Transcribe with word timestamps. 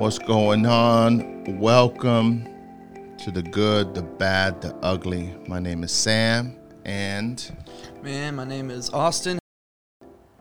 What's 0.00 0.18
going 0.18 0.64
on? 0.64 1.58
Welcome 1.58 2.48
to 3.18 3.30
the 3.30 3.42
good, 3.42 3.94
the 3.94 4.00
bad, 4.00 4.62
the 4.62 4.74
ugly. 4.76 5.34
My 5.46 5.58
name 5.58 5.84
is 5.84 5.92
Sam, 5.92 6.56
and 6.86 7.66
Man, 8.02 8.34
my 8.34 8.46
name 8.46 8.70
is 8.70 8.88
Austin. 8.88 9.38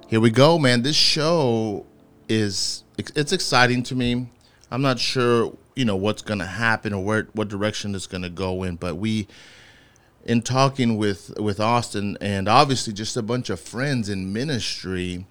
here 0.08 0.22
we 0.22 0.30
go, 0.30 0.58
man. 0.58 0.82
This 0.82 0.95
show 0.95 1.86
is 2.30 2.86
it's 2.98 3.34
exciting 3.34 3.84
to 3.84 3.95
me. 3.95 4.30
I'm 4.72 4.82
not 4.82 4.98
sure, 4.98 5.54
you 5.76 5.84
know, 5.84 5.98
what's 5.98 6.21
going 6.21 6.40
to 6.40 6.46
happen 6.46 6.94
or 6.94 7.04
where 7.04 7.27
what 7.34 7.49
direction 7.49 7.94
it's 7.96 8.07
going 8.07 8.23
to 8.23 8.30
go 8.30 8.63
in, 8.63 8.77
but 8.77 8.96
we 8.96 9.27
in 10.23 10.41
talking 10.41 10.96
with 10.96 11.38
with 11.38 11.60
Austin 11.60 12.18
and 12.21 12.48
obviously 12.48 12.94
just 12.94 13.18
a 13.18 13.21
bunch 13.21 13.49
of 13.49 13.60
friends 13.60 14.07
in 14.07 14.32
ministry 14.32 15.26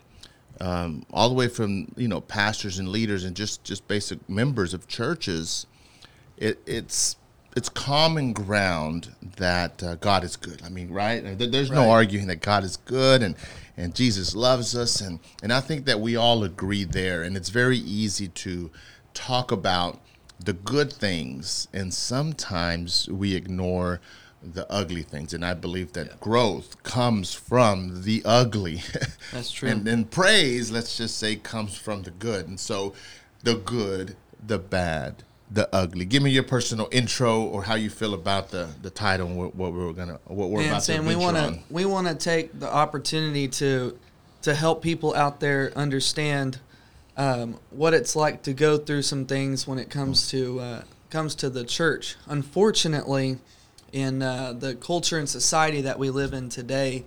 um, 0.60 1.04
all 1.12 1.28
the 1.28 1.34
way 1.34 1.48
from 1.48 1.92
you 1.96 2.08
know 2.08 2.20
pastors 2.20 2.78
and 2.78 2.88
leaders 2.88 3.24
and 3.24 3.36
just 3.36 3.62
just 3.64 3.86
basic 3.88 4.28
members 4.28 4.74
of 4.74 4.88
churches 4.88 5.66
it, 6.36 6.58
it's 6.66 7.16
it's 7.56 7.68
common 7.68 8.32
ground 8.32 9.14
that 9.36 9.82
uh, 9.82 9.96
God 9.96 10.22
is 10.22 10.36
good. 10.36 10.62
I 10.64 10.68
mean, 10.68 10.90
right? 10.90 11.36
There- 11.38 11.48
There's 11.48 11.70
no 11.70 11.80
Right. 11.80 11.88
arguing 11.88 12.26
that 12.28 12.40
God 12.40 12.62
is 12.62 12.76
good 12.76 13.22
and 13.22 13.34
and 13.76 13.94
Jesus 13.94 14.34
loves 14.36 14.76
us 14.76 15.00
and 15.00 15.18
and 15.42 15.52
I 15.52 15.60
think 15.60 15.84
that 15.86 16.00
we 16.00 16.14
all 16.16 16.44
agree 16.44 16.84
there. 16.84 17.22
And 17.22 17.36
it's 17.36 17.48
very 17.48 17.78
easy 17.78 18.28
to 18.28 18.70
talk 19.14 19.50
about 19.50 20.00
the 20.38 20.52
good 20.52 20.92
things 20.92 21.66
and 21.72 21.92
sometimes 21.92 23.08
we 23.08 23.34
ignore 23.34 24.00
the 24.42 24.70
ugly 24.70 25.02
things. 25.02 25.32
And 25.34 25.44
I 25.44 25.54
believe 25.54 25.92
that 25.94 26.20
growth 26.20 26.82
comes 26.82 27.34
from 27.34 28.02
the 28.02 28.22
ugly. 28.24 28.82
That's 29.32 29.50
true. 29.50 29.68
and 29.68 29.84
then 29.84 30.04
praise, 30.04 30.70
let's 30.70 30.96
just 30.96 31.18
say, 31.18 31.36
comes 31.36 31.76
from 31.76 32.02
the 32.02 32.10
good. 32.10 32.48
And 32.48 32.58
so 32.58 32.94
the 33.42 33.56
good, 33.56 34.16
the 34.44 34.58
bad, 34.58 35.22
the 35.50 35.68
ugly. 35.74 36.04
Give 36.04 36.22
me 36.22 36.30
your 36.30 36.42
personal 36.42 36.88
intro 36.92 37.42
or 37.42 37.64
how 37.64 37.74
you 37.74 37.90
feel 37.90 38.14
about 38.14 38.50
the 38.50 38.68
the 38.82 38.90
title 38.90 39.26
and 39.26 39.36
what, 39.36 39.54
what 39.54 39.72
we're 39.72 39.92
gonna 39.92 40.20
what 40.26 40.50
we're 40.50 40.60
Man, 40.60 40.68
about 40.68 40.82
Sam, 40.82 41.02
to 41.02 41.08
we 41.08 41.16
want 41.16 41.36
to 41.36 41.58
we 41.70 41.84
want 41.84 42.06
to 42.06 42.14
take 42.14 42.58
the 42.58 42.72
opportunity 42.72 43.48
to 43.48 43.98
to 44.42 44.54
help 44.54 44.82
people 44.82 45.14
out 45.14 45.40
there 45.40 45.72
understand 45.74 46.60
um, 47.16 47.58
what 47.70 47.94
it's 47.94 48.14
like 48.14 48.42
to 48.42 48.52
go 48.52 48.78
through 48.78 49.02
some 49.02 49.26
things 49.26 49.66
when 49.66 49.78
it 49.78 49.90
comes 49.90 50.28
to 50.30 50.60
uh, 50.60 50.82
comes 51.10 51.34
to 51.36 51.50
the 51.50 51.64
church. 51.64 52.16
Unfortunately, 52.26 53.38
in 53.92 54.22
uh, 54.22 54.52
the 54.52 54.74
culture 54.74 55.18
and 55.18 55.28
society 55.28 55.80
that 55.82 55.98
we 55.98 56.10
live 56.10 56.32
in 56.32 56.48
today, 56.48 57.04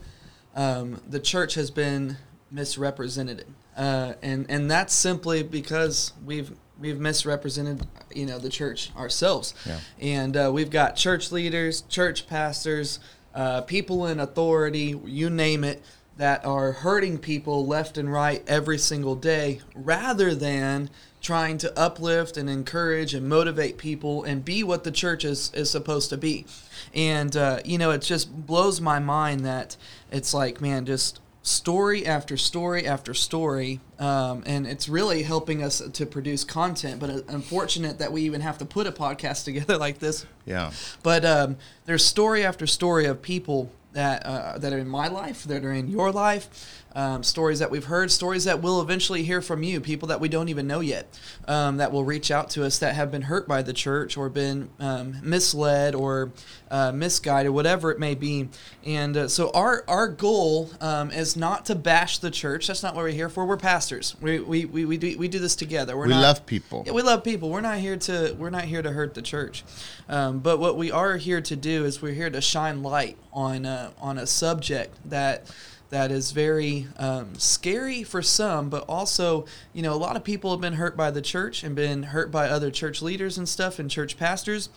um, 0.55 1.01
the 1.07 1.19
church 1.19 1.53
has 1.55 1.71
been 1.71 2.17
misrepresented, 2.49 3.45
uh, 3.77 4.13
and 4.21 4.45
and 4.49 4.69
that's 4.69 4.93
simply 4.93 5.43
because 5.43 6.13
we've 6.25 6.51
we've 6.79 6.99
misrepresented 6.99 7.85
you 8.13 8.25
know 8.25 8.39
the 8.39 8.49
church 8.49 8.91
ourselves, 8.97 9.53
Yeah. 9.65 9.79
and 9.99 10.35
uh, 10.37 10.51
we've 10.53 10.69
got 10.71 10.95
church 10.95 11.31
leaders, 11.31 11.81
church 11.83 12.27
pastors, 12.27 12.99
uh, 13.33 13.61
people 13.61 14.07
in 14.07 14.19
authority, 14.19 14.99
you 15.05 15.29
name 15.29 15.63
it, 15.63 15.81
that 16.17 16.43
are 16.45 16.71
hurting 16.73 17.17
people 17.19 17.65
left 17.65 17.97
and 17.97 18.11
right 18.11 18.43
every 18.47 18.77
single 18.77 19.15
day, 19.15 19.61
rather 19.75 20.35
than 20.35 20.89
trying 21.21 21.57
to 21.59 21.79
uplift 21.79 22.35
and 22.35 22.49
encourage 22.49 23.13
and 23.13 23.29
motivate 23.29 23.77
people 23.77 24.23
and 24.23 24.43
be 24.43 24.63
what 24.63 24.83
the 24.83 24.91
church 24.91 25.23
is, 25.23 25.51
is 25.53 25.69
supposed 25.69 26.09
to 26.09 26.17
be. 26.17 26.45
And, 26.93 27.35
uh, 27.37 27.59
you 27.63 27.77
know, 27.77 27.91
it 27.91 28.01
just 28.01 28.45
blows 28.47 28.81
my 28.81 28.99
mind 28.99 29.45
that 29.45 29.77
it's 30.11 30.33
like, 30.33 30.59
man, 30.59 30.85
just 30.85 31.19
story 31.43 32.05
after 32.05 32.37
story 32.37 32.85
after 32.85 33.13
story. 33.13 33.79
Um, 33.99 34.43
and 34.45 34.65
it's 34.65 34.89
really 34.89 35.23
helping 35.23 35.63
us 35.63 35.79
to 35.79 36.05
produce 36.05 36.43
content. 36.43 36.99
But 36.99 37.09
uh, 37.09 37.21
unfortunate 37.27 37.99
that 37.99 38.11
we 38.11 38.23
even 38.23 38.41
have 38.41 38.57
to 38.57 38.65
put 38.65 38.87
a 38.87 38.91
podcast 38.91 39.45
together 39.45 39.77
like 39.77 39.99
this. 39.99 40.25
Yeah. 40.45 40.71
But 41.03 41.23
um, 41.23 41.57
there's 41.85 42.03
story 42.03 42.43
after 42.43 42.65
story 42.65 43.05
of 43.05 43.21
people 43.21 43.71
that 43.93 44.25
uh, 44.25 44.57
that 44.57 44.71
are 44.71 44.77
in 44.77 44.87
my 44.87 45.07
life, 45.07 45.43
that 45.43 45.65
are 45.65 45.73
in 45.73 45.89
your 45.89 46.11
life, 46.11 46.80
um, 46.95 47.23
stories 47.23 47.59
that 47.59 47.71
we've 47.71 47.85
heard, 47.85 48.11
stories 48.11 48.43
that 48.45 48.61
we'll 48.61 48.81
eventually 48.81 49.23
hear 49.23 49.41
from 49.41 49.63
you, 49.63 49.79
people 49.79 50.07
that 50.09 50.19
we 50.19 50.29
don't 50.29 50.49
even 50.49 50.67
know 50.67 50.79
yet, 50.79 51.07
um, 51.47 51.77
that 51.77 51.91
will 51.91 52.03
reach 52.03 52.31
out 52.31 52.49
to 52.51 52.65
us 52.65 52.79
that 52.79 52.95
have 52.95 53.11
been 53.11 53.23
hurt 53.23 53.47
by 53.47 53.61
the 53.61 53.73
church 53.73 54.17
or 54.17 54.29
been 54.29 54.69
um, 54.79 55.15
misled 55.23 55.95
or 55.95 56.31
uh, 56.69 56.91
misguided, 56.91 57.51
whatever 57.51 57.91
it 57.91 57.99
may 57.99 58.15
be. 58.15 58.49
And 58.85 59.15
uh, 59.17 59.27
so 59.27 59.51
our 59.51 59.83
our 59.87 60.07
goal 60.07 60.69
um, 60.81 61.11
is 61.11 61.35
not 61.35 61.65
to 61.65 61.75
bash 61.75 62.17
the 62.19 62.31
church. 62.31 62.67
That's 62.67 62.83
not 62.83 62.95
what 62.95 63.03
we're 63.03 63.11
here 63.11 63.29
for. 63.29 63.45
We're 63.45 63.57
pastors. 63.57 64.15
We 64.21 64.39
we, 64.39 64.65
we, 64.65 64.85
we 64.85 64.97
do 64.97 65.17
we 65.17 65.27
do 65.27 65.39
this 65.39 65.55
together. 65.55 65.97
We're 65.97 66.07
We 66.07 66.13
not, 66.13 66.21
love 66.21 66.45
people. 66.45 66.83
yeah, 66.85 66.93
we 66.93 67.01
love 67.01 67.23
people. 67.23 67.49
We're 67.49 67.61
not 67.61 67.77
here 67.77 67.97
to 67.97 68.35
we're 68.37 68.49
not 68.49 68.65
here 68.65 68.81
to 68.81 68.91
hurt 68.91 69.13
the 69.13 69.21
church, 69.21 69.63
um, 70.09 70.39
but 70.39 70.59
what 70.59 70.77
we 70.77 70.91
are 70.91 71.17
here 71.17 71.41
to 71.41 71.55
do 71.55 71.85
is 71.85 72.01
we're 72.01 72.13
here 72.13 72.29
to 72.29 72.41
shine 72.41 72.83
light 72.83 73.17
on 73.33 73.65
uh, 73.65 73.91
on 73.99 74.17
a 74.17 74.27
subject 74.27 74.97
that 75.09 75.45
that 75.91 76.11
is 76.11 76.31
very 76.31 76.87
um, 76.97 77.35
scary 77.35 78.03
for 78.03 78.21
some, 78.21 78.69
but 78.69 78.83
also 78.89 79.45
you 79.73 79.81
know 79.81 79.93
a 79.93 79.95
lot 79.95 80.15
of 80.15 80.23
people 80.23 80.51
have 80.51 80.61
been 80.61 80.73
hurt 80.73 80.97
by 80.97 81.11
the 81.11 81.21
church 81.21 81.63
and 81.63 81.75
been 81.75 82.03
hurt 82.03 82.31
by 82.31 82.49
other 82.49 82.71
church 82.71 83.01
leaders 83.01 83.37
and 83.37 83.47
stuff 83.47 83.77
and 83.79 83.89
church 83.89 84.17
pastors 84.17 84.69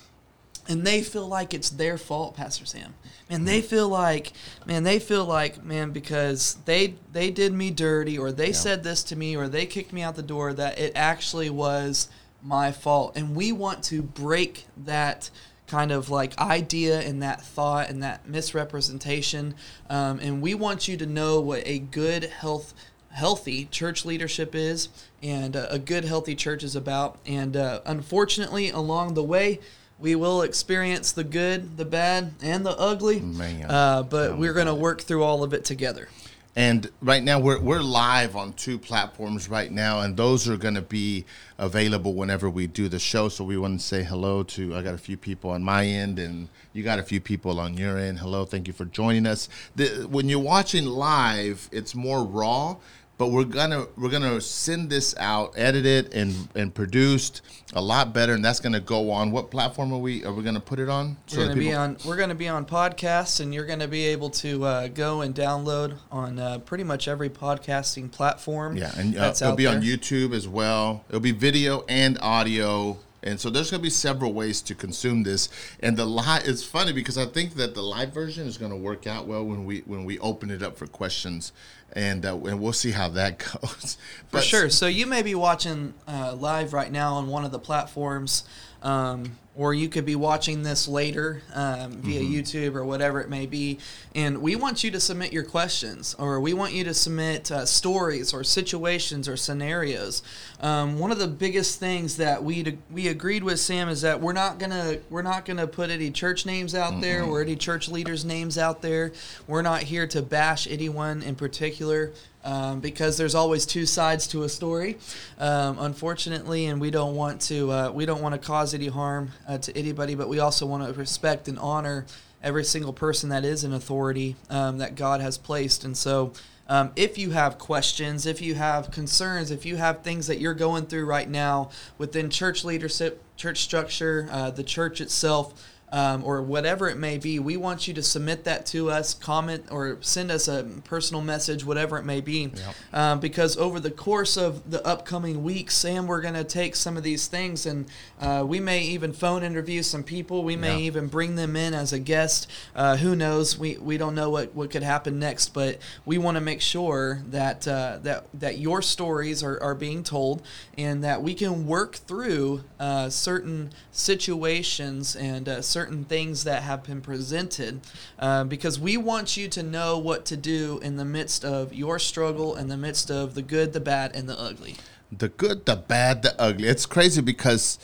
and 0.68 0.86
they 0.86 1.02
feel 1.02 1.26
like 1.26 1.52
it's 1.52 1.70
their 1.70 1.98
fault, 1.98 2.36
Pastor 2.36 2.64
Sam. 2.64 2.94
Man, 3.28 3.44
they 3.44 3.60
feel 3.60 3.88
like, 3.88 4.32
man, 4.66 4.82
they 4.82 4.98
feel 4.98 5.24
like, 5.24 5.64
man, 5.64 5.90
because 5.90 6.56
they 6.64 6.94
they 7.12 7.30
did 7.30 7.52
me 7.52 7.70
dirty, 7.70 8.16
or 8.18 8.32
they 8.32 8.52
said 8.52 8.82
this 8.82 9.02
to 9.04 9.16
me, 9.16 9.36
or 9.36 9.48
they 9.48 9.66
kicked 9.66 9.92
me 9.92 10.02
out 10.02 10.16
the 10.16 10.22
door, 10.22 10.52
that 10.54 10.78
it 10.78 10.92
actually 10.94 11.50
was 11.50 12.08
my 12.42 12.72
fault. 12.72 13.16
And 13.16 13.34
we 13.34 13.52
want 13.52 13.82
to 13.84 14.02
break 14.02 14.66
that 14.76 15.30
kind 15.66 15.92
of 15.92 16.10
like 16.10 16.38
idea 16.38 17.00
and 17.00 17.22
that 17.22 17.42
thought 17.42 17.88
and 17.88 18.02
that 18.02 18.28
misrepresentation. 18.28 19.54
Um, 19.88 20.18
and 20.20 20.42
we 20.42 20.54
want 20.54 20.88
you 20.88 20.96
to 20.98 21.06
know 21.06 21.40
what 21.40 21.62
a 21.66 21.78
good 21.78 22.24
health 22.24 22.74
healthy 23.10 23.66
church 23.66 24.04
leadership 24.04 24.56
is 24.56 24.88
and 25.22 25.54
uh, 25.54 25.68
a 25.70 25.78
good 25.78 26.04
healthy 26.04 26.34
church 26.34 26.64
is 26.64 26.74
about. 26.74 27.18
And 27.24 27.56
uh, 27.56 27.80
unfortunately 27.86 28.70
along 28.70 29.14
the 29.14 29.22
way 29.22 29.60
we 29.98 30.16
will 30.16 30.42
experience 30.42 31.12
the 31.12 31.24
good 31.24 31.76
the 31.76 31.84
bad 31.84 32.34
and 32.42 32.66
the 32.66 32.76
ugly. 32.76 33.20
Uh, 33.68 34.02
but 34.02 34.36
we're 34.36 34.52
going 34.52 34.66
to 34.66 34.74
work 34.74 35.00
through 35.00 35.22
all 35.22 35.42
of 35.44 35.54
it 35.54 35.64
together 35.64 36.08
And 36.56 36.88
right 37.00 37.22
now 37.22 37.40
we're 37.40 37.58
we're 37.58 37.80
live 37.80 38.36
on 38.36 38.52
two 38.52 38.78
platforms 38.78 39.48
right 39.48 39.72
now, 39.72 40.02
and 40.02 40.16
those 40.16 40.48
are 40.48 40.56
going 40.56 40.76
to 40.76 40.82
be 40.82 41.24
available 41.58 42.14
whenever 42.14 42.48
we 42.48 42.68
do 42.68 42.88
the 42.88 43.00
show. 43.00 43.28
So 43.28 43.42
we 43.42 43.56
want 43.58 43.80
to 43.80 43.84
say 43.84 44.04
hello 44.04 44.44
to 44.44 44.76
I 44.76 44.82
got 44.82 44.94
a 44.94 44.98
few 44.98 45.16
people 45.16 45.50
on 45.50 45.64
my 45.64 45.84
end, 45.84 46.20
and 46.20 46.48
you 46.72 46.84
got 46.84 47.00
a 47.00 47.02
few 47.02 47.20
people 47.20 47.58
on 47.58 47.76
your 47.76 47.98
end. 47.98 48.20
Hello, 48.20 48.44
thank 48.44 48.68
you 48.68 48.72
for 48.72 48.84
joining 48.84 49.26
us. 49.26 49.48
The, 49.74 50.06
when 50.08 50.28
you're 50.28 50.38
watching 50.38 50.86
live, 50.86 51.68
it's 51.72 51.92
more 51.94 52.24
raw. 52.24 52.76
But 53.16 53.28
we're 53.28 53.44
gonna 53.44 53.86
we're 53.96 54.10
gonna 54.10 54.40
send 54.40 54.90
this 54.90 55.14
out, 55.18 55.54
edited 55.56 56.12
and 56.14 56.48
and 56.54 56.74
produced 56.74 57.42
a 57.72 57.80
lot 57.80 58.12
better, 58.12 58.34
and 58.34 58.44
that's 58.44 58.60
gonna 58.60 58.80
go 58.80 59.10
on. 59.10 59.30
What 59.30 59.50
platform 59.50 59.92
are 59.92 59.98
we 59.98 60.24
are 60.24 60.32
we 60.32 60.42
gonna 60.42 60.60
put 60.60 60.78
it 60.80 60.88
on? 60.88 61.16
So 61.26 61.38
we're 61.38 61.48
to 61.48 61.54
be 61.54 61.72
on 61.72 61.96
we're 62.04 62.16
to 62.28 62.34
be 62.34 62.48
on 62.48 62.66
podcasts 62.66 63.40
and 63.40 63.54
you're 63.54 63.66
going 63.66 63.78
to 63.78 63.88
be 63.88 64.04
able 64.06 64.30
to 64.30 64.64
uh, 64.64 64.88
go 64.88 65.20
and 65.20 65.34
download 65.34 65.96
on 66.10 66.38
uh, 66.38 66.58
pretty 66.58 66.84
much 66.84 67.06
every 67.08 67.30
podcasting 67.30 68.10
platform 68.10 68.76
Yeah, 68.76 68.92
and 68.98 69.16
uh, 69.16 69.20
that's 69.20 69.42
it'll 69.42 69.56
be 69.56 69.66
on. 69.66 69.82
YouTube 69.82 70.34
as 70.34 70.48
well. 70.48 71.04
It'll 71.08 71.20
be 71.20 71.32
video 71.32 71.84
and 71.88 72.18
audio, 72.20 72.98
and 73.24 73.40
so 73.40 73.50
there's 73.50 73.70
going 73.70 73.80
to 73.80 73.82
be 73.82 73.90
several 73.90 74.32
ways 74.32 74.60
to 74.62 74.74
consume 74.74 75.22
this. 75.22 75.48
And 75.80 75.96
the 75.96 76.04
live, 76.04 76.46
it's 76.46 76.62
funny 76.62 76.92
because 76.92 77.18
I 77.18 77.24
think 77.24 77.54
that 77.54 77.74
the 77.74 77.82
live 77.82 78.12
version 78.12 78.46
is 78.46 78.58
going 78.58 78.70
to 78.70 78.76
work 78.76 79.06
out 79.06 79.26
well 79.26 79.44
when 79.44 79.64
we 79.64 79.80
when 79.80 80.04
we 80.04 80.18
open 80.18 80.50
it 80.50 80.62
up 80.62 80.76
for 80.76 80.86
questions, 80.86 81.52
and 81.92 82.24
uh, 82.24 82.36
and 82.36 82.60
we'll 82.60 82.72
see 82.72 82.92
how 82.92 83.08
that 83.08 83.38
goes. 83.62 83.96
For 84.28 84.40
sure. 84.40 84.70
So 84.70 84.86
you 84.86 85.06
may 85.06 85.22
be 85.22 85.34
watching 85.34 85.94
uh, 86.06 86.34
live 86.38 86.72
right 86.72 86.92
now 86.92 87.14
on 87.14 87.28
one 87.28 87.44
of 87.44 87.50
the 87.50 87.58
platforms, 87.58 88.44
um, 88.82 89.38
or 89.56 89.72
you 89.72 89.88
could 89.88 90.04
be 90.04 90.16
watching 90.16 90.62
this 90.62 90.88
later 90.88 91.42
um, 91.54 91.92
via 92.02 92.20
Mm-hmm. 92.20 92.32
YouTube 92.32 92.74
or 92.74 92.84
whatever 92.84 93.20
it 93.20 93.28
may 93.28 93.46
be. 93.46 93.78
And 94.14 94.40
we 94.40 94.56
want 94.56 94.82
you 94.82 94.90
to 94.92 95.00
submit 95.00 95.32
your 95.32 95.44
questions, 95.44 96.14
or 96.18 96.40
we 96.40 96.54
want 96.54 96.72
you 96.72 96.84
to 96.84 96.94
submit 96.94 97.50
uh, 97.50 97.66
stories 97.66 98.32
or 98.32 98.42
situations 98.44 99.28
or 99.28 99.36
scenarios. 99.36 100.22
Um, 100.60 100.98
one 100.98 101.10
of 101.10 101.18
the 101.18 101.28
biggest 101.28 101.78
things 101.78 102.16
that 102.16 102.42
we 102.42 102.78
we 102.90 103.08
agreed 103.08 103.44
with 103.44 103.60
Sam 103.60 103.88
is 103.88 104.00
that 104.02 104.20
we're 104.20 104.32
not 104.32 104.58
gonna 104.58 104.98
we're 105.10 105.22
not 105.22 105.44
gonna 105.44 105.66
put 105.66 105.90
any 105.90 106.10
church 106.10 106.46
names 106.46 106.74
out 106.74 107.00
there 107.00 107.22
or 107.22 107.42
any 107.42 107.56
church 107.56 107.88
leaders' 107.88 108.24
names 108.24 108.58
out 108.58 108.82
there. 108.82 109.12
We're 109.46 109.62
not 109.62 109.82
here 109.82 110.06
to 110.08 110.22
bash 110.22 110.66
anyone 110.68 111.22
in 111.22 111.34
particular 111.34 112.12
um, 112.44 112.80
because 112.80 113.16
there's 113.16 113.34
always 113.34 113.64
two 113.66 113.86
sides 113.86 114.26
to 114.28 114.42
a 114.42 114.48
story, 114.48 114.98
um, 115.38 115.78
unfortunately, 115.80 116.66
and 116.66 116.80
we 116.80 116.90
don't 116.90 117.16
want 117.16 117.40
to 117.42 117.70
uh, 117.70 117.90
we 117.90 118.06
don't 118.06 118.22
want 118.22 118.34
to 118.34 118.38
cause 118.38 118.74
any 118.74 118.88
harm 118.88 119.30
uh, 119.48 119.58
to 119.58 119.76
anybody, 119.76 120.14
but 120.14 120.28
we 120.28 120.38
also 120.38 120.66
want 120.66 120.86
to 120.86 120.92
respect 120.98 121.48
and 121.48 121.58
honor 121.58 122.06
every 122.42 122.64
single 122.64 122.92
person 122.92 123.30
that 123.30 123.44
is 123.44 123.64
an 123.64 123.72
authority 123.72 124.36
um, 124.50 124.78
that 124.78 124.94
God 124.94 125.20
has 125.20 125.38
placed, 125.38 125.84
and 125.84 125.96
so. 125.96 126.32
um, 126.66 126.92
if 126.96 127.18
you 127.18 127.30
have 127.32 127.58
questions, 127.58 128.24
if 128.24 128.40
you 128.40 128.54
have 128.54 128.90
concerns, 128.90 129.50
if 129.50 129.66
you 129.66 129.76
have 129.76 130.02
things 130.02 130.26
that 130.28 130.40
you're 130.40 130.54
going 130.54 130.86
through 130.86 131.04
right 131.04 131.28
now 131.28 131.68
within 131.98 132.30
church 132.30 132.64
leadership, 132.64 133.22
church 133.36 133.58
structure, 133.60 134.28
uh, 134.30 134.50
the 134.50 134.64
church 134.64 135.00
itself, 135.00 135.52
um, 135.94 136.24
or 136.24 136.42
whatever 136.42 136.88
it 136.88 136.98
may 136.98 137.18
be, 137.18 137.38
we 137.38 137.56
want 137.56 137.86
you 137.86 137.94
to 137.94 138.02
submit 138.02 138.42
that 138.44 138.66
to 138.66 138.90
us, 138.90 139.14
comment 139.14 139.66
or 139.70 139.96
send 140.00 140.28
us 140.32 140.48
a 140.48 140.64
personal 140.82 141.22
message, 141.22 141.64
whatever 141.64 141.96
it 141.98 142.02
may 142.02 142.20
be. 142.20 142.50
Yep. 142.52 142.74
Um, 142.92 143.20
because 143.20 143.56
over 143.56 143.78
the 143.78 143.92
course 143.92 144.36
of 144.36 144.68
the 144.68 144.84
upcoming 144.84 145.44
weeks, 145.44 145.76
Sam, 145.76 146.08
we're 146.08 146.20
going 146.20 146.34
to 146.34 146.42
take 146.42 146.74
some 146.74 146.96
of 146.96 147.04
these 147.04 147.28
things 147.28 147.64
and 147.64 147.86
uh, 148.20 148.44
we 148.44 148.58
may 148.58 148.82
even 148.82 149.12
phone 149.12 149.44
interview 149.44 149.84
some 149.84 150.02
people. 150.02 150.42
We 150.42 150.56
may 150.56 150.78
yeah. 150.78 150.86
even 150.86 151.06
bring 151.06 151.36
them 151.36 151.54
in 151.54 151.74
as 151.74 151.92
a 151.92 152.00
guest. 152.00 152.50
Uh, 152.74 152.96
who 152.96 153.14
knows? 153.14 153.56
We, 153.56 153.76
we 153.76 153.96
don't 153.96 154.16
know 154.16 154.30
what, 154.30 154.52
what 154.52 154.72
could 154.72 154.82
happen 154.82 155.20
next, 155.20 155.54
but 155.54 155.78
we 156.04 156.18
want 156.18 156.34
to 156.36 156.40
make 156.40 156.60
sure 156.60 157.22
that, 157.28 157.68
uh, 157.68 158.00
that, 158.02 158.26
that 158.34 158.58
your 158.58 158.82
stories 158.82 159.44
are, 159.44 159.62
are 159.62 159.76
being 159.76 160.02
told 160.02 160.42
and 160.76 161.04
that 161.04 161.22
we 161.22 161.34
can 161.34 161.68
work 161.68 161.94
through 161.94 162.64
uh, 162.80 163.08
certain 163.10 163.70
situations 163.92 165.14
and 165.14 165.48
uh, 165.48 165.62
certain 165.62 165.83
certain 165.84 166.04
things 166.04 166.44
that 166.44 166.62
have 166.62 166.82
been 166.82 167.02
presented 167.02 167.78
uh, 168.18 168.42
because 168.44 168.80
we 168.80 168.96
want 168.96 169.36
you 169.36 169.48
to 169.48 169.62
know 169.62 169.98
what 169.98 170.24
to 170.24 170.34
do 170.34 170.80
in 170.82 170.96
the 170.96 171.04
midst 171.04 171.44
of 171.44 171.74
your 171.74 171.98
struggle, 171.98 172.56
in 172.56 172.68
the 172.68 172.76
midst 172.76 173.10
of 173.10 173.34
the 173.34 173.42
good, 173.42 173.74
the 173.74 173.80
bad, 173.80 174.16
and 174.16 174.26
the 174.26 174.40
ugly. 174.40 174.76
The 175.12 175.28
good, 175.28 175.66
the 175.66 175.76
bad, 175.76 176.22
the 176.22 176.34
ugly. 176.40 176.68
It's 176.68 176.86
crazy 176.86 177.20
because 177.20 177.78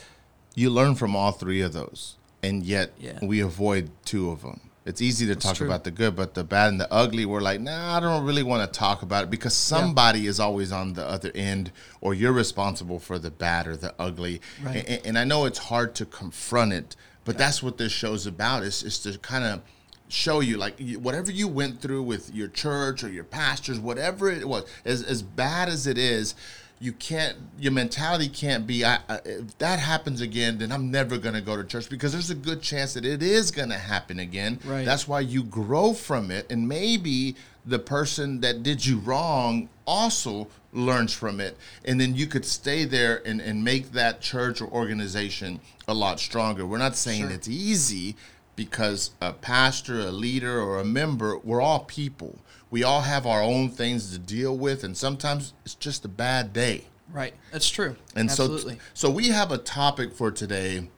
you 0.54 0.70
learn 0.70 0.94
from 0.94 1.14
all 1.14 1.32
three 1.32 1.60
of 1.60 1.74
those, 1.74 2.16
and 2.42 2.64
yet 2.64 2.92
yeah. 2.98 3.18
we 3.20 3.40
avoid 3.40 3.90
two 4.06 4.30
of 4.30 4.40
them. 4.40 4.60
It's 4.86 5.02
easy 5.02 5.26
to 5.26 5.34
That's 5.34 5.44
talk 5.44 5.56
true. 5.56 5.66
about 5.66 5.84
the 5.84 5.90
good, 5.90 6.16
but 6.16 6.32
the 6.32 6.42
bad 6.42 6.68
and 6.68 6.80
the 6.80 6.90
ugly, 6.90 7.26
we're 7.26 7.42
like, 7.42 7.60
nah, 7.60 7.98
I 7.98 8.00
don't 8.00 8.24
really 8.24 8.42
want 8.42 8.72
to 8.72 8.78
talk 8.78 9.02
about 9.02 9.24
it 9.24 9.30
because 9.30 9.54
somebody 9.54 10.20
yeah. 10.20 10.30
is 10.30 10.40
always 10.40 10.72
on 10.72 10.94
the 10.94 11.06
other 11.06 11.30
end, 11.34 11.70
or 12.00 12.14
you're 12.14 12.32
responsible 12.32 12.98
for 12.98 13.18
the 13.18 13.30
bad 13.30 13.66
or 13.66 13.76
the 13.76 13.94
ugly. 13.98 14.40
Right. 14.64 14.88
And, 14.88 15.06
and 15.06 15.18
I 15.18 15.24
know 15.24 15.44
it's 15.44 15.58
hard 15.58 15.94
to 15.96 16.06
confront 16.06 16.72
it, 16.72 16.96
but 17.24 17.34
yeah. 17.34 17.38
that's 17.38 17.62
what 17.62 17.78
this 17.78 17.92
show's 17.92 18.26
about 18.26 18.62
is, 18.62 18.82
is 18.82 18.98
to 19.00 19.18
kind 19.18 19.44
of 19.44 19.62
show 20.08 20.40
you 20.40 20.56
like 20.56 20.80
whatever 20.96 21.30
you 21.30 21.46
went 21.46 21.80
through 21.80 22.02
with 22.02 22.34
your 22.34 22.48
church 22.48 23.04
or 23.04 23.08
your 23.08 23.24
pastors 23.24 23.78
whatever 23.78 24.28
it 24.28 24.46
was 24.46 24.64
as, 24.84 25.04
as 25.04 25.22
bad 25.22 25.68
as 25.68 25.86
it 25.86 25.96
is 25.96 26.34
you 26.80 26.92
can't 26.92 27.36
your 27.58 27.70
mentality 27.70 28.28
can't 28.28 28.66
be 28.66 28.84
I, 28.84 28.98
I, 29.08 29.20
if 29.24 29.58
that 29.58 29.78
happens 29.78 30.20
again 30.20 30.58
then 30.58 30.72
i'm 30.72 30.90
never 30.90 31.16
going 31.16 31.36
to 31.36 31.40
go 31.40 31.56
to 31.56 31.62
church 31.62 31.88
because 31.88 32.10
there's 32.12 32.30
a 32.30 32.34
good 32.34 32.60
chance 32.60 32.94
that 32.94 33.04
it 33.04 33.22
is 33.22 33.52
going 33.52 33.68
to 33.68 33.78
happen 33.78 34.18
again 34.18 34.58
right. 34.64 34.84
that's 34.84 35.06
why 35.06 35.20
you 35.20 35.44
grow 35.44 35.92
from 35.92 36.32
it 36.32 36.50
and 36.50 36.66
maybe 36.66 37.36
the 37.66 37.78
person 37.78 38.40
that 38.40 38.62
did 38.64 38.84
you 38.84 38.98
wrong 38.98 39.68
also 39.86 40.48
learns 40.72 41.12
from 41.12 41.40
it 41.40 41.56
and 41.84 42.00
then 42.00 42.14
you 42.14 42.26
could 42.26 42.44
stay 42.44 42.84
there 42.84 43.20
and, 43.26 43.40
and 43.40 43.64
make 43.64 43.92
that 43.92 44.20
church 44.20 44.60
or 44.60 44.68
organization 44.68 45.60
a 45.88 45.94
lot 45.94 46.20
stronger 46.20 46.64
we're 46.64 46.78
not 46.78 46.94
saying 46.94 47.22
sure. 47.22 47.30
it's 47.30 47.48
easy 47.48 48.14
because 48.54 49.10
a 49.20 49.32
pastor 49.32 50.00
a 50.00 50.12
leader 50.12 50.60
or 50.60 50.78
a 50.78 50.84
member 50.84 51.36
we're 51.38 51.60
all 51.60 51.80
people 51.80 52.38
we 52.70 52.84
all 52.84 53.02
have 53.02 53.26
our 53.26 53.42
own 53.42 53.68
things 53.68 54.12
to 54.12 54.18
deal 54.18 54.56
with, 54.56 54.84
and 54.84 54.96
sometimes 54.96 55.52
it's 55.64 55.74
just 55.74 56.04
a 56.04 56.08
bad 56.08 56.52
day. 56.52 56.84
Right, 57.12 57.34
that's 57.50 57.68
true. 57.68 57.96
And 58.14 58.30
Absolutely. 58.30 58.74
so, 58.94 59.08
so 59.08 59.10
we 59.10 59.28
have 59.28 59.50
a 59.50 59.58
topic 59.58 60.12
for 60.12 60.30
today, 60.30 60.88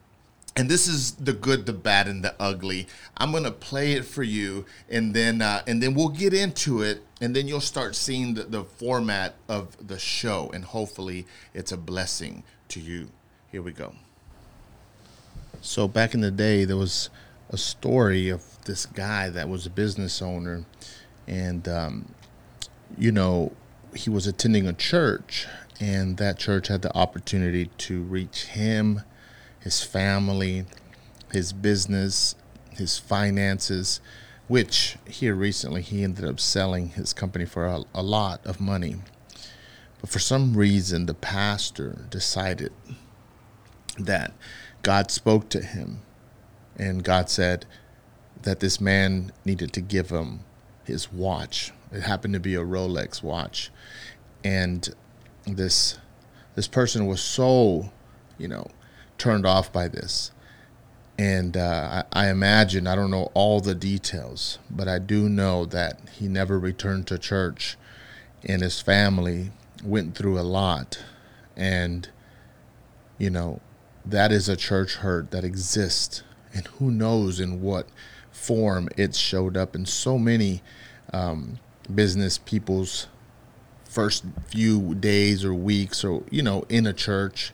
and 0.54 0.68
this 0.68 0.86
is 0.86 1.12
the 1.12 1.32
good, 1.32 1.64
the 1.64 1.72
bad, 1.72 2.06
and 2.06 2.22
the 2.22 2.34
ugly. 2.38 2.86
I'm 3.16 3.32
gonna 3.32 3.50
play 3.50 3.92
it 3.92 4.04
for 4.04 4.22
you, 4.22 4.66
and 4.90 5.14
then 5.14 5.40
uh, 5.40 5.62
and 5.66 5.82
then 5.82 5.94
we'll 5.94 6.10
get 6.10 6.34
into 6.34 6.82
it, 6.82 7.02
and 7.22 7.34
then 7.36 7.46
you'll 7.48 7.60
start 7.60 7.94
seeing 7.94 8.34
the, 8.34 8.42
the 8.42 8.64
format 8.64 9.36
of 9.48 9.76
the 9.86 9.98
show, 9.98 10.50
and 10.52 10.64
hopefully, 10.64 11.24
it's 11.54 11.72
a 11.72 11.76
blessing 11.76 12.42
to 12.68 12.80
you. 12.80 13.10
Here 13.50 13.62
we 13.62 13.72
go. 13.72 13.94
So 15.60 15.86
back 15.86 16.14
in 16.14 16.20
the 16.20 16.32
day, 16.32 16.64
there 16.64 16.76
was 16.76 17.08
a 17.48 17.56
story 17.56 18.28
of 18.28 18.42
this 18.64 18.86
guy 18.86 19.28
that 19.30 19.48
was 19.48 19.66
a 19.66 19.70
business 19.70 20.20
owner 20.20 20.64
and 21.26 21.68
um, 21.68 22.14
you 22.96 23.12
know 23.12 23.52
he 23.94 24.10
was 24.10 24.26
attending 24.26 24.66
a 24.66 24.72
church 24.72 25.46
and 25.80 26.16
that 26.16 26.38
church 26.38 26.68
had 26.68 26.82
the 26.82 26.96
opportunity 26.96 27.66
to 27.78 28.02
reach 28.02 28.44
him 28.46 29.02
his 29.60 29.82
family 29.82 30.64
his 31.30 31.52
business 31.52 32.34
his 32.70 32.98
finances 32.98 34.00
which 34.48 34.96
here 35.06 35.34
recently 35.34 35.82
he 35.82 36.02
ended 36.02 36.24
up 36.24 36.40
selling 36.40 36.90
his 36.90 37.12
company 37.12 37.44
for 37.44 37.66
a, 37.66 37.82
a 37.94 38.02
lot 38.02 38.44
of 38.44 38.60
money 38.60 38.96
but 40.00 40.10
for 40.10 40.18
some 40.18 40.56
reason 40.56 41.06
the 41.06 41.14
pastor 41.14 42.06
decided 42.10 42.72
that 43.98 44.32
god 44.82 45.10
spoke 45.10 45.48
to 45.48 45.60
him 45.60 46.00
and 46.76 47.04
god 47.04 47.28
said 47.28 47.66
that 48.42 48.60
this 48.60 48.80
man 48.80 49.32
needed 49.44 49.72
to 49.72 49.80
give 49.80 50.10
him 50.10 50.40
his 50.84 51.12
watch. 51.12 51.72
It 51.92 52.02
happened 52.02 52.34
to 52.34 52.40
be 52.40 52.54
a 52.54 52.60
Rolex 52.60 53.22
watch, 53.22 53.70
and 54.42 54.88
this 55.46 55.98
this 56.54 56.68
person 56.68 57.06
was 57.06 57.20
so, 57.20 57.90
you 58.38 58.48
know, 58.48 58.66
turned 59.18 59.46
off 59.46 59.72
by 59.72 59.88
this. 59.88 60.30
And 61.18 61.56
uh, 61.56 62.04
I, 62.12 62.26
I 62.26 62.30
imagine 62.30 62.86
I 62.86 62.94
don't 62.94 63.10
know 63.10 63.30
all 63.34 63.60
the 63.60 63.74
details, 63.74 64.58
but 64.70 64.88
I 64.88 64.98
do 64.98 65.28
know 65.28 65.64
that 65.66 66.00
he 66.12 66.26
never 66.26 66.58
returned 66.58 67.06
to 67.08 67.18
church, 67.18 67.76
and 68.44 68.62
his 68.62 68.80
family 68.80 69.50
went 69.84 70.16
through 70.16 70.38
a 70.38 70.42
lot, 70.42 71.02
and 71.56 72.08
you 73.18 73.30
know, 73.30 73.60
that 74.04 74.32
is 74.32 74.48
a 74.48 74.56
church 74.56 74.96
hurt 74.96 75.30
that 75.30 75.44
exists, 75.44 76.22
and 76.54 76.66
who 76.78 76.90
knows 76.90 77.38
in 77.38 77.62
what 77.62 77.86
form 78.30 78.88
it 78.96 79.14
showed 79.14 79.56
up. 79.56 79.76
In 79.76 79.86
so 79.86 80.18
many 80.18 80.62
um, 81.12 81.58
business 81.94 82.38
people's 82.38 83.06
first 83.84 84.24
few 84.48 84.94
days 84.94 85.44
or 85.44 85.52
weeks 85.52 86.02
or 86.02 86.22
you 86.30 86.42
know 86.42 86.64
in 86.70 86.86
a 86.86 86.92
church 86.92 87.52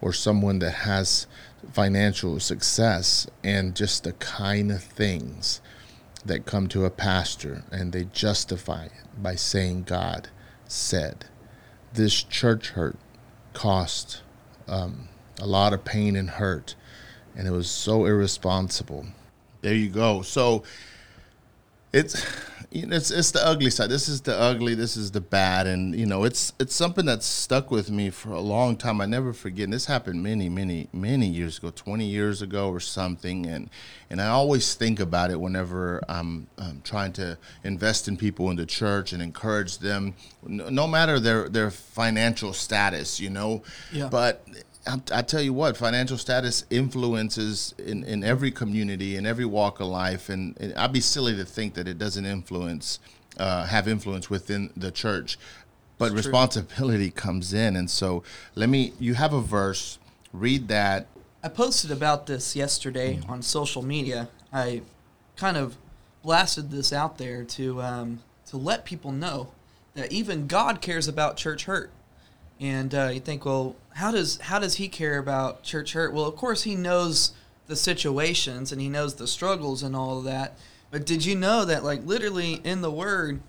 or 0.00 0.12
someone 0.12 0.58
that 0.58 0.72
has 0.72 1.26
financial 1.72 2.40
success 2.40 3.26
and 3.42 3.74
just 3.74 4.04
the 4.04 4.12
kind 4.14 4.70
of 4.70 4.82
things 4.82 5.60
that 6.24 6.46
come 6.46 6.66
to 6.68 6.84
a 6.84 6.90
pastor 6.90 7.64
and 7.70 7.92
they 7.92 8.04
justify 8.04 8.86
it 8.86 8.92
by 9.22 9.34
saying 9.34 9.84
God 9.84 10.28
said. 10.66 11.26
This 11.92 12.22
church 12.22 12.70
hurt 12.70 12.96
cost 13.52 14.22
um, 14.68 15.08
a 15.40 15.46
lot 15.46 15.72
of 15.72 15.84
pain 15.84 16.16
and 16.16 16.30
hurt, 16.30 16.74
and 17.36 17.46
it 17.46 17.52
was 17.52 17.70
so 17.70 18.04
irresponsible. 18.04 19.06
There 19.62 19.74
you 19.74 19.88
go. 19.88 20.22
So 20.22 20.62
it's 21.92 22.24
it's 22.84 23.10
it's 23.10 23.30
the 23.30 23.46
ugly 23.46 23.70
side. 23.70 23.90
This 23.90 24.08
is 24.08 24.20
the 24.20 24.36
ugly. 24.38 24.74
This 24.74 24.96
is 24.96 25.10
the 25.10 25.20
bad, 25.20 25.66
and 25.66 25.94
you 25.94 26.06
know, 26.06 26.24
it's 26.24 26.52
it's 26.58 26.74
something 26.74 27.06
that's 27.06 27.26
stuck 27.26 27.70
with 27.70 27.90
me 27.90 28.10
for 28.10 28.30
a 28.30 28.40
long 28.40 28.76
time. 28.76 29.00
I 29.00 29.06
never 29.06 29.32
forget. 29.32 29.64
And 29.64 29.72
this 29.72 29.86
happened 29.86 30.22
many, 30.22 30.48
many, 30.48 30.88
many 30.92 31.26
years 31.26 31.58
ago, 31.58 31.70
twenty 31.74 32.06
years 32.06 32.42
ago 32.42 32.70
or 32.70 32.80
something, 32.80 33.46
and 33.46 33.70
and 34.10 34.20
I 34.20 34.28
always 34.28 34.74
think 34.74 35.00
about 35.00 35.30
it 35.30 35.40
whenever 35.40 36.00
I'm, 36.08 36.46
I'm 36.58 36.80
trying 36.82 37.12
to 37.14 37.36
invest 37.64 38.08
in 38.08 38.16
people 38.16 38.50
in 38.50 38.56
the 38.56 38.66
church 38.66 39.12
and 39.12 39.20
encourage 39.20 39.78
them, 39.78 40.14
no 40.46 40.86
matter 40.86 41.18
their 41.18 41.48
their 41.48 41.70
financial 41.70 42.52
status, 42.52 43.20
you 43.20 43.30
know. 43.30 43.62
Yeah. 43.92 44.08
But 44.08 44.46
I 44.86 45.22
tell 45.22 45.42
you 45.42 45.52
what, 45.52 45.76
financial 45.76 46.16
status 46.18 46.64
influences 46.70 47.74
in, 47.78 48.04
in 48.04 48.22
every 48.22 48.50
community, 48.50 49.16
in 49.16 49.26
every 49.26 49.44
walk 49.44 49.80
of 49.80 49.88
life, 49.88 50.28
and, 50.28 50.56
and 50.60 50.74
I'd 50.74 50.92
be 50.92 51.00
silly 51.00 51.34
to 51.36 51.44
think 51.44 51.74
that 51.74 51.88
it 51.88 51.98
doesn't 51.98 52.24
influence, 52.24 53.00
uh, 53.38 53.66
have 53.66 53.88
influence 53.88 54.30
within 54.30 54.70
the 54.76 54.90
church. 54.90 55.38
But 55.98 56.12
it's 56.12 56.26
responsibility 56.26 57.10
true. 57.10 57.20
comes 57.20 57.54
in, 57.54 57.74
and 57.74 57.90
so 57.90 58.22
let 58.54 58.68
me. 58.68 58.92
You 59.00 59.14
have 59.14 59.32
a 59.32 59.40
verse. 59.40 59.98
Read 60.32 60.68
that. 60.68 61.06
I 61.42 61.48
posted 61.48 61.90
about 61.90 62.26
this 62.26 62.54
yesterday 62.54 63.16
mm-hmm. 63.16 63.30
on 63.30 63.42
social 63.42 63.82
media. 63.82 64.28
I 64.52 64.82
kind 65.36 65.56
of 65.56 65.76
blasted 66.22 66.70
this 66.70 66.92
out 66.92 67.16
there 67.16 67.44
to 67.44 67.80
um, 67.80 68.20
to 68.46 68.58
let 68.58 68.84
people 68.84 69.10
know 69.10 69.48
that 69.94 70.12
even 70.12 70.46
God 70.46 70.80
cares 70.80 71.08
about 71.08 71.36
church 71.36 71.64
hurt. 71.64 71.90
And 72.60 72.94
uh, 72.94 73.10
you 73.12 73.20
think, 73.20 73.44
well, 73.44 73.76
how 73.96 74.10
does 74.10 74.38
how 74.42 74.58
does 74.58 74.76
he 74.76 74.88
care 74.88 75.18
about 75.18 75.62
church 75.62 75.94
hurt? 75.94 76.12
Well, 76.12 76.26
of 76.26 76.36
course 76.36 76.64
he 76.64 76.74
knows 76.74 77.32
the 77.66 77.76
situations 77.76 78.70
and 78.70 78.80
he 78.80 78.90
knows 78.90 79.14
the 79.14 79.26
struggles 79.26 79.82
and 79.82 79.96
all 79.96 80.18
of 80.18 80.24
that. 80.24 80.58
But 80.90 81.06
did 81.06 81.24
you 81.24 81.34
know 81.34 81.64
that, 81.64 81.82
like, 81.82 82.06
literally 82.06 82.60
in 82.62 82.80
the 82.80 82.90
Word, 82.90 83.40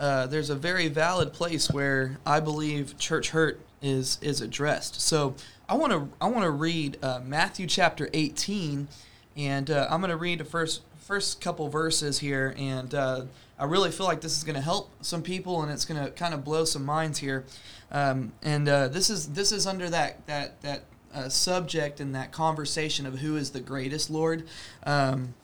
uh, 0.00 0.26
there's 0.26 0.50
a 0.50 0.56
very 0.56 0.88
valid 0.88 1.32
place 1.32 1.70
where 1.70 2.18
I 2.26 2.40
believe 2.40 2.98
church 2.98 3.30
hurt 3.30 3.60
is 3.82 4.18
is 4.22 4.40
addressed. 4.40 5.00
So 5.02 5.34
I 5.68 5.74
want 5.74 5.92
to 5.92 6.08
I 6.18 6.28
want 6.28 6.44
to 6.44 6.50
read 6.50 6.96
uh, 7.02 7.20
Matthew 7.22 7.66
chapter 7.66 8.08
18, 8.14 8.88
and 9.36 9.70
uh, 9.70 9.86
I'm 9.90 10.00
going 10.00 10.10
to 10.10 10.16
read 10.16 10.40
the 10.40 10.44
first 10.46 10.80
first 10.96 11.42
couple 11.42 11.68
verses 11.68 12.20
here, 12.20 12.54
and 12.56 12.94
uh, 12.94 13.22
I 13.60 13.64
really 13.64 13.90
feel 13.90 14.06
like 14.06 14.22
this 14.22 14.38
is 14.38 14.44
going 14.44 14.56
to 14.56 14.62
help 14.62 14.88
some 15.04 15.22
people 15.22 15.62
and 15.62 15.70
it's 15.70 15.84
going 15.84 16.02
to 16.02 16.10
kind 16.12 16.32
of 16.32 16.42
blow 16.42 16.64
some 16.64 16.82
minds 16.82 17.18
here. 17.18 17.44
Um, 17.92 18.32
and 18.42 18.68
uh, 18.68 18.88
this 18.88 19.10
is 19.10 19.28
this 19.32 19.52
is 19.52 19.66
under 19.66 19.90
that 19.90 20.26
that 20.26 20.60
that 20.62 20.84
uh, 21.14 21.28
subject 21.28 22.00
and 22.00 22.14
that 22.14 22.32
conversation 22.32 23.06
of 23.06 23.18
who 23.18 23.36
is 23.36 23.50
the 23.50 23.60
greatest 23.60 24.10
Lord. 24.10 24.46
Um, 24.84 25.34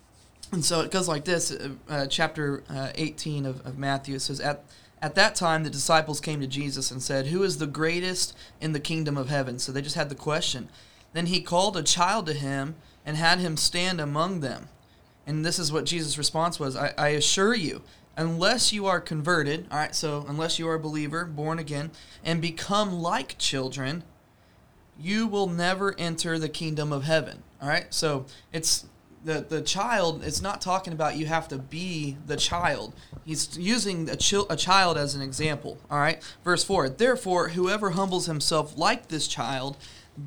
and 0.53 0.65
so 0.65 0.81
it 0.81 0.91
goes 0.91 1.09
like 1.09 1.25
this, 1.25 1.51
uh, 1.51 1.71
uh 1.89 2.07
chapter 2.07 2.63
uh, 2.69 2.91
18 2.95 3.47
of, 3.47 3.67
of 3.67 3.79
Matthew. 3.79 4.15
It 4.15 4.21
says, 4.21 4.41
at, 4.41 4.65
at 5.03 5.17
that 5.17 5.35
time, 5.35 5.65
the 5.65 5.71
disciples 5.71 6.21
came 6.21 6.41
to 6.41 6.47
Jesus 6.47 6.91
and 6.91 7.03
said, 7.03 7.27
Who 7.27 7.43
is 7.43 7.59
the 7.59 7.67
greatest 7.67 8.37
in 8.61 8.73
the 8.73 8.81
kingdom 8.81 9.17
of 9.17 9.29
heaven? 9.29 9.59
So 9.59 9.73
they 9.73 9.83
just 9.83 9.97
had 9.97 10.09
the 10.09 10.15
question. 10.15 10.69
Then 11.13 11.27
he 11.27 11.41
called 11.41 11.77
a 11.77 11.83
child 11.83 12.27
to 12.27 12.33
him 12.33 12.77
and 13.05 13.17
had 13.17 13.39
him 13.39 13.57
stand 13.57 14.01
among 14.01 14.41
them. 14.41 14.69
And 15.27 15.45
this 15.45 15.59
is 15.59 15.73
what 15.73 15.85
Jesus' 15.85 16.17
response 16.19 16.61
was 16.61 16.77
I, 16.77 16.95
I 16.97 17.09
assure 17.09 17.55
you, 17.55 17.83
unless 18.17 18.73
you 18.73 18.87
are 18.87 19.01
converted, 19.01 19.67
all 19.71 19.79
right, 19.79 19.95
so 19.95 20.25
unless 20.29 20.59
you 20.59 20.69
are 20.69 20.75
a 20.75 20.81
believer, 20.81 21.25
born 21.25 21.59
again, 21.59 21.91
and 22.25 22.41
become 22.41 22.93
like 22.93 23.37
children, 23.39 24.05
you 24.99 25.27
will 25.27 25.49
never 25.49 25.95
enter 25.99 26.39
the 26.39 26.49
kingdom 26.49 26.93
of 26.93 27.05
heaven. 27.05 27.43
All 27.61 27.69
right, 27.69 27.93
so 27.93 28.27
it's 28.53 28.87
the 29.25 29.45
the 29.47 29.61
child. 29.61 30.23
It's 30.25 30.41
not 30.41 30.61
talking 30.61 30.93
about 30.93 31.17
you 31.17 31.27
have 31.27 31.49
to 31.49 31.59
be 31.59 32.17
the 32.27 32.37
child. 32.37 32.95
He's 33.25 33.59
using 33.59 34.09
a, 34.09 34.17
chil- 34.17 34.47
a 34.49 34.57
child 34.57 34.97
as 34.97 35.15
an 35.15 35.23
example. 35.23 35.79
All 35.91 35.99
right, 35.99 36.23
verse 36.45 36.65
four. 36.65 36.89
Therefore, 36.89 37.51
whoever 37.51 37.91
humbles 37.91 38.27
himself 38.27 38.79
like 38.79 39.09
this 39.09 39.27
child, 39.27 39.77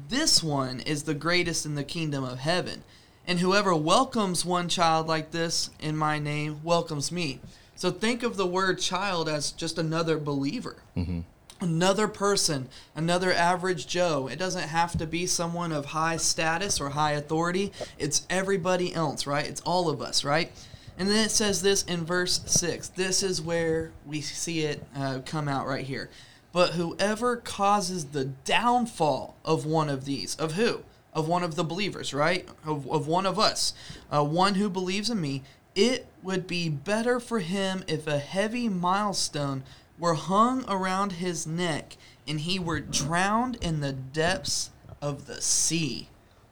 this 0.10 0.44
one 0.44 0.82
is 0.82 1.04
the 1.04 1.14
greatest 1.14 1.66
in 1.66 1.76
the 1.76 1.84
kingdom 1.84 2.24
of 2.24 2.40
heaven. 2.40 2.84
And 3.26 3.40
whoever 3.40 3.76
welcomes 3.76 4.44
one 4.44 4.70
child 4.70 5.08
like 5.08 5.32
this 5.32 5.70
in 5.80 5.96
my 5.96 6.18
name 6.18 6.62
welcomes 6.64 7.12
me. 7.12 7.40
So 7.80 7.92
think 7.92 8.24
of 8.24 8.36
the 8.36 8.46
word 8.46 8.80
child 8.80 9.30
as 9.30 9.54
just 9.54 9.78
another 9.78 10.18
believer. 10.18 10.76
Mm-hmm. 10.98 11.22
Another 11.62 12.10
person, 12.10 12.68
another 12.94 13.32
average 13.32 13.88
Joe. 13.88 14.28
It 14.28 14.38
doesn't 14.38 14.68
have 14.68 14.98
to 14.98 15.08
be 15.08 15.26
someone 15.26 15.72
of 15.72 15.86
high 15.86 16.18
status 16.18 16.82
or 16.82 16.90
high 16.90 17.14
authority. 17.14 17.72
It's 17.98 18.28
everybody 18.30 18.94
else, 18.94 19.26
right? 19.26 19.48
It's 19.48 19.62
all 19.62 19.88
of 19.88 20.02
us, 20.02 20.26
right? 20.26 20.52
And 20.98 21.08
then 21.08 21.26
it 21.26 21.32
says 21.32 21.62
this 21.62 21.84
in 21.84 22.04
verse 22.04 22.42
6. 22.48 22.90
This 22.90 23.24
is 23.24 23.42
where 23.42 23.94
we 24.06 24.20
see 24.20 24.66
it 24.66 24.84
uh, 24.94 25.20
come 25.26 25.48
out 25.48 25.66
right 25.66 25.86
here. 25.86 26.10
But 26.52 26.72
whoever 26.72 27.38
causes 27.38 28.08
the 28.08 28.26
downfall 28.26 29.38
of 29.46 29.66
one 29.66 29.88
of 29.88 30.04
these, 30.04 30.36
of 30.36 30.56
who? 30.56 30.84
Of 31.14 31.30
one 31.30 31.44
of 31.44 31.56
the 31.56 31.64
believers, 31.64 32.14
right? 32.14 32.46
Of, 32.66 32.90
of 32.92 33.08
one 33.08 33.26
of 33.26 33.40
us, 33.40 33.74
uh, 34.12 34.26
one 34.26 34.56
who 34.56 34.70
believes 34.70 35.10
in 35.10 35.22
me, 35.22 35.44
it 35.76 36.09
would 36.24 36.48
be 36.48 36.70
better 36.70 37.20
for 37.20 37.40
him 37.40 37.84
if 37.88 38.08
a 38.08 38.20
heavy 38.20 38.70
milestone 38.70 39.64
were 39.98 40.16
hung 40.16 40.66
around 40.70 41.14
his 41.14 41.46
neck 41.46 41.98
and 42.28 42.42
he 42.42 42.60
were 42.60 42.80
drowned 42.80 43.58
in 43.62 43.80
the 43.80 43.94
depths 43.94 44.72
of 45.02 45.26
the 45.26 45.42
sea. 45.42 46.08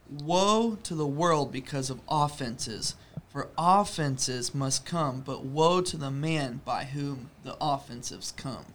Woe 0.09 0.77
to 0.83 0.95
the 0.95 1.07
world 1.07 1.51
because 1.51 1.89
of 1.89 1.99
offenses, 2.09 2.95
for 3.29 3.49
offenses 3.57 4.55
must 4.55 4.85
come, 4.85 5.21
but 5.21 5.43
woe 5.43 5.81
to 5.81 5.97
the 5.97 6.11
man 6.11 6.61
by 6.63 6.85
whom 6.85 7.29
the 7.43 7.57
offenses 7.59 8.33
come. 8.35 8.65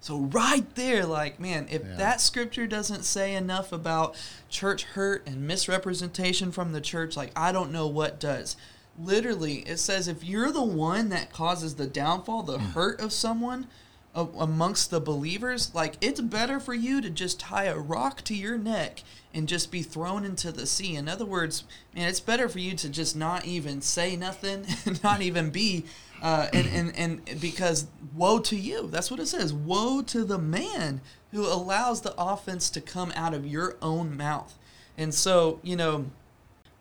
So, 0.00 0.18
right 0.18 0.72
there, 0.76 1.04
like, 1.04 1.40
man, 1.40 1.66
if 1.70 1.82
yeah. 1.82 1.96
that 1.96 2.20
scripture 2.20 2.66
doesn't 2.66 3.02
say 3.02 3.34
enough 3.34 3.72
about 3.72 4.14
church 4.48 4.84
hurt 4.84 5.26
and 5.26 5.46
misrepresentation 5.46 6.52
from 6.52 6.72
the 6.72 6.80
church, 6.80 7.16
like, 7.16 7.32
I 7.34 7.50
don't 7.50 7.72
know 7.72 7.88
what 7.88 8.20
does 8.20 8.56
literally 8.98 9.58
it 9.60 9.78
says 9.78 10.08
if 10.08 10.24
you're 10.24 10.50
the 10.50 10.62
one 10.62 11.08
that 11.08 11.32
causes 11.32 11.74
the 11.74 11.86
downfall 11.86 12.42
the 12.42 12.58
mm. 12.58 12.72
hurt 12.72 13.00
of 13.00 13.12
someone 13.12 13.66
uh, 14.16 14.26
amongst 14.38 14.90
the 14.90 15.00
believers 15.00 15.74
like 15.74 15.96
it's 16.00 16.20
better 16.20 16.58
for 16.58 16.72
you 16.72 17.02
to 17.02 17.10
just 17.10 17.38
tie 17.38 17.64
a 17.64 17.78
rock 17.78 18.22
to 18.22 18.34
your 18.34 18.56
neck 18.56 19.02
and 19.34 19.46
just 19.46 19.70
be 19.70 19.82
thrown 19.82 20.24
into 20.24 20.50
the 20.50 20.66
sea. 20.66 20.96
In 20.96 21.06
other 21.06 21.26
words 21.26 21.64
man 21.94 22.08
it's 22.08 22.20
better 22.20 22.48
for 22.48 22.58
you 22.58 22.74
to 22.76 22.88
just 22.88 23.14
not 23.14 23.44
even 23.44 23.82
say 23.82 24.16
nothing 24.16 24.64
and 24.86 25.02
not 25.02 25.20
even 25.20 25.50
be 25.50 25.84
uh, 26.22 26.48
and, 26.54 26.66
and, 26.68 26.96
and 26.96 27.40
because 27.42 27.88
woe 28.14 28.38
to 28.38 28.56
you. 28.56 28.86
That's 28.86 29.10
what 29.10 29.20
it 29.20 29.26
says. 29.26 29.52
Woe 29.52 30.00
to 30.00 30.24
the 30.24 30.38
man 30.38 31.02
who 31.30 31.46
allows 31.46 32.00
the 32.00 32.14
offense 32.16 32.70
to 32.70 32.80
come 32.80 33.12
out 33.14 33.34
of 33.34 33.46
your 33.46 33.76
own 33.82 34.16
mouth. 34.16 34.58
And 34.96 35.12
so 35.12 35.60
you 35.62 35.76
know 35.76 36.06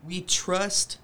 we 0.06 0.22
trust 0.22 1.00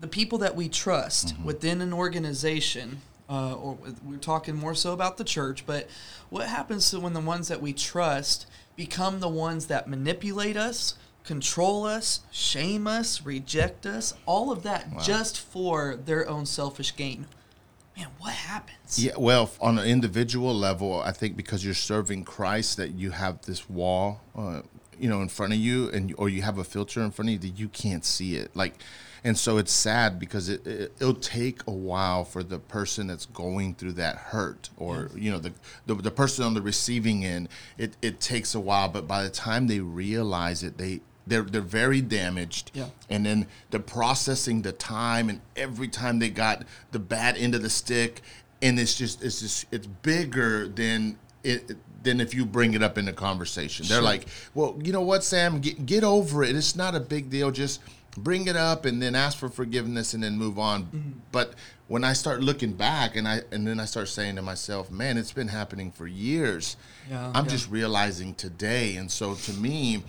the 0.00 0.08
people 0.08 0.38
that 0.38 0.56
we 0.56 0.68
trust 0.68 1.34
mm-hmm. 1.34 1.44
within 1.44 1.80
an 1.80 1.92
organization, 1.92 3.02
uh, 3.28 3.54
or 3.54 3.78
we're 4.04 4.16
talking 4.16 4.56
more 4.56 4.74
so 4.74 4.92
about 4.92 5.18
the 5.18 5.24
church, 5.24 5.64
but 5.66 5.88
what 6.30 6.48
happens 6.48 6.90
to 6.90 7.00
when 7.00 7.12
the 7.12 7.20
ones 7.20 7.48
that 7.48 7.60
we 7.60 7.72
trust 7.72 8.46
become 8.76 9.20
the 9.20 9.28
ones 9.28 9.66
that 9.66 9.88
manipulate 9.88 10.56
us, 10.56 10.94
control 11.24 11.84
us, 11.84 12.20
shame 12.30 12.86
us, 12.86 13.22
reject 13.24 13.84
us, 13.86 14.14
all 14.26 14.50
of 14.50 14.62
that 14.62 14.90
wow. 14.90 15.00
just 15.00 15.38
for 15.38 15.96
their 15.96 16.28
own 16.28 16.46
selfish 16.46 16.96
gain? 16.96 17.26
Man, 17.96 18.08
what 18.18 18.32
happens? 18.32 19.04
Yeah, 19.04 19.12
well, 19.18 19.50
on 19.60 19.78
an 19.78 19.86
individual 19.86 20.54
level, 20.54 21.00
I 21.00 21.12
think 21.12 21.36
because 21.36 21.64
you're 21.64 21.74
serving 21.74 22.24
Christ, 22.24 22.78
that 22.78 22.92
you 22.92 23.10
have 23.10 23.42
this 23.42 23.68
wall, 23.68 24.22
uh, 24.34 24.62
you 24.98 25.08
know, 25.08 25.20
in 25.20 25.28
front 25.28 25.52
of 25.52 25.58
you, 25.58 25.90
and 25.90 26.14
or 26.16 26.28
you 26.28 26.42
have 26.42 26.56
a 26.56 26.64
filter 26.64 27.02
in 27.02 27.10
front 27.10 27.28
of 27.28 27.32
you 27.32 27.38
that 27.40 27.58
you 27.58 27.68
can't 27.68 28.04
see 28.04 28.36
it. 28.36 28.54
Like, 28.56 28.74
and 29.24 29.36
so 29.36 29.58
it's 29.58 29.72
sad 29.72 30.18
because 30.18 30.48
it, 30.48 30.66
it 30.66 30.92
will 31.00 31.14
take 31.14 31.66
a 31.66 31.72
while 31.72 32.24
for 32.24 32.42
the 32.42 32.58
person 32.58 33.06
that's 33.06 33.26
going 33.26 33.74
through 33.74 33.92
that 33.92 34.16
hurt 34.16 34.70
or 34.76 35.10
yeah. 35.14 35.22
you 35.22 35.30
know 35.30 35.38
the, 35.38 35.52
the, 35.86 35.94
the 35.94 36.10
person 36.10 36.44
on 36.44 36.54
the 36.54 36.62
receiving 36.62 37.24
end 37.24 37.48
it, 37.78 37.96
it 38.02 38.20
takes 38.20 38.54
a 38.54 38.60
while 38.60 38.88
but 38.88 39.06
by 39.06 39.22
the 39.22 39.30
time 39.30 39.66
they 39.66 39.80
realize 39.80 40.62
it 40.62 40.78
they 40.78 41.00
they're 41.26 41.42
they're 41.42 41.60
very 41.60 42.00
damaged 42.00 42.70
yeah. 42.74 42.86
and 43.08 43.24
then 43.26 43.46
the 43.70 43.80
processing 43.80 44.62
the 44.62 44.72
time 44.72 45.28
and 45.28 45.40
every 45.56 45.88
time 45.88 46.18
they 46.18 46.30
got 46.30 46.64
the 46.92 46.98
bad 46.98 47.36
end 47.36 47.54
of 47.54 47.62
the 47.62 47.70
stick 47.70 48.22
and 48.62 48.78
it's 48.78 48.94
just 48.94 49.22
it's 49.22 49.40
just 49.40 49.66
it's 49.70 49.86
bigger 49.86 50.68
than 50.68 51.16
it 51.42 51.76
than 52.02 52.20
if 52.20 52.34
you 52.34 52.46
bring 52.46 52.74
it 52.74 52.82
up 52.82 52.96
in 52.98 53.08
a 53.08 53.12
conversation. 53.12 53.86
They're 53.86 54.02
like, 54.02 54.26
"Well, 54.54 54.78
you 54.82 54.92
know 54.92 55.02
what, 55.02 55.22
Sam? 55.22 55.60
Get, 55.60 55.84
get 55.86 56.04
over 56.04 56.42
it. 56.42 56.56
It's 56.56 56.76
not 56.76 56.94
a 56.94 57.00
big 57.00 57.30
deal. 57.30 57.50
Just 57.50 57.80
bring 58.16 58.46
it 58.46 58.56
up 58.56 58.84
and 58.84 59.00
then 59.00 59.14
ask 59.14 59.38
for 59.38 59.48
forgiveness 59.48 60.14
and 60.14 60.22
then 60.22 60.36
move 60.36 60.58
on. 60.58 60.84
Mm-hmm. 60.84 61.10
But 61.32 61.54
when 61.88 62.04
I 62.04 62.12
start 62.12 62.40
looking 62.40 62.72
back 62.72 63.16
and 63.16 63.26
I 63.26 63.42
and 63.50 63.66
then 63.66 63.80
I 63.80 63.84
start 63.84 64.08
saying 64.08 64.36
to 64.36 64.42
myself, 64.42 64.90
man, 64.90 65.16
it's 65.16 65.32
been 65.32 65.48
happening 65.48 65.90
for 65.90 66.06
years. 66.06 66.76
Yeah, 67.08 67.32
I'm 67.34 67.44
yeah. 67.44 67.50
just 67.50 67.70
realizing 67.70 68.34
today. 68.34 68.96
And 68.96 69.10
so 69.10 69.34
to 69.34 69.52
me, 69.52 70.02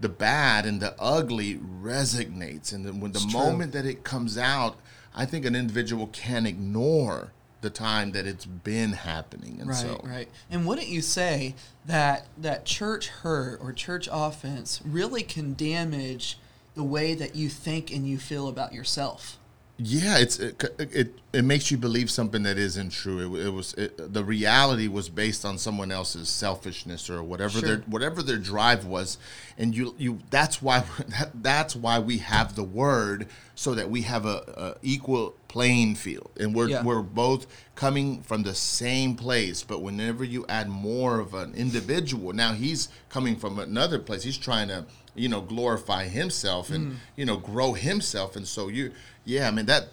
the 0.00 0.08
bad 0.08 0.66
and 0.66 0.80
the 0.80 0.94
ugly 0.98 1.56
resonates. 1.56 2.72
And 2.72 2.84
then 2.84 3.00
when 3.00 3.12
the 3.12 3.28
moment 3.32 3.72
that 3.72 3.86
it 3.86 4.04
comes 4.04 4.36
out, 4.36 4.76
I 5.14 5.24
think 5.24 5.44
an 5.44 5.54
individual 5.54 6.08
can 6.08 6.46
ignore 6.46 7.32
the 7.60 7.70
time 7.70 8.12
that 8.12 8.26
it's 8.26 8.44
been 8.44 8.92
happening. 8.92 9.56
And 9.58 9.68
right, 9.68 9.76
so 9.76 10.00
right. 10.04 10.28
And 10.50 10.66
wouldn't 10.66 10.88
you 10.88 11.00
say 11.00 11.54
that 11.86 12.26
that 12.36 12.66
church 12.66 13.08
hurt 13.08 13.58
or 13.62 13.72
church 13.72 14.08
offense 14.12 14.82
really 14.84 15.22
can 15.22 15.54
damage 15.54 16.38
the 16.74 16.84
way 16.84 17.14
that 17.14 17.34
you 17.34 17.48
think 17.48 17.92
and 17.92 18.06
you 18.08 18.18
feel 18.18 18.48
about 18.48 18.72
yourself. 18.72 19.38
Yeah, 19.76 20.18
it's 20.18 20.38
it 20.38 20.62
it, 20.78 21.18
it 21.32 21.44
makes 21.44 21.72
you 21.72 21.76
believe 21.76 22.08
something 22.08 22.44
that 22.44 22.58
isn't 22.58 22.90
true. 22.90 23.34
It, 23.34 23.46
it 23.46 23.50
was 23.50 23.74
it, 23.74 24.12
the 24.12 24.22
reality 24.22 24.86
was 24.86 25.08
based 25.08 25.44
on 25.44 25.58
someone 25.58 25.90
else's 25.90 26.28
selfishness 26.28 27.10
or 27.10 27.24
whatever 27.24 27.58
sure. 27.58 27.68
their 27.68 27.76
whatever 27.78 28.22
their 28.22 28.36
drive 28.36 28.86
was, 28.86 29.18
and 29.58 29.76
you 29.76 29.96
you 29.98 30.20
that's 30.30 30.62
why 30.62 30.84
that, 31.08 31.30
that's 31.42 31.74
why 31.74 31.98
we 31.98 32.18
have 32.18 32.54
the 32.54 32.62
word 32.62 33.26
so 33.56 33.74
that 33.74 33.90
we 33.90 34.02
have 34.02 34.26
a, 34.26 34.44
a 34.56 34.76
equal 34.82 35.34
playing 35.48 35.96
field 35.96 36.30
and 36.38 36.54
we're 36.54 36.68
yeah. 36.68 36.84
we're 36.84 37.02
both 37.02 37.48
coming 37.74 38.22
from 38.22 38.44
the 38.44 38.54
same 38.54 39.16
place. 39.16 39.64
But 39.64 39.82
whenever 39.82 40.22
you 40.22 40.46
add 40.48 40.68
more 40.68 41.18
of 41.18 41.34
an 41.34 41.52
individual, 41.54 42.32
now 42.32 42.52
he's 42.52 42.90
coming 43.08 43.34
from 43.34 43.58
another 43.58 43.98
place. 43.98 44.22
He's 44.22 44.38
trying 44.38 44.68
to 44.68 44.84
you 45.14 45.28
know 45.28 45.40
glorify 45.40 46.04
himself 46.04 46.70
and 46.70 46.92
mm. 46.92 46.96
you 47.16 47.24
know 47.24 47.36
grow 47.36 47.72
himself. 47.72 48.36
And 48.36 48.46
so 48.46 48.68
you 48.68 48.92
yeah 49.24 49.48
i 49.48 49.50
mean 49.50 49.66
that 49.66 49.88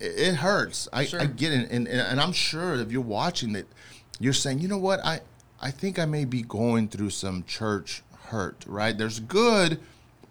it 0.00 0.34
hurts. 0.36 0.88
I, 0.92 1.06
sure. 1.06 1.20
I 1.20 1.26
get 1.26 1.52
it. 1.52 1.70
And, 1.70 1.86
and, 1.88 2.00
and 2.00 2.20
i'm 2.20 2.32
sure 2.32 2.74
if 2.74 2.90
you're 2.90 3.00
watching 3.00 3.52
that 3.54 3.66
you're 4.18 4.32
saying 4.32 4.58
you 4.60 4.68
know 4.68 4.78
what? 4.78 5.00
I 5.04 5.20
i 5.60 5.70
think 5.70 5.98
i 5.98 6.04
may 6.04 6.24
be 6.24 6.42
going 6.42 6.88
through 6.88 7.10
some 7.10 7.44
church 7.44 8.02
hurt 8.26 8.64
right? 8.66 8.96
There's 8.96 9.20
good 9.20 9.80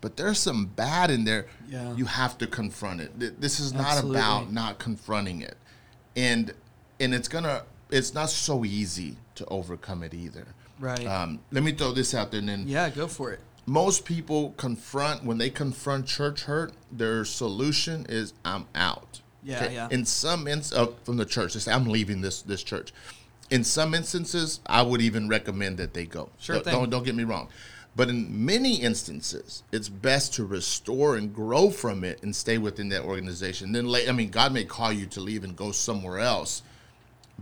but 0.03 0.17
there's 0.17 0.37
some 0.37 0.65
bad 0.65 1.09
in 1.09 1.23
there. 1.23 1.45
Yeah. 1.69 1.95
you 1.95 2.03
have 2.03 2.37
to 2.39 2.45
confront 2.45 2.99
it. 2.99 3.39
This 3.39 3.61
is 3.61 3.71
not 3.71 3.93
Absolutely. 3.93 4.19
about 4.19 4.51
not 4.51 4.77
confronting 4.77 5.41
it. 5.41 5.55
And 6.17 6.53
and 6.99 7.13
it's 7.13 7.29
gonna 7.29 7.63
it's 7.89 8.13
not 8.13 8.29
so 8.29 8.65
easy 8.65 9.15
to 9.35 9.45
overcome 9.45 10.03
it 10.03 10.13
either. 10.13 10.45
Right. 10.77 11.07
Um, 11.07 11.39
let 11.53 11.63
me 11.63 11.71
throw 11.71 11.93
this 11.93 12.13
out 12.13 12.31
there 12.31 12.41
and 12.41 12.49
then 12.49 12.65
yeah 12.67 12.89
go 12.89 13.07
for 13.07 13.31
it 13.31 13.39
most 13.65 14.05
people 14.05 14.53
confront 14.57 15.23
when 15.23 15.37
they 15.37 15.49
confront 15.49 16.05
church 16.05 16.43
hurt 16.43 16.73
their 16.91 17.23
solution 17.23 18.05
is 18.09 18.33
i'm 18.43 18.65
out 18.75 19.21
Yeah, 19.43 19.69
yeah. 19.69 19.87
In 19.91 20.05
some 20.05 20.47
ins 20.47 20.73
uh, 20.73 20.87
from 21.03 21.17
the 21.17 21.25
church, 21.25 21.53
they 21.53 21.59
say 21.59 21.71
I'm 21.73 21.85
leaving 21.85 22.21
this 22.21 22.41
this 22.41 22.63
church. 22.63 22.93
In 23.49 23.63
some 23.63 23.93
instances, 23.93 24.61
I 24.65 24.81
would 24.81 25.01
even 25.01 25.27
recommend 25.27 25.77
that 25.77 25.93
they 25.93 26.05
go. 26.05 26.29
Sure 26.39 26.55
don't, 26.55 26.63
thing. 26.63 26.73
Don't, 26.73 26.89
don't 26.89 27.03
get 27.03 27.15
me 27.15 27.23
wrong. 27.25 27.49
But 27.95 28.09
in 28.09 28.45
many 28.45 28.81
instances, 28.81 29.61
it's 29.71 29.89
best 29.89 30.33
to 30.35 30.45
restore 30.45 31.15
and 31.15 31.33
grow 31.33 31.69
from 31.69 32.03
it 32.03 32.23
and 32.23 32.35
stay 32.35 32.57
within 32.57 32.89
that 32.89 33.03
organization. 33.03 33.71
Then, 33.71 33.93
I 33.93 34.11
mean, 34.13 34.29
God 34.29 34.51
may 34.51 34.63
call 34.63 34.91
you 34.91 35.05
to 35.07 35.19
leave 35.19 35.43
and 35.43 35.55
go 35.55 35.71
somewhere 35.71 36.17
else, 36.17 36.63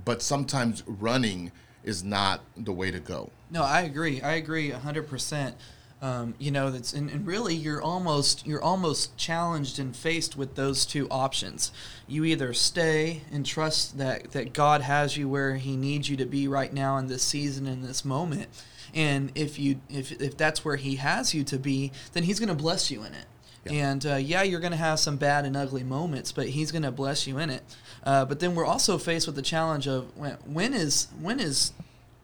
but 0.03 0.21
sometimes 0.21 0.83
running 0.87 1.51
is 1.85 2.03
not 2.03 2.41
the 2.57 2.73
way 2.73 2.91
to 2.91 2.99
go. 2.99 3.29
No, 3.49 3.63
I 3.63 3.81
agree. 3.81 4.21
I 4.21 4.33
agree 4.33 4.71
hundred 4.71 5.07
percent. 5.07 5.55
Um, 6.03 6.33
you 6.39 6.49
know, 6.49 6.71
that's 6.71 6.93
and, 6.93 7.11
and 7.11 7.27
really 7.27 7.53
you're 7.53 7.81
almost 7.81 8.47
you're 8.47 8.61
almost 8.61 9.15
challenged 9.17 9.77
and 9.77 9.95
faced 9.95 10.35
with 10.35 10.55
those 10.55 10.83
two 10.83 11.07
options. 11.09 11.71
You 12.07 12.25
either 12.25 12.53
stay 12.53 13.21
and 13.31 13.45
trust 13.45 13.99
that 13.99 14.31
that 14.31 14.51
God 14.51 14.81
has 14.81 15.15
you 15.15 15.29
where 15.29 15.57
He 15.57 15.77
needs 15.77 16.09
you 16.09 16.17
to 16.17 16.25
be 16.25 16.47
right 16.47 16.73
now 16.73 16.97
in 16.97 17.05
this 17.05 17.21
season 17.21 17.67
in 17.67 17.83
this 17.83 18.03
moment, 18.03 18.49
and 18.95 19.31
if 19.35 19.59
you 19.59 19.79
if 19.89 20.11
if 20.19 20.35
that's 20.35 20.65
where 20.65 20.77
He 20.77 20.95
has 20.95 21.35
you 21.35 21.43
to 21.43 21.59
be, 21.59 21.91
then 22.13 22.23
He's 22.23 22.39
going 22.39 22.49
to 22.49 22.55
bless 22.55 22.89
you 22.89 23.03
in 23.03 23.13
it. 23.13 23.25
Yeah. 23.65 23.91
And 23.91 24.05
uh, 24.05 24.15
yeah, 24.15 24.41
you're 24.41 24.59
going 24.59 24.71
to 24.71 24.77
have 24.77 24.99
some 24.99 25.17
bad 25.17 25.45
and 25.45 25.55
ugly 25.55 25.83
moments, 25.83 26.31
but 26.31 26.49
He's 26.49 26.71
going 26.71 26.81
to 26.81 26.91
bless 26.91 27.27
you 27.27 27.37
in 27.37 27.51
it. 27.51 27.63
Uh, 28.03 28.25
but 28.25 28.39
then 28.39 28.55
we're 28.55 28.65
also 28.65 28.97
faced 28.97 29.27
with 29.27 29.35
the 29.35 29.43
challenge 29.43 29.87
of 29.87 30.17
when, 30.17 30.33
when 30.45 30.73
is 30.73 31.09
when 31.19 31.39
is 31.39 31.73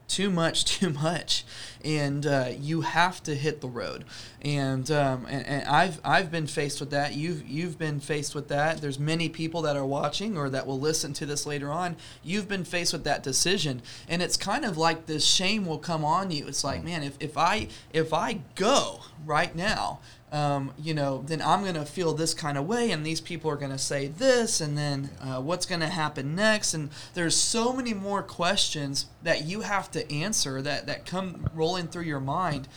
too 0.08 0.30
much 0.30 0.66
too 0.80 0.90
much 0.90 1.44
and 1.84 2.26
uh, 2.26 2.50
you 2.60 2.82
have 2.82 3.24
to 3.24 3.34
hit 3.34 3.62
the 3.62 3.68
road. 3.68 4.04
And, 4.42 4.90
um, 4.92 5.26
and 5.30 5.46
and 5.46 5.68
I've 5.68 6.00
I've 6.04 6.30
been 6.32 6.48
faced 6.48 6.80
with 6.80 6.92
that. 6.92 7.16
You've 7.16 7.48
you've 7.48 7.78
been 7.78 8.00
faced 8.00 8.36
with 8.36 8.50
that. 8.50 8.82
There's 8.82 9.00
many 9.00 9.30
people 9.30 9.62
that 9.64 9.76
are 9.76 9.86
watching 9.86 10.38
or 10.38 10.50
that 10.50 10.68
will 10.68 10.80
listen 10.80 11.14
to 11.14 11.26
this 11.26 11.46
later 11.46 11.72
on. 11.72 11.96
You've 12.24 12.48
been 12.48 12.64
faced 12.64 12.94
with 12.94 13.04
that 13.06 13.24
decision. 13.24 13.82
And 14.08 14.22
it's 14.22 14.38
kind 14.38 14.66
of 14.66 14.78
like 14.78 15.06
this 15.06 15.26
shame 15.26 15.66
will 15.66 15.80
come 15.80 16.04
on 16.04 16.32
you. 16.32 16.48
It's 16.48 16.64
like 16.64 16.84
man 16.84 17.04
if, 17.04 17.18
if 17.20 17.38
I 17.38 17.68
if 17.94 18.14
I 18.14 18.40
go 18.56 19.02
right 19.26 19.56
now 19.56 20.00
um, 20.32 20.74
you 20.78 20.94
know, 20.94 21.24
then 21.26 21.42
I'm 21.42 21.62
going 21.62 21.76
to 21.76 21.86
feel 21.86 22.14
this 22.14 22.34
kind 22.34 22.58
of 22.58 22.66
way, 22.66 22.92
and 22.92 23.06
these 23.06 23.22
people 23.22 23.50
are 23.50 23.56
going 23.56 23.72
to 23.72 23.78
say 23.78 24.08
this, 24.08 24.60
and 24.60 24.78
then 24.78 25.10
uh, 25.22 25.42
what's 25.42 25.66
going 25.66 25.80
to 25.82 25.88
happen 25.88 26.36
next? 26.36 26.74
And 26.74 26.90
there's 27.14 27.36
so 27.36 27.72
many 27.72 27.94
more 27.94 28.22
questions 28.22 29.06
that 29.24 29.46
you 29.46 29.62
have 29.62 29.90
to 29.92 30.12
answer 30.12 30.62
that, 30.62 30.86
that 30.88 31.06
come 31.06 31.50
rolling 31.54 31.88
through 31.88 32.04
your 32.04 32.20
mind 32.20 32.68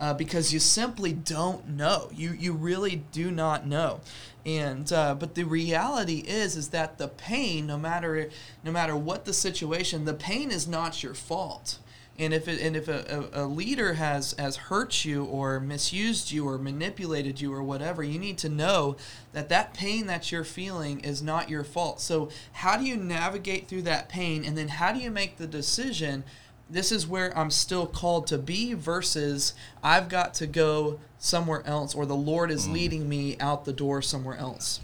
uh, 0.00 0.14
because 0.14 0.52
you 0.52 0.60
simply 0.60 1.12
don't 1.12 1.68
know. 1.68 2.10
You, 2.12 2.32
you 2.32 2.52
really 2.52 3.04
do 3.10 3.30
not 3.30 3.66
know. 3.66 4.00
And 4.46 4.90
uh, 4.92 5.14
but 5.14 5.34
the 5.34 5.44
reality 5.44 6.18
is 6.26 6.56
is 6.56 6.68
that 6.68 6.96
the 6.96 7.08
pain, 7.08 7.66
no 7.66 7.76
matter 7.76 8.30
no 8.64 8.72
matter 8.72 8.96
what 8.96 9.24
the 9.24 9.34
situation, 9.34 10.04
the 10.04 10.14
pain 10.14 10.50
is 10.50 10.66
not 10.66 11.02
your 11.02 11.12
fault. 11.12 11.78
And 12.20 12.34
if 12.34 12.48
it, 12.48 12.60
and 12.60 12.74
if 12.76 12.88
a, 12.88 13.28
a, 13.32 13.44
a 13.44 13.46
leader 13.46 13.94
has 13.94 14.34
has 14.38 14.56
hurt 14.56 15.04
you 15.04 15.24
or 15.24 15.60
misused 15.60 16.32
you 16.32 16.48
or 16.48 16.58
manipulated 16.58 17.40
you 17.40 17.54
or 17.54 17.62
whatever, 17.62 18.02
you 18.02 18.18
need 18.18 18.38
to 18.38 18.48
know 18.48 18.96
that 19.32 19.48
that 19.50 19.72
pain 19.72 20.06
that 20.06 20.32
you're 20.32 20.42
feeling 20.42 20.98
is 21.00 21.22
not 21.22 21.48
your 21.48 21.62
fault. 21.62 22.00
So 22.00 22.28
how 22.52 22.76
do 22.76 22.84
you 22.84 22.96
navigate 22.96 23.68
through 23.68 23.82
that 23.82 24.08
pain, 24.08 24.44
and 24.44 24.58
then 24.58 24.68
how 24.68 24.92
do 24.92 24.98
you 24.98 25.12
make 25.12 25.36
the 25.36 25.46
decision? 25.46 26.24
This 26.68 26.90
is 26.92 27.06
where 27.06 27.36
I'm 27.38 27.50
still 27.50 27.86
called 27.86 28.26
to 28.26 28.36
be 28.36 28.74
versus 28.74 29.54
I've 29.82 30.08
got 30.08 30.34
to 30.34 30.46
go 30.46 30.98
somewhere 31.18 31.66
else, 31.66 31.94
or 31.94 32.04
the 32.04 32.16
Lord 32.16 32.50
is 32.50 32.66
mm. 32.66 32.72
leading 32.72 33.08
me 33.08 33.36
out 33.38 33.64
the 33.64 33.72
door 33.72 34.02
somewhere 34.02 34.36
else. 34.36 34.80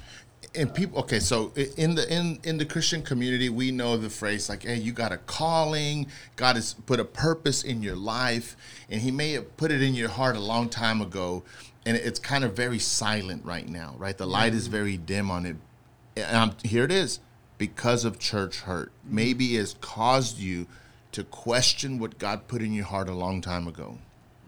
And 0.57 0.73
people 0.73 1.01
okay 1.01 1.19
so 1.19 1.53
in 1.77 1.95
the 1.95 2.13
in 2.15 2.39
in 2.45 2.59
the 2.59 2.65
christian 2.65 3.03
community 3.03 3.49
we 3.49 3.71
know 3.71 3.97
the 3.97 4.11
phrase 4.11 4.49
like 4.49 4.63
hey 4.63 4.77
you 4.77 4.93
got 4.93 5.13
a 5.13 5.19
calling. 5.19 6.07
God 6.37 6.57
has 6.57 6.75
put 6.75 7.01
a 7.01 7.05
purpose 7.05 7.63
in 7.65 7.83
your 7.83 7.97
life 7.97 8.57
and 8.91 9.01
he 9.01 9.11
may 9.11 9.33
have 9.33 9.57
put 9.57 9.71
it 9.71 9.83
in 9.83 9.95
your 9.95 10.09
heart 10.09 10.37
a 10.37 10.41
long 10.41 10.69
time 10.69 11.01
ago 11.01 11.43
and 11.87 11.97
it's 11.97 12.19
kind 12.19 12.45
of 12.45 12.55
very 12.55 12.79
silent 12.79 13.45
right 13.45 13.69
now 13.69 13.95
right? 13.99 14.17
The 14.17 14.27
light 14.27 14.55
is 14.55 14.67
very 14.67 14.97
dim 14.97 15.31
on 15.31 15.47
it. 15.47 15.57
And 16.17 16.37
I'm, 16.37 16.53
here 16.63 16.85
it 16.85 16.93
is. 16.93 17.21
Because 17.59 18.05
of 18.05 18.19
church 18.19 18.61
hurt. 18.61 18.91
Mm-hmm. 19.07 19.15
Maybe 19.15 19.57
it's 19.57 19.75
caused 19.81 20.39
you 20.39 20.67
to 21.13 21.25
question 21.25 21.99
what 21.99 22.19
god 22.19 22.49
put 22.49 22.63
in 22.63 22.73
your 22.73 22.85
heart 22.85 23.09
a 23.09 23.15
long 23.15 23.41
time 23.41 23.67
ago. 23.69 23.99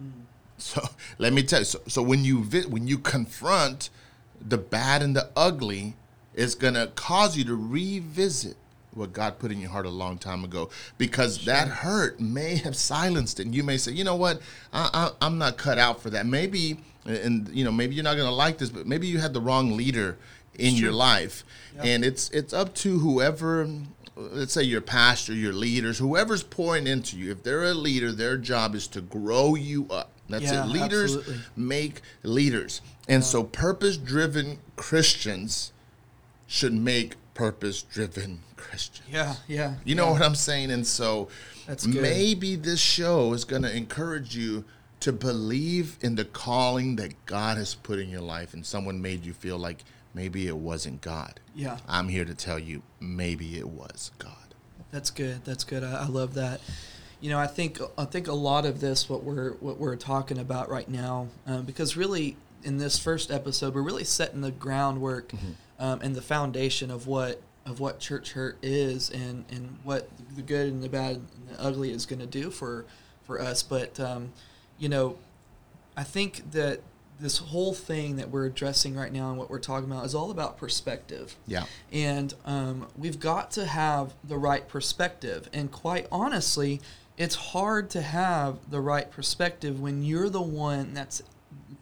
Mm-hmm. 0.02 0.20
So 0.58 0.82
let 1.18 1.32
me 1.32 1.42
tell 1.42 1.60
you. 1.60 1.64
So, 1.64 1.80
so 1.86 2.02
when 2.02 2.24
you 2.24 2.42
vi- 2.42 2.66
when 2.66 2.88
you 2.88 2.98
confront 2.98 3.90
the 4.40 4.58
bad 4.58 5.02
and 5.02 5.14
the 5.16 5.28
ugly, 5.36 5.94
is 6.34 6.54
gonna 6.54 6.88
cause 6.88 7.36
you 7.36 7.44
to 7.44 7.56
revisit 7.56 8.56
what 8.92 9.12
God 9.12 9.38
put 9.38 9.52
in 9.52 9.60
your 9.60 9.70
heart 9.70 9.84
a 9.86 9.90
long 9.90 10.16
time 10.18 10.42
ago, 10.44 10.70
because 10.96 11.44
that 11.44 11.68
hurt 11.68 12.18
may 12.20 12.56
have 12.56 12.74
silenced 12.76 13.40
it. 13.40 13.46
And 13.46 13.54
you 13.54 13.62
may 13.62 13.76
say, 13.76 13.92
you 13.92 14.04
know 14.04 14.16
what, 14.16 14.40
I, 14.72 14.88
I, 14.92 15.26
I'm 15.26 15.38
not 15.38 15.58
cut 15.58 15.78
out 15.78 16.00
for 16.00 16.10
that. 16.10 16.26
Maybe, 16.26 16.78
and 17.04 17.48
you 17.48 17.64
know, 17.64 17.72
maybe 17.72 17.94
you're 17.94 18.04
not 18.04 18.16
gonna 18.16 18.30
like 18.30 18.58
this, 18.58 18.70
but 18.70 18.86
maybe 18.86 19.06
you 19.06 19.18
had 19.18 19.32
the 19.34 19.40
wrong 19.40 19.76
leader 19.76 20.16
in 20.58 20.74
your 20.74 20.92
life, 20.92 21.44
and 21.78 22.04
it's 22.04 22.30
it's 22.30 22.52
up 22.54 22.74
to 22.76 22.98
whoever 22.98 23.68
let's 24.18 24.54
say 24.54 24.62
your 24.62 24.80
pastor, 24.80 25.34
your 25.34 25.52
leaders, 25.52 25.98
whoever's 25.98 26.42
pouring 26.42 26.86
into 26.86 27.18
you, 27.18 27.30
if 27.30 27.42
they're 27.42 27.64
a 27.64 27.74
leader, 27.74 28.10
their 28.10 28.38
job 28.38 28.74
is 28.74 28.86
to 28.86 29.02
grow 29.02 29.54
you 29.54 29.86
up. 29.90 30.10
That's 30.30 30.44
Yeah, 30.44 30.64
it. 30.64 30.68
Leaders 30.68 31.16
absolutely. 31.16 31.44
make 31.54 32.00
leaders. 32.22 32.80
And 33.08 33.22
so 33.24 33.44
purpose 33.44 33.96
driven 33.96 34.58
Christians 34.76 35.72
should 36.46 36.74
make 36.74 37.14
purpose 37.34 37.82
driven 37.82 38.40
Christians. 38.56 39.06
Yeah, 39.10 39.36
yeah. 39.46 39.74
You 39.84 39.94
know 39.94 40.10
what 40.10 40.22
I'm 40.22 40.34
saying? 40.34 40.70
And 40.70 40.86
so 40.86 41.28
That's 41.66 41.86
good. 41.86 42.02
maybe 42.02 42.56
this 42.56 42.80
show 42.80 43.32
is 43.32 43.44
going 43.44 43.62
to 43.62 43.74
encourage 43.74 44.36
you 44.36 44.64
to 45.00 45.12
believe 45.12 45.98
in 46.00 46.14
the 46.16 46.24
calling 46.24 46.96
that 46.96 47.26
God 47.26 47.58
has 47.58 47.74
put 47.74 47.98
in 47.98 48.08
your 48.08 48.22
life 48.22 48.54
and 48.54 48.64
someone 48.64 49.00
made 49.00 49.24
you 49.24 49.32
feel 49.32 49.58
like 49.58 49.84
maybe 50.14 50.48
it 50.48 50.56
wasn't 50.56 51.00
God. 51.00 51.38
Yeah. 51.54 51.78
I'm 51.88 52.08
here 52.08 52.24
to 52.24 52.34
tell 52.34 52.58
you 52.58 52.82
maybe 52.98 53.58
it 53.58 53.68
was 53.68 54.10
God. 54.18 54.32
That's 54.90 55.10
good. 55.10 55.44
That's 55.44 55.64
good. 55.64 55.84
I, 55.84 56.04
I 56.04 56.06
love 56.06 56.34
that. 56.34 56.60
You 57.20 57.30
know, 57.30 57.38
I 57.38 57.46
think 57.46 57.78
I 57.96 58.04
think 58.04 58.28
a 58.28 58.32
lot 58.32 58.66
of 58.66 58.80
this 58.80 59.08
what 59.08 59.24
we're 59.24 59.52
what 59.54 59.78
we're 59.78 59.96
talking 59.96 60.38
about 60.38 60.68
right 60.68 60.88
now, 60.88 61.28
um, 61.46 61.64
because 61.64 61.96
really 61.96 62.36
in 62.62 62.78
this 62.78 62.98
first 62.98 63.30
episode 63.30 63.74
we're 63.74 63.82
really 63.82 64.04
setting 64.04 64.40
the 64.40 64.50
groundwork 64.50 65.32
um, 65.78 66.00
and 66.00 66.14
the 66.14 66.22
foundation 66.22 66.90
of 66.90 67.06
what 67.06 67.40
of 67.66 67.80
what 67.80 67.98
church 67.98 68.32
hurt 68.32 68.56
is 68.62 69.10
and 69.10 69.44
and 69.50 69.78
what 69.82 70.08
the 70.36 70.42
good 70.42 70.68
and 70.68 70.82
the 70.82 70.88
bad 70.88 71.16
and 71.16 71.48
the 71.48 71.60
ugly 71.60 71.90
is 71.90 72.06
going 72.06 72.20
to 72.20 72.26
do 72.26 72.50
for 72.50 72.86
for 73.24 73.40
us. 73.40 73.62
But 73.62 73.98
um, 74.00 74.32
you 74.78 74.88
know, 74.88 75.18
I 75.96 76.04
think 76.04 76.52
that 76.52 76.80
this 77.18 77.38
whole 77.38 77.72
thing 77.72 78.16
that 78.16 78.30
we're 78.30 78.44
addressing 78.44 78.94
right 78.94 79.12
now 79.12 79.30
and 79.30 79.38
what 79.38 79.48
we're 79.48 79.58
talking 79.58 79.90
about 79.90 80.04
is 80.04 80.14
all 80.14 80.30
about 80.30 80.58
perspective. 80.58 81.34
Yeah. 81.46 81.64
And 81.90 82.34
um, 82.44 82.88
we've 82.96 83.18
got 83.18 83.50
to 83.52 83.64
have 83.64 84.12
the 84.22 84.36
right 84.36 84.68
perspective. 84.68 85.48
And 85.52 85.72
quite 85.72 86.06
honestly, 86.12 86.82
it's 87.16 87.34
hard 87.34 87.88
to 87.90 88.02
have 88.02 88.58
the 88.70 88.80
right 88.80 89.10
perspective 89.10 89.80
when 89.80 90.04
you're 90.04 90.28
the 90.28 90.42
one 90.42 90.92
that's 90.92 91.22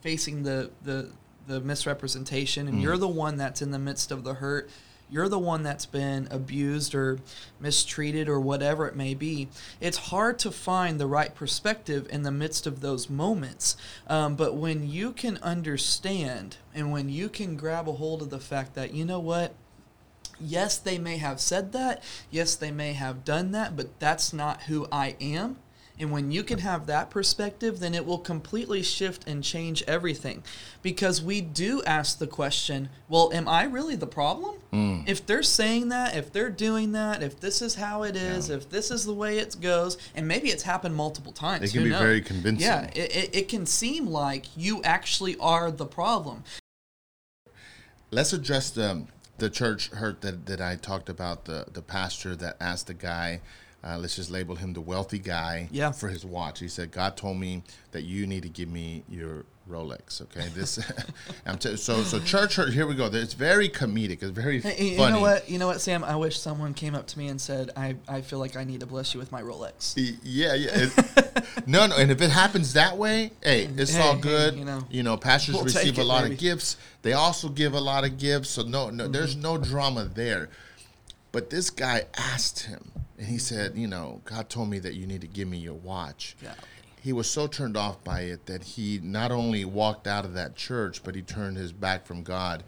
facing 0.05 0.43
the, 0.43 0.69
the, 0.83 1.09
the 1.47 1.59
misrepresentation 1.61 2.67
and 2.67 2.79
you're 2.79 2.95
the 2.95 3.07
one 3.07 3.37
that's 3.37 3.59
in 3.59 3.71
the 3.71 3.79
midst 3.79 4.11
of 4.11 4.23
the 4.23 4.35
hurt. 4.35 4.69
You're 5.09 5.29
the 5.29 5.39
one 5.39 5.63
that's 5.63 5.87
been 5.87 6.27
abused 6.29 6.93
or 6.93 7.17
mistreated 7.59 8.29
or 8.29 8.39
whatever 8.39 8.87
it 8.87 8.95
may 8.95 9.15
be. 9.15 9.47
It's 9.81 9.97
hard 9.97 10.37
to 10.39 10.51
find 10.51 10.99
the 10.99 11.07
right 11.07 11.33
perspective 11.33 12.05
in 12.11 12.21
the 12.21 12.29
midst 12.31 12.67
of 12.67 12.81
those 12.81 13.09
moments. 13.09 13.77
Um, 14.07 14.35
but 14.35 14.53
when 14.53 14.87
you 14.87 15.11
can 15.11 15.37
understand 15.37 16.57
and 16.75 16.91
when 16.91 17.09
you 17.09 17.27
can 17.27 17.55
grab 17.55 17.89
a 17.89 17.93
hold 17.93 18.21
of 18.21 18.29
the 18.29 18.39
fact 18.39 18.75
that, 18.75 18.93
you 18.93 19.05
know 19.05 19.19
what, 19.19 19.55
yes, 20.39 20.77
they 20.77 20.99
may 20.99 21.17
have 21.17 21.39
said 21.39 21.71
that. 21.71 22.03
Yes, 22.29 22.53
they 22.53 22.69
may 22.69 22.93
have 22.93 23.25
done 23.25 23.53
that, 23.53 23.75
but 23.75 23.99
that's 23.99 24.33
not 24.33 24.63
who 24.63 24.87
I 24.91 25.15
am. 25.19 25.57
And 25.97 26.11
when 26.11 26.29
you 26.29 26.43
can 26.43 26.59
have 26.59 26.87
that 26.87 27.09
perspective, 27.09 27.79
then 27.79 27.93
it 27.95 28.05
will 28.05 28.17
completely 28.17 28.83
shift 28.83 29.27
and 29.27 29.43
change 29.43 29.81
everything. 29.87 30.43
Because 30.81 31.21
we 31.21 31.39
do 31.39 31.81
ask 31.83 32.17
the 32.19 32.27
question, 32.27 32.89
well, 33.07 33.31
am 33.33 33.47
I 33.47 33.63
really 33.63 33.95
the 33.95 34.07
problem? 34.07 34.55
Mm. 34.73 35.07
If 35.07 35.25
they're 35.25 35.41
saying 35.41 35.89
that, 35.89 36.15
if 36.15 36.33
they're 36.33 36.49
doing 36.49 36.91
that, 36.91 37.23
if 37.23 37.39
this 37.39 37.61
is 37.61 37.75
how 37.75 38.03
it 38.03 38.17
is, 38.17 38.49
Yeah. 38.49 38.57
if 38.57 38.69
this 38.69 38.91
is 38.91 39.05
the 39.05 39.13
way 39.13 39.37
it 39.37 39.55
goes, 39.61 39.97
and 40.13 40.27
maybe 40.27 40.49
it's 40.49 40.63
happened 40.63 40.95
multiple 40.95 41.31
times. 41.31 41.69
It 41.69 41.73
can 41.73 41.83
be 41.85 41.91
knows? 41.91 42.01
very 42.01 42.21
convincing. 42.21 42.67
Yeah, 42.67 42.89
it, 42.93 43.15
it, 43.15 43.29
it 43.35 43.47
can 43.47 43.65
seem 43.65 44.07
like 44.07 44.45
you 44.57 44.83
actually 44.83 45.37
are 45.37 45.71
the 45.71 45.85
problem. 45.85 46.43
Let's 48.11 48.33
address 48.33 48.69
the 48.69 49.05
the 49.37 49.49
church 49.49 49.89
hurt 49.89 50.21
that, 50.21 50.45
that 50.45 50.61
I 50.61 50.75
talked 50.75 51.09
about. 51.09 51.45
The 51.45 51.65
the 51.71 51.81
pastor 51.81 52.35
that 52.37 52.57
asked 52.61 52.87
the 52.87 52.93
guy, 52.93 53.41
uh, 53.85 53.97
let's 53.99 54.15
just 54.15 54.31
label 54.31 54.55
him 54.55 54.73
the 54.73 54.81
wealthy 54.81 55.19
guy, 55.19 55.67
Yeah. 55.71 55.91
for 55.91 56.09
his 56.09 56.25
watch. 56.25 56.59
He 56.59 56.67
said, 56.67 56.91
"God 56.91 57.15
told 57.17 57.37
me 57.37 57.63
that 57.91 58.03
you 58.03 58.25
need 58.27 58.43
to 58.43 58.49
give 58.49 58.69
me 58.69 59.03
your 59.09 59.45
Rolex. 59.69 60.21
Okay, 60.21 60.47
this 60.53 60.77
I'm 61.45 61.57
t- 61.57 61.75
so 61.77 62.03
so 62.03 62.19
church. 62.19 62.55
Here 62.73 62.85
we 62.85 62.93
go. 62.93 63.07
It's 63.11 63.33
very 63.33 63.67
comedic. 63.67 64.21
It's 64.21 64.29
very 64.31 64.61
Hey, 64.61 64.91
you 64.91 64.97
funny. 64.97 65.13
know 65.13 65.21
what? 65.21 65.49
You 65.49 65.57
know 65.57 65.65
what, 65.67 65.81
Sam? 65.81 66.03
I 66.03 66.15
wish 66.15 66.39
someone 66.39 66.73
came 66.75 66.93
up 66.93 67.07
to 67.07 67.17
me 67.17 67.27
and 67.29 67.41
said, 67.41 67.71
"I, 67.75 67.95
I 68.07 68.21
feel 68.21 68.37
like 68.39 68.55
I 68.55 68.63
need 68.63 68.81
to 68.81 68.85
bless 68.85 69.13
you 69.15 69.19
with 69.19 69.31
my 69.31 69.41
Rolex." 69.41 69.93
Yeah, 70.23 70.53
yeah. 70.53 70.69
It- 70.73 71.45
no, 71.67 71.87
no. 71.87 71.95
And 71.97 72.11
if 72.11 72.21
it 72.21 72.29
happens 72.29 72.73
that 72.73 72.95
way, 72.97 73.31
hey, 73.43 73.67
it's 73.75 73.93
Hey, 73.95 74.01
all 74.01 74.15
hey, 74.15 74.21
good. 74.21 74.55
you 74.55 74.65
know. 74.65 74.81
you 74.91 75.01
know, 75.03 75.17
pastors 75.17 75.55
We'll 75.55 75.63
receive 75.63 75.95
take 75.95 75.97
a 75.97 76.03
lot 76.03 76.23
baby. 76.23 76.35
of 76.35 76.39
gifts. 76.41 76.77
They 77.01 77.13
also 77.13 77.49
give 77.49 77.73
a 77.73 77.79
lot 77.81 78.03
of 78.03 78.17
gifts. 78.19 78.49
So 78.49 78.61
no, 78.61 78.89
no, 78.91 79.07
there's 79.07 79.35
no 79.35 79.57
drama 79.57 80.05
there. 80.13 80.49
But 81.31 81.49
this 81.49 81.69
guy 81.71 82.05
asked 82.15 82.61
him, 82.65 82.91
and 83.17 83.27
he 83.27 83.37
said, 83.37 83.75
you 83.75 83.87
know, 83.87 84.21
God 84.25 84.49
told 84.49 84.69
me 84.69 84.79
that 84.79 84.95
you 84.95 85.07
need 85.07 85.21
to 85.21 85.27
give 85.27 85.47
me 85.47 85.57
your 85.57 85.73
watch. 85.73 86.35
Yeah. 86.41 86.53
He 87.01 87.13
was 87.13 87.29
so 87.29 87.47
turned 87.47 87.77
off 87.77 88.03
by 88.03 88.21
it 88.21 88.47
that 88.47 88.63
he 88.63 88.99
not 89.01 89.31
only 89.31 89.63
walked 89.63 90.07
out 90.07 90.25
of 90.25 90.33
that 90.33 90.55
church, 90.55 91.03
but 91.03 91.15
he 91.15 91.21
turned 91.21 91.55
his 91.55 91.71
back 91.71 92.05
from 92.05 92.23
God. 92.23 92.63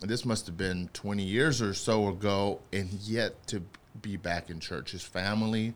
This 0.00 0.24
must 0.24 0.46
have 0.46 0.56
been 0.56 0.88
20 0.92 1.22
years 1.22 1.60
or 1.60 1.74
so 1.74 2.08
ago, 2.08 2.60
and 2.72 2.90
yet 2.92 3.46
to 3.48 3.62
be 4.00 4.16
back 4.16 4.48
in 4.48 4.60
church. 4.60 4.92
His 4.92 5.02
family 5.02 5.74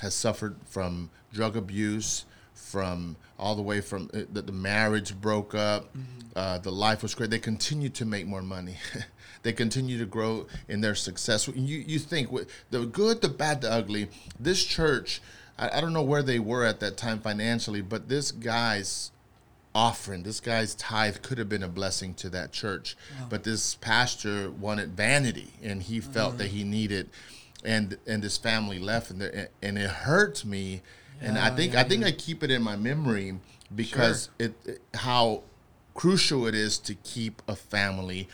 has 0.00 0.14
suffered 0.14 0.56
from 0.66 1.10
drug 1.32 1.56
abuse, 1.56 2.26
from 2.52 3.16
all 3.38 3.54
the 3.54 3.62
way 3.62 3.80
from 3.80 4.10
uh, 4.12 4.20
the, 4.32 4.42
the 4.42 4.52
marriage 4.52 5.18
broke 5.18 5.54
up, 5.54 5.94
uh, 6.36 6.58
the 6.58 6.70
life 6.70 7.02
was 7.02 7.14
great. 7.14 7.30
They 7.30 7.38
continued 7.38 7.94
to 7.94 8.04
make 8.04 8.26
more 8.26 8.42
money. 8.42 8.76
they 9.42 9.52
continue 9.52 9.98
to 9.98 10.06
grow 10.06 10.46
in 10.68 10.80
their 10.80 10.94
success. 10.94 11.48
You 11.48 11.78
you 11.86 11.98
think 11.98 12.30
the 12.70 12.86
good, 12.86 13.22
the 13.22 13.28
bad, 13.28 13.60
the 13.60 13.70
ugly. 13.70 14.08
This 14.38 14.64
church, 14.64 15.20
I, 15.58 15.78
I 15.78 15.80
don't 15.80 15.92
know 15.92 16.02
where 16.02 16.22
they 16.22 16.38
were 16.38 16.64
at 16.64 16.80
that 16.80 16.96
time 16.96 17.20
financially, 17.20 17.82
but 17.82 18.08
this 18.08 18.30
guy's 18.32 19.10
offering, 19.74 20.22
this 20.22 20.40
guy's 20.40 20.74
tithe 20.74 21.22
could 21.22 21.38
have 21.38 21.48
been 21.48 21.62
a 21.62 21.68
blessing 21.68 22.14
to 22.14 22.28
that 22.30 22.52
church. 22.52 22.96
But 23.28 23.44
this 23.44 23.76
pastor 23.76 24.50
wanted 24.50 24.96
vanity, 24.96 25.52
and 25.62 25.82
he 25.82 26.00
felt 26.00 26.38
that 26.38 26.48
he 26.48 26.64
needed, 26.64 27.10
and 27.64 27.98
and 28.06 28.22
this 28.22 28.36
family 28.36 28.78
left, 28.78 29.10
and 29.10 29.20
the, 29.20 29.48
and 29.62 29.78
it 29.78 29.90
hurt 29.90 30.44
me. 30.44 30.82
and 31.20 31.38
I 31.38 31.50
think 31.50 31.74
yeah, 31.74 31.80
I 31.80 31.84
think 31.84 32.02
yeah. 32.02 32.08
I 32.08 32.12
keep 32.12 32.42
it 32.42 32.50
in 32.50 32.62
my 32.62 32.76
memory 32.76 33.38
because 33.74 34.30
it, 34.38 34.54
it 34.64 34.80
how 34.94 35.42
crucial 35.94 36.46
it 36.46 36.54
is 36.54 36.78
to 36.78 36.94
keep 36.94 37.42
a 37.48 37.56
family 37.56 38.28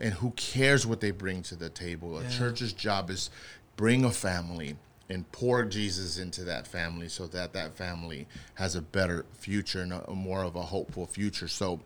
and 0.00 0.14
who 0.14 0.30
cares 0.32 0.86
what 0.86 1.00
they 1.00 1.10
bring 1.10 1.42
to 1.42 1.54
the 1.54 1.68
table. 1.68 2.18
A 2.18 2.28
church's 2.28 2.72
job 2.72 3.10
is 3.10 3.30
bring 3.76 4.04
a 4.04 4.10
family 4.10 4.76
and 5.08 5.30
pour 5.32 5.64
Jesus 5.64 6.18
into 6.18 6.44
that 6.44 6.66
family 6.66 7.08
so 7.08 7.26
that 7.28 7.52
that 7.52 7.74
family 7.74 8.26
has 8.54 8.76
a 8.76 8.82
better 8.82 9.26
future 9.34 9.82
and 9.82 9.92
a, 9.92 10.08
a 10.10 10.14
more 10.14 10.44
of 10.44 10.56
a 10.56 10.62
hopeful 10.62 11.06
future. 11.06 11.48
So 11.48 11.80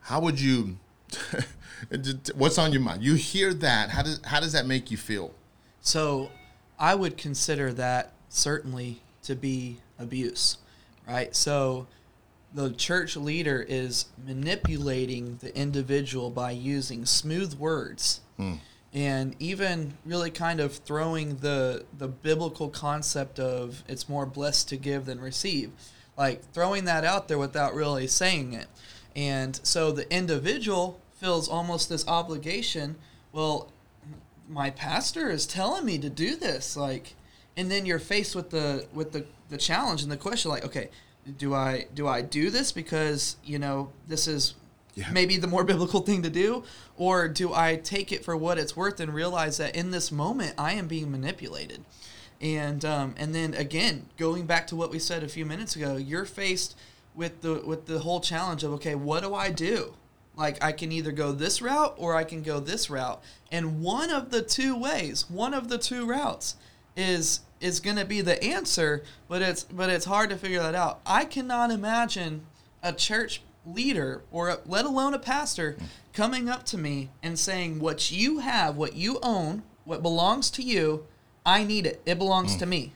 how 0.00 0.20
would 0.20 0.40
you 0.40 0.78
what's 2.34 2.58
on 2.58 2.72
your 2.72 2.82
mind? 2.82 3.02
You 3.02 3.14
hear 3.14 3.54
that, 3.54 3.90
how 3.90 4.02
does 4.02 4.20
how 4.24 4.40
does 4.40 4.52
that 4.52 4.66
make 4.66 4.90
you 4.90 4.96
feel? 4.96 5.32
So 5.80 6.30
I 6.78 6.94
would 6.94 7.16
consider 7.16 7.72
that 7.74 8.12
certainly 8.28 9.02
to 9.22 9.34
be 9.34 9.78
abuse, 9.98 10.58
right? 11.06 11.34
So 11.34 11.86
the 12.54 12.70
church 12.72 13.16
leader 13.16 13.64
is 13.66 14.06
manipulating 14.24 15.38
the 15.40 15.56
individual 15.56 16.30
by 16.30 16.50
using 16.50 17.06
smooth 17.06 17.54
words. 17.54 18.20
Hmm. 18.36 18.54
And 18.92 19.34
even 19.38 19.94
really 20.04 20.30
kind 20.30 20.60
of 20.60 20.74
throwing 20.74 21.36
the 21.36 21.86
the 21.96 22.08
biblical 22.08 22.68
concept 22.68 23.40
of 23.40 23.82
it's 23.88 24.06
more 24.06 24.26
blessed 24.26 24.68
to 24.68 24.76
give 24.76 25.06
than 25.06 25.18
receive. 25.18 25.70
Like 26.16 26.44
throwing 26.52 26.84
that 26.84 27.04
out 27.04 27.28
there 27.28 27.38
without 27.38 27.74
really 27.74 28.06
saying 28.06 28.52
it. 28.52 28.66
And 29.16 29.58
so 29.62 29.92
the 29.92 30.12
individual 30.14 31.00
feels 31.12 31.48
almost 31.48 31.88
this 31.88 32.06
obligation. 32.06 32.96
Well 33.32 33.72
my 34.46 34.68
pastor 34.68 35.30
is 35.30 35.46
telling 35.46 35.86
me 35.86 35.96
to 35.98 36.10
do 36.10 36.36
this. 36.36 36.76
Like 36.76 37.14
and 37.56 37.70
then 37.70 37.86
you're 37.86 37.98
faced 37.98 38.36
with 38.36 38.50
the 38.50 38.86
with 38.92 39.12
the 39.12 39.24
the 39.48 39.56
challenge 39.56 40.02
and 40.02 40.12
the 40.12 40.18
question 40.18 40.50
like 40.50 40.66
okay 40.66 40.90
do 41.38 41.54
i 41.54 41.86
do 41.94 42.06
i 42.06 42.20
do 42.20 42.50
this 42.50 42.72
because 42.72 43.36
you 43.44 43.58
know 43.58 43.90
this 44.08 44.26
is 44.26 44.54
Yeah. 44.94 45.10
maybe 45.12 45.36
the 45.36 45.46
more 45.46 45.64
biblical 45.72 46.00
thing 46.00 46.22
to 46.22 46.30
do 46.30 46.64
or 46.96 47.28
do 47.28 47.52
i 47.54 47.76
take 47.76 48.12
it 48.12 48.24
for 48.24 48.36
what 48.36 48.58
it's 48.58 48.76
worth 48.76 49.00
and 49.00 49.14
realize 49.14 49.56
that 49.58 49.76
in 49.76 49.90
this 49.90 50.10
moment 50.10 50.54
i 50.58 50.72
am 50.72 50.88
being 50.88 51.10
manipulated 51.10 51.84
and 52.40 52.84
um, 52.84 53.14
and 53.16 53.34
then 53.34 53.54
again 53.54 54.06
going 54.18 54.46
back 54.46 54.66
to 54.66 54.76
what 54.76 54.90
we 54.90 54.98
said 54.98 55.22
a 55.22 55.28
few 55.28 55.46
minutes 55.46 55.76
ago 55.76 55.96
you're 55.96 56.24
faced 56.24 56.76
with 57.14 57.40
the 57.42 57.62
with 57.64 57.86
the 57.86 58.00
whole 58.00 58.20
challenge 58.20 58.64
of 58.64 58.72
okay 58.72 58.94
what 58.94 59.22
do 59.22 59.34
i 59.34 59.48
do 59.50 59.94
like 60.34 60.64
I 60.64 60.72
can 60.72 60.90
either 60.92 61.12
go 61.12 61.32
this 61.32 61.60
route 61.60 61.94
or 61.98 62.16
I 62.16 62.24
can 62.24 62.42
go 62.42 62.58
this 62.58 62.88
route. 62.88 63.22
And 63.50 63.82
one 63.82 64.10
of 64.10 64.30
the 64.30 64.40
two 64.40 64.74
ways, 64.74 65.28
one 65.28 65.52
of 65.52 65.68
the 65.68 65.76
two 65.76 66.06
routes 66.06 66.56
is 66.96 67.40
is 67.62 67.80
going 67.80 67.96
to 67.96 68.04
be 68.04 68.20
the 68.20 68.42
answer, 68.42 69.02
but 69.28 69.40
it's 69.40 69.62
but 69.64 69.88
it's 69.88 70.04
hard 70.04 70.30
to 70.30 70.36
figure 70.36 70.60
that 70.60 70.74
out. 70.74 71.00
I 71.06 71.24
cannot 71.24 71.70
imagine 71.70 72.44
a 72.82 72.92
church 72.92 73.42
leader 73.64 74.22
or 74.32 74.48
a, 74.48 74.58
let 74.66 74.84
alone 74.84 75.14
a 75.14 75.18
pastor 75.18 75.76
coming 76.12 76.48
up 76.48 76.64
to 76.66 76.76
me 76.76 77.10
and 77.22 77.38
saying 77.38 77.78
what 77.78 78.10
you 78.10 78.40
have, 78.40 78.76
what 78.76 78.96
you 78.96 79.18
own, 79.22 79.62
what 79.84 80.02
belongs 80.02 80.50
to 80.50 80.62
you, 80.62 81.06
I 81.46 81.64
need 81.64 81.86
it. 81.86 82.02
It 82.04 82.18
belongs 82.18 82.56
mm. 82.56 82.58
to 82.60 82.66
me. 82.66 82.92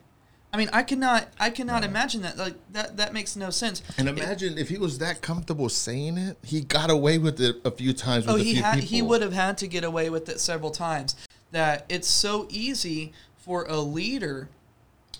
I 0.52 0.58
mean, 0.58 0.70
I 0.72 0.82
cannot 0.82 1.28
I 1.38 1.50
cannot 1.50 1.84
imagine 1.84 2.22
that. 2.22 2.36
Like 2.38 2.54
that 2.72 2.96
that 2.96 3.12
makes 3.12 3.36
no 3.36 3.50
sense. 3.50 3.82
And 3.98 4.08
It- 4.08 4.18
imagine 4.18 4.58
if 4.58 4.68
he 4.68 4.78
was 4.78 4.98
that 4.98 5.20
comfortable 5.20 5.68
saying 5.68 6.18
it, 6.18 6.38
he 6.42 6.62
got 6.62 6.90
away 6.90 7.18
with 7.18 7.40
it 7.40 7.56
a 7.64 7.70
few 7.70 7.92
times 7.92 8.26
with 8.26 8.34
Oh, 8.34 8.38
he 8.38 8.54
had 8.54 8.74
people. 8.74 8.88
he 8.88 9.02
would 9.02 9.22
have 9.22 9.32
had 9.32 9.58
to 9.58 9.68
get 9.68 9.84
away 9.84 10.10
with 10.10 10.28
it 10.28 10.40
several 10.40 10.70
times. 10.70 11.14
That 11.52 11.84
it's 11.88 12.08
so 12.08 12.48
easy 12.50 13.12
for 13.36 13.64
a 13.68 13.76
leader, 13.76 14.48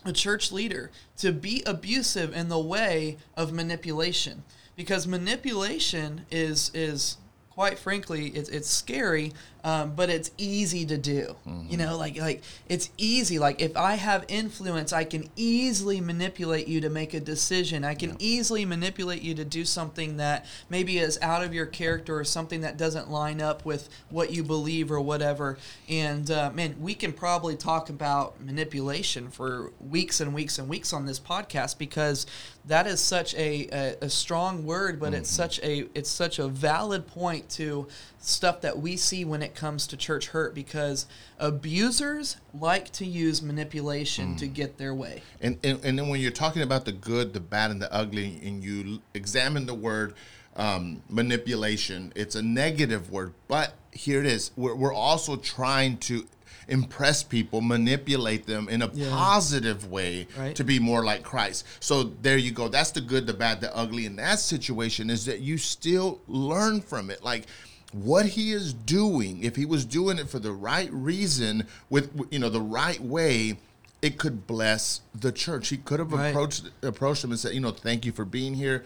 a 0.08 0.12
church 0.12 0.52
leader, 0.52 0.90
to 1.18 1.32
be 1.32 1.62
abusive 1.66 2.34
in 2.34 2.48
the 2.48 2.58
way 2.58 3.16
of 3.36 3.52
manipulation, 3.52 4.42
because 4.76 5.06
manipulation 5.06 6.26
is 6.30 6.70
is 6.74 7.16
quite 7.50 7.78
frankly 7.78 8.28
it's 8.28 8.48
it's 8.50 8.68
scary, 8.68 9.32
um, 9.66 9.94
but 9.96 10.10
it's 10.10 10.30
easy 10.38 10.86
to 10.86 10.96
do. 10.96 11.34
You 11.68 11.76
know, 11.76 11.98
like 11.98 12.16
like 12.20 12.44
it's 12.68 12.88
easy. 12.96 13.40
Like 13.40 13.60
if 13.60 13.76
I 13.76 13.94
have 13.96 14.24
influence, 14.28 14.92
I 14.92 15.02
can 15.02 15.28
easily 15.34 16.00
manipulate 16.00 16.68
you 16.68 16.80
to 16.82 16.88
make 16.88 17.14
a 17.14 17.18
decision. 17.18 17.82
I 17.82 17.94
can 17.96 18.14
easily 18.20 18.64
manipulate 18.64 19.22
you 19.22 19.34
to 19.34 19.44
do 19.44 19.64
something 19.64 20.18
that 20.18 20.46
maybe 20.70 20.98
is 20.98 21.18
out 21.20 21.42
of 21.42 21.52
your 21.52 21.66
character 21.66 22.16
or 22.16 22.22
something 22.22 22.60
that 22.60 22.76
doesn't 22.76 23.10
line 23.10 23.42
up 23.42 23.64
with 23.64 23.88
what 24.08 24.30
you 24.30 24.44
believe 24.44 24.92
or 24.92 25.00
whatever. 25.00 25.58
And 25.88 26.30
uh, 26.30 26.52
man, 26.54 26.76
we 26.80 26.94
can 26.94 27.12
probably 27.12 27.56
talk 27.56 27.90
about 27.90 28.40
manipulation 28.40 29.30
for 29.30 29.72
weeks 29.80 30.20
and 30.20 30.32
weeks 30.32 30.60
and 30.60 30.68
weeks 30.68 30.92
on 30.92 31.06
this 31.06 31.18
podcast 31.18 31.76
because 31.76 32.24
that 32.66 32.86
is 32.86 33.00
such 33.00 33.34
a, 33.34 33.68
a, 33.72 33.96
a 34.02 34.10
strong 34.10 34.64
word, 34.64 35.00
but 35.00 35.12
it's 35.14 35.30
such 35.30 35.58
a 35.60 35.88
it's 35.94 36.10
such 36.10 36.38
a 36.38 36.48
valid 36.48 37.06
point 37.06 37.48
to 37.50 37.86
stuff 38.26 38.60
that 38.60 38.78
we 38.78 38.96
see 38.96 39.24
when 39.24 39.40
it 39.40 39.54
comes 39.54 39.86
to 39.86 39.96
church 39.96 40.28
hurt 40.28 40.52
because 40.54 41.06
abusers 41.38 42.36
like 42.58 42.90
to 42.92 43.06
use 43.06 43.40
manipulation 43.40 44.34
to 44.36 44.46
get 44.48 44.78
their 44.78 44.94
way. 44.94 45.22
And, 45.40 45.58
and 45.64 45.82
and 45.84 45.98
then 45.98 46.08
when 46.08 46.20
you're 46.20 46.30
talking 46.32 46.62
about 46.62 46.84
the 46.84 46.92
good, 46.92 47.32
the 47.32 47.40
bad, 47.40 47.70
and 47.70 47.80
the 47.80 47.92
ugly, 47.92 48.40
and 48.44 48.62
you 48.62 49.00
examine 49.14 49.66
the 49.66 49.74
word 49.74 50.14
um, 50.56 51.02
manipulation, 51.08 52.12
it's 52.16 52.34
a 52.34 52.42
negative 52.42 53.10
word. 53.10 53.32
But 53.46 53.74
here 53.92 54.20
it 54.20 54.26
is. 54.26 54.50
We're, 54.56 54.74
we're 54.74 54.92
also 54.94 55.36
trying 55.36 55.98
to 55.98 56.26
impress 56.68 57.22
people, 57.22 57.60
manipulate 57.60 58.46
them 58.46 58.68
in 58.68 58.82
a 58.82 58.90
Yeah. 58.92 59.08
positive 59.10 59.88
way 59.88 60.26
Right. 60.36 60.56
to 60.56 60.64
be 60.64 60.80
more 60.80 61.04
like 61.04 61.22
Christ. 61.22 61.64
So 61.78 62.02
there 62.22 62.38
you 62.38 62.50
go. 62.50 62.66
That's 62.68 62.90
the 62.90 63.00
good, 63.02 63.26
the 63.28 63.34
bad, 63.34 63.60
the 63.60 63.74
ugly. 63.76 64.04
In 64.06 64.16
that 64.16 64.40
situation, 64.40 65.10
is 65.10 65.26
that 65.26 65.40
you 65.40 65.58
still 65.58 66.20
learn 66.26 66.80
from 66.80 67.08
it. 67.10 67.22
Like 67.22 67.44
what 67.92 68.26
he 68.26 68.52
is 68.52 68.72
doing, 68.72 69.42
if 69.42 69.56
he 69.56 69.64
was 69.64 69.84
doing 69.84 70.18
it 70.18 70.28
for 70.28 70.38
the 70.38 70.52
right 70.52 70.92
reason, 70.92 71.66
with 71.88 72.10
you 72.30 72.38
know 72.38 72.48
the 72.48 72.60
right 72.60 73.00
way, 73.00 73.58
it 74.02 74.18
could 74.18 74.46
bless 74.46 75.00
the 75.14 75.32
church. 75.32 75.68
He 75.68 75.76
could 75.76 75.98
have 76.00 76.12
Right. 76.12 76.28
approached 76.28 76.70
approached 76.82 77.24
him 77.24 77.30
and 77.30 77.40
said, 77.40 77.54
you 77.54 77.60
know, 77.60 77.70
thank 77.70 78.04
you 78.04 78.12
for 78.12 78.24
being 78.24 78.54
here. 78.54 78.84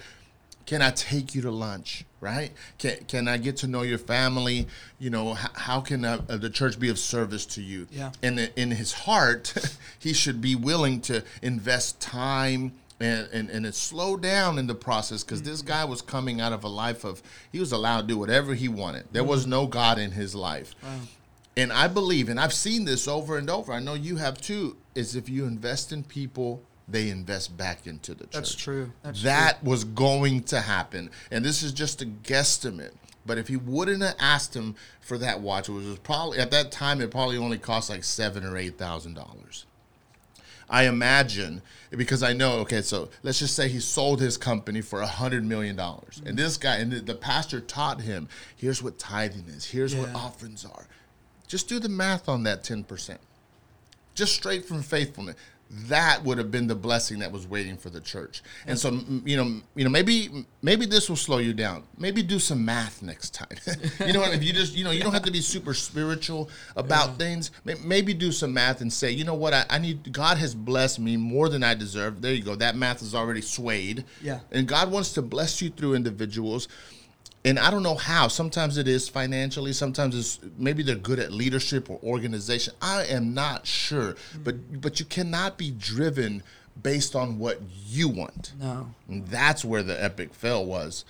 Can 0.66 0.82
I 0.82 0.90
take 0.90 1.34
you 1.34 1.42
to 1.42 1.50
lunch? 1.50 2.04
Right? 2.20 2.52
Can 2.78 3.04
Can 3.08 3.26
I 3.28 3.38
get 3.38 3.56
to 3.58 3.66
know 3.66 3.82
your 3.82 3.98
family? 3.98 4.68
You 4.98 5.10
know, 5.10 5.34
how, 5.34 5.48
how 5.54 5.80
can 5.80 6.04
uh, 6.04 6.20
uh, 6.28 6.36
the 6.36 6.50
church 6.50 6.78
be 6.78 6.88
of 6.90 6.98
service 6.98 7.46
to 7.46 7.62
you? 7.62 7.88
Yeah. 7.90 8.12
And 8.22 8.38
in 8.54 8.70
his 8.72 8.92
heart, 8.92 9.54
he 9.98 10.12
should 10.12 10.40
be 10.40 10.54
willing 10.54 11.00
to 11.02 11.24
invest 11.42 12.00
time 12.00 12.72
and, 13.00 13.28
and, 13.32 13.50
and 13.50 13.66
it 13.66 13.74
slowed 13.74 14.22
down 14.22 14.58
in 14.58 14.66
the 14.66 14.74
process 14.74 15.24
because 15.24 15.42
this 15.42 15.62
guy 15.62 15.84
was 15.84 16.02
coming 16.02 16.40
out 16.40 16.52
of 16.52 16.64
a 16.64 16.68
life 16.68 17.04
of 17.04 17.22
he 17.50 17.58
was 17.58 17.72
allowed 17.72 18.02
to 18.02 18.06
do 18.06 18.18
whatever 18.18 18.54
he 18.54 18.68
wanted. 18.68 19.06
There 19.12 19.24
was 19.24 19.46
no 19.46 19.66
God 19.66 19.98
in 19.98 20.10
his 20.10 20.34
life. 20.34 20.74
And 21.56 21.72
I 21.72 21.88
believe, 21.88 22.28
and 22.28 22.38
I've 22.38 22.52
seen 22.52 22.84
this 22.84 23.08
over 23.08 23.36
and 23.36 23.50
over, 23.50 23.72
I 23.72 23.80
know 23.80 23.94
you 23.94 24.16
have 24.16 24.40
too, 24.40 24.76
is 24.94 25.16
if 25.16 25.28
you 25.28 25.46
invest 25.46 25.92
in 25.92 26.04
people 26.04 26.62
they 26.90 27.08
invest 27.08 27.56
back 27.56 27.86
into 27.86 28.14
the 28.14 28.24
church. 28.24 28.32
That's 28.32 28.54
true. 28.54 28.92
That's 29.02 29.22
that 29.22 29.62
was 29.62 29.84
going 29.84 30.42
to 30.44 30.60
happen. 30.60 31.10
And 31.30 31.44
this 31.44 31.62
is 31.62 31.72
just 31.72 32.02
a 32.02 32.06
guesstimate. 32.06 32.92
But 33.24 33.38
if 33.38 33.48
he 33.48 33.56
wouldn't 33.56 34.02
have 34.02 34.16
asked 34.18 34.56
him 34.56 34.74
for 35.00 35.18
that 35.18 35.40
watch, 35.40 35.68
which 35.68 35.84
was 35.84 35.98
probably 35.98 36.38
at 36.38 36.50
that 36.50 36.72
time 36.72 37.00
it 37.00 37.10
probably 37.10 37.36
only 37.36 37.58
cost 37.58 37.90
like 37.90 38.02
seven 38.02 38.44
or 38.44 38.56
eight 38.56 38.78
thousand 38.78 39.14
dollars. 39.14 39.66
I 40.70 40.84
imagine 40.86 41.62
because 41.90 42.22
I 42.22 42.32
know. 42.32 42.58
Okay, 42.60 42.80
so 42.80 43.08
let's 43.24 43.40
just 43.40 43.56
say 43.56 43.68
he 43.68 43.80
sold 43.80 44.20
his 44.20 44.36
company 44.36 44.80
for 44.80 45.00
a 45.00 45.06
hundred 45.06 45.44
million 45.44 45.74
dollars, 45.74 46.22
and 46.24 46.38
this 46.38 46.56
guy 46.56 46.76
and 46.76 46.92
the, 46.92 47.00
the 47.00 47.14
pastor 47.14 47.60
taught 47.60 48.00
him, 48.00 48.28
here's 48.56 48.80
what 48.82 48.98
tithing 48.98 49.46
is, 49.48 49.66
here's 49.66 49.94
what 49.96 50.14
offerings 50.14 50.64
are. 50.64 50.86
Just 51.48 51.68
do 51.68 51.80
the 51.80 51.88
math 51.88 52.28
on 52.28 52.44
that 52.44 52.62
ten 52.62 52.84
percent, 52.84 53.20
just 54.14 54.32
straight 54.32 54.64
from 54.64 54.82
faithfulness. 54.82 55.34
That 55.70 56.24
would 56.24 56.38
have 56.38 56.50
been 56.50 56.66
the 56.66 56.74
blessing 56.74 57.20
that 57.20 57.30
was 57.30 57.46
waiting 57.46 57.76
for 57.76 57.90
the 57.90 58.00
church. 58.00 58.42
And 58.66 58.76
so, 58.76 58.90
you 59.24 59.36
know, 59.36 59.60
you 59.76 59.84
know, 59.84 59.90
maybe 59.90 60.46
maybe 60.62 60.84
this 60.84 61.08
will 61.08 61.16
slow 61.16 61.38
you 61.38 61.52
down. 61.52 61.84
Maybe 61.96 62.22
do 62.22 62.40
some 62.40 62.64
math 62.64 63.02
next 63.02 63.34
time. 63.34 63.56
you 64.06 64.12
know, 64.12 64.24
if 64.24 64.42
you 64.42 64.52
just, 64.52 64.74
you 64.74 64.82
know, 64.82 64.90
you 64.90 65.02
don't 65.02 65.12
have 65.12 65.22
to 65.22 65.30
be 65.30 65.40
super 65.40 65.72
spiritual 65.72 66.50
about 66.74 67.18
things. 67.18 67.52
Maybe 67.84 68.14
do 68.14 68.32
some 68.32 68.52
math 68.52 68.80
and 68.80 68.92
say, 68.92 69.12
you 69.12 69.24
know 69.24 69.34
what, 69.34 69.54
I, 69.54 69.64
I 69.70 69.78
need. 69.78 70.12
God 70.12 70.38
has 70.38 70.54
blessed 70.56 70.98
me 70.98 71.16
more 71.16 71.48
than 71.48 71.62
I 71.62 71.74
deserve. 71.74 72.20
There 72.20 72.34
you 72.34 72.42
go. 72.42 72.56
That 72.56 72.74
math 72.74 73.00
is 73.00 73.14
already 73.14 73.42
swayed. 73.42 74.04
Yeah. 74.20 74.40
And 74.50 74.66
God 74.66 74.90
wants 74.90 75.12
to 75.12 75.22
bless 75.22 75.62
you 75.62 75.70
through 75.70 75.94
individuals. 75.94 76.66
And 77.44 77.58
I 77.58 77.70
don't 77.70 77.82
know 77.82 77.94
how. 77.94 78.28
Sometimes 78.28 78.76
it 78.76 78.86
is 78.86 79.08
financially. 79.08 79.72
Sometimes 79.72 80.16
it's 80.16 80.40
maybe 80.58 80.82
they're 80.82 80.94
good 80.94 81.18
at 81.18 81.32
leadership 81.32 81.88
or 81.88 81.98
organization. 82.02 82.74
I 82.82 83.04
am 83.04 83.32
not 83.32 83.66
sure. 83.66 84.12
Mm. 84.12 84.44
But 84.44 84.80
but 84.80 85.00
you 85.00 85.06
cannot 85.06 85.56
be 85.56 85.70
driven 85.70 86.42
based 86.80 87.16
on 87.16 87.38
what 87.38 87.60
you 87.86 88.08
want. 88.08 88.52
No. 88.58 88.94
And 89.08 89.26
that's 89.26 89.64
where 89.64 89.82
the 89.82 90.02
epic 90.02 90.34
fail 90.34 90.64
was 90.64 91.04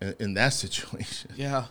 in, 0.00 0.14
in 0.18 0.34
that 0.34 0.52
situation. 0.52 1.32
Yeah. 1.36 1.66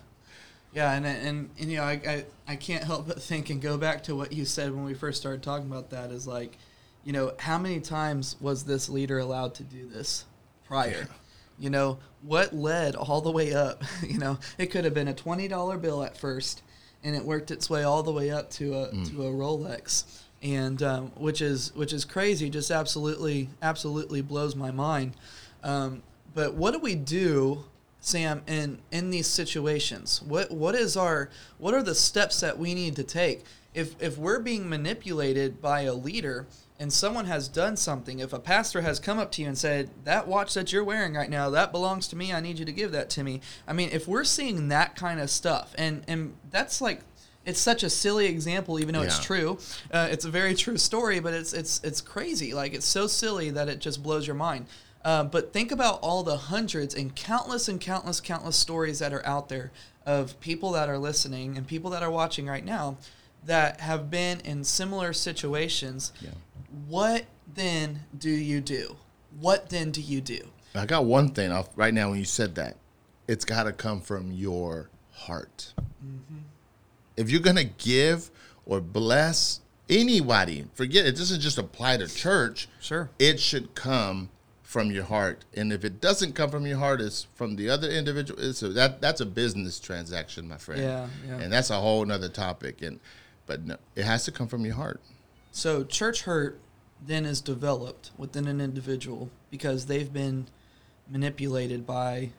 Yeah, 0.74 0.94
and, 0.94 1.06
and 1.06 1.50
and 1.58 1.72
you 1.72 1.78
know, 1.78 1.84
I, 1.84 1.92
I 2.08 2.26
I 2.48 2.56
can't 2.56 2.84
help 2.84 3.08
but 3.08 3.22
think 3.22 3.50
and 3.50 3.62
go 3.62 3.78
back 3.78 4.04
to 4.04 4.16
what 4.16 4.32
you 4.32 4.46
said 4.46 4.74
when 4.74 4.84
we 4.84 4.94
first 4.94 5.20
started 5.20 5.42
talking 5.42 5.66
about 5.66 5.90
that 5.90 6.12
is 6.12 6.28
like, 6.28 6.58
you 7.04 7.14
know, 7.14 7.34
how 7.40 7.58
many 7.58 7.80
times 7.80 8.36
was 8.40 8.64
this 8.66 8.88
leader 8.88 9.18
allowed 9.18 9.56
to 9.56 9.64
do 9.64 9.88
this 9.88 10.26
prior? 10.66 11.08
You 11.60 11.70
know, 11.70 12.00
what 12.22 12.54
led 12.54 12.96
all 12.96 13.22
the 13.22 13.32
way 13.32 13.54
up? 13.54 13.84
You 14.04 14.20
know, 14.20 14.40
it 14.58 14.68
could 14.68 14.86
have 14.86 14.94
been 14.94 15.08
a 15.08 15.14
twenty 15.14 15.48
dollar 15.48 15.78
bill 15.78 16.04
at 16.04 16.18
first, 16.18 16.62
and 17.04 17.16
it 17.16 17.24
worked 17.24 17.52
its 17.52 17.70
way 17.70 17.84
all 17.84 18.04
the 18.04 18.12
way 18.12 18.32
up 18.32 18.50
to 18.52 18.74
a 18.74 18.92
to 18.92 19.28
a 19.28 19.32
Rolex, 19.32 20.04
and 20.42 20.82
um, 20.84 21.12
which 21.16 21.42
is 21.42 21.74
which 21.76 21.94
is 21.94 22.06
crazy. 22.06 22.50
Just 22.50 22.72
absolutely 22.72 23.50
absolutely 23.62 24.22
blows 24.22 24.56
my 24.56 24.72
mind. 24.72 25.14
Um, 25.64 26.04
but 26.34 26.54
what 26.54 26.72
do 26.72 26.80
we 26.80 26.96
do 26.96 27.66
Sam, 28.00 28.42
in 28.48 28.80
in 28.92 29.10
these 29.10 29.28
situations, 29.28 30.22
what 30.22 30.52
what 30.52 30.76
is 30.76 30.96
our 30.96 31.30
what 31.58 31.74
are 31.74 31.84
the 31.84 31.96
steps 31.96 32.40
that 32.40 32.58
we 32.58 32.74
need 32.74 32.96
to 32.96 33.04
take 33.04 33.44
if 33.74 34.02
if 34.02 34.18
we're 34.18 34.40
being 34.40 34.70
manipulated 34.70 35.62
by 35.62 35.82
a 35.82 35.94
leader 35.94 36.48
and 36.80 36.94
someone 36.94 37.26
has 37.26 37.48
done 37.48 37.76
something, 37.76 38.20
if 38.20 38.34
a 38.34 38.40
pastor 38.40 38.82
has 38.82 39.00
come 39.00 39.18
up 39.18 39.32
to 39.34 39.42
you 39.42 39.48
and 39.48 39.58
said 39.58 39.90
that 40.04 40.28
watch 40.28 40.54
that 40.54 40.72
you're 40.72 40.84
wearing 40.84 41.16
right 41.16 41.30
now 41.30 41.50
that 41.50 41.72
belongs 41.72 42.08
to 42.10 42.16
me, 42.16 42.32
I 42.32 42.40
need 42.40 42.60
you 42.60 42.66
to 42.66 42.72
give 42.72 42.92
that 42.92 43.10
to 43.12 43.24
me. 43.24 43.42
I 43.68 43.74
mean, 43.74 43.90
if 43.92 44.08
we're 44.08 44.24
seeing 44.24 44.68
that 44.68 44.96
kind 44.96 45.20
of 45.20 45.30
stuff, 45.30 45.74
and 45.78 46.04
and 46.08 46.36
that's 46.52 46.82
like 46.82 47.02
it's 47.46 47.60
such 47.60 47.82
a 47.82 47.90
silly 47.90 48.26
example, 48.26 48.80
even 48.80 48.94
though 48.94 49.04
it's 49.04 49.20
true. 49.20 49.58
Uh, 49.90 50.10
it's 50.12 50.26
a 50.26 50.30
very 50.30 50.54
true 50.54 50.78
story, 50.78 51.20
but 51.20 51.34
it's 51.34 51.54
it's 51.54 51.82
it's 51.84 52.02
crazy. 52.02 52.54
Like 52.54 52.74
it's 52.74 52.86
so 52.86 53.08
silly 53.08 53.50
that 53.52 53.70
it 53.70 53.80
just 53.80 54.04
blows 54.04 54.28
your 54.28 54.36
mind. 54.36 54.66
Uh, 55.06 55.24
but 55.24 55.54
think 55.54 55.72
about 55.72 56.00
all 56.02 56.24
the 56.24 56.36
hundreds 56.36 56.94
and 56.94 57.16
countless 57.16 57.70
and 57.70 57.80
countless 57.80 58.20
countless 58.20 58.58
stories 58.58 59.00
that 59.00 59.14
are 59.14 59.26
out 59.26 59.48
there 59.48 59.72
of 60.06 60.38
people 60.42 60.72
that 60.74 60.90
are 60.90 60.98
listening 60.98 61.58
and 61.58 61.66
people 61.66 61.90
that 61.92 62.04
are 62.04 62.12
watching 62.12 62.48
right 62.48 62.66
now 62.66 62.98
that 63.46 63.80
have 63.80 64.10
been 64.10 64.42
in 64.42 64.64
similar 64.66 65.14
situations. 65.14 66.12
Yeah. 66.20 66.32
What 66.88 67.26
then 67.54 68.02
do 68.18 68.30
you 68.30 68.62
do? 68.62 68.98
What 69.40 69.70
then 69.70 69.92
do 69.92 70.02
you 70.02 70.22
do? 70.22 70.40
I 70.76 70.86
got 70.86 71.06
one 71.06 71.30
thing 71.30 71.52
off 71.52 71.70
right 71.76 71.94
now 71.94 72.10
when 72.10 72.20
you 72.20 72.26
said 72.26 72.56
that. 72.56 72.78
It's 73.28 73.46
got 73.46 73.64
to 73.64 73.74
come 73.74 74.02
from 74.02 74.32
your 74.32 74.90
heart. 75.12 75.74
Mm-hmm. 75.78 76.40
If 77.16 77.30
you're 77.30 77.42
going 77.42 77.58
to 77.58 77.66
give 77.66 78.30
or 78.66 78.80
bless 78.80 79.62
anybody, 79.90 80.66
forget 80.74 81.06
it 81.06 81.16
doesn't 81.16 81.42
just 81.42 81.58
apply 81.58 81.98
to 81.98 82.08
church. 82.08 82.68
Sure. 82.80 83.10
It 83.20 83.40
should 83.40 83.76
come 83.76 84.30
from 84.62 84.92
your 84.92 85.06
heart. 85.06 85.46
And 85.56 85.72
if 85.72 85.86
it 85.86 86.02
doesn't 86.02 86.36
come 86.36 86.52
from 86.52 86.68
your 86.68 86.78
heart, 86.78 87.02
it's 87.02 87.26
from 87.36 87.56
the 87.56 87.70
other 87.70 87.90
individual. 87.90 88.40
It's 88.42 88.62
a, 88.62 88.70
that 88.70 89.02
that's 89.02 89.22
a 89.22 89.26
business 89.26 89.80
transaction, 89.80 90.48
my 90.48 90.58
friend. 90.58 90.82
Yeah, 90.82 91.08
yeah. 91.26 91.38
And 91.38 91.52
that's 91.52 91.70
a 91.70 91.80
whole 91.80 92.06
nother 92.06 92.30
topic. 92.30 92.82
And 92.82 93.00
but 93.46 93.66
no, 93.66 93.78
it 93.96 94.04
has 94.04 94.26
to 94.26 94.32
come 94.32 94.48
from 94.48 94.66
your 94.66 94.76
heart. 94.76 95.02
So 95.58 95.84
church 95.84 96.22
hurt 96.22 96.60
then 97.04 97.26
is 97.26 97.42
developed 97.42 98.12
within 98.16 98.46
an 98.48 98.62
individual 98.62 99.32
because 99.50 99.88
they've 99.88 100.14
been 100.14 100.50
manipulated 101.10 101.84
by 101.84 102.30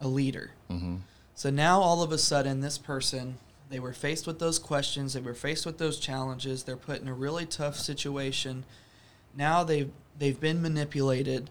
a 0.00 0.06
leader. 0.06 0.52
Mm-hmm. 0.70 0.98
So 1.34 1.50
now 1.50 1.80
all 1.80 2.04
of 2.04 2.12
a 2.12 2.18
sudden, 2.18 2.60
this 2.60 2.78
person, 2.78 3.38
they 3.68 3.80
were 3.80 3.92
faced 3.92 4.28
with 4.28 4.38
those 4.38 4.60
questions, 4.60 5.14
they 5.14 5.20
were 5.20 5.34
faced 5.34 5.66
with 5.66 5.78
those 5.78 5.98
challenges, 5.98 6.62
they're 6.62 6.76
put 6.76 7.00
in 7.00 7.08
a 7.08 7.12
really 7.12 7.46
tough 7.46 7.74
situation. 7.74 8.64
Now 9.36 9.64
they've 9.64 9.90
they've 10.16 10.38
been 10.38 10.62
manipulated, 10.62 11.50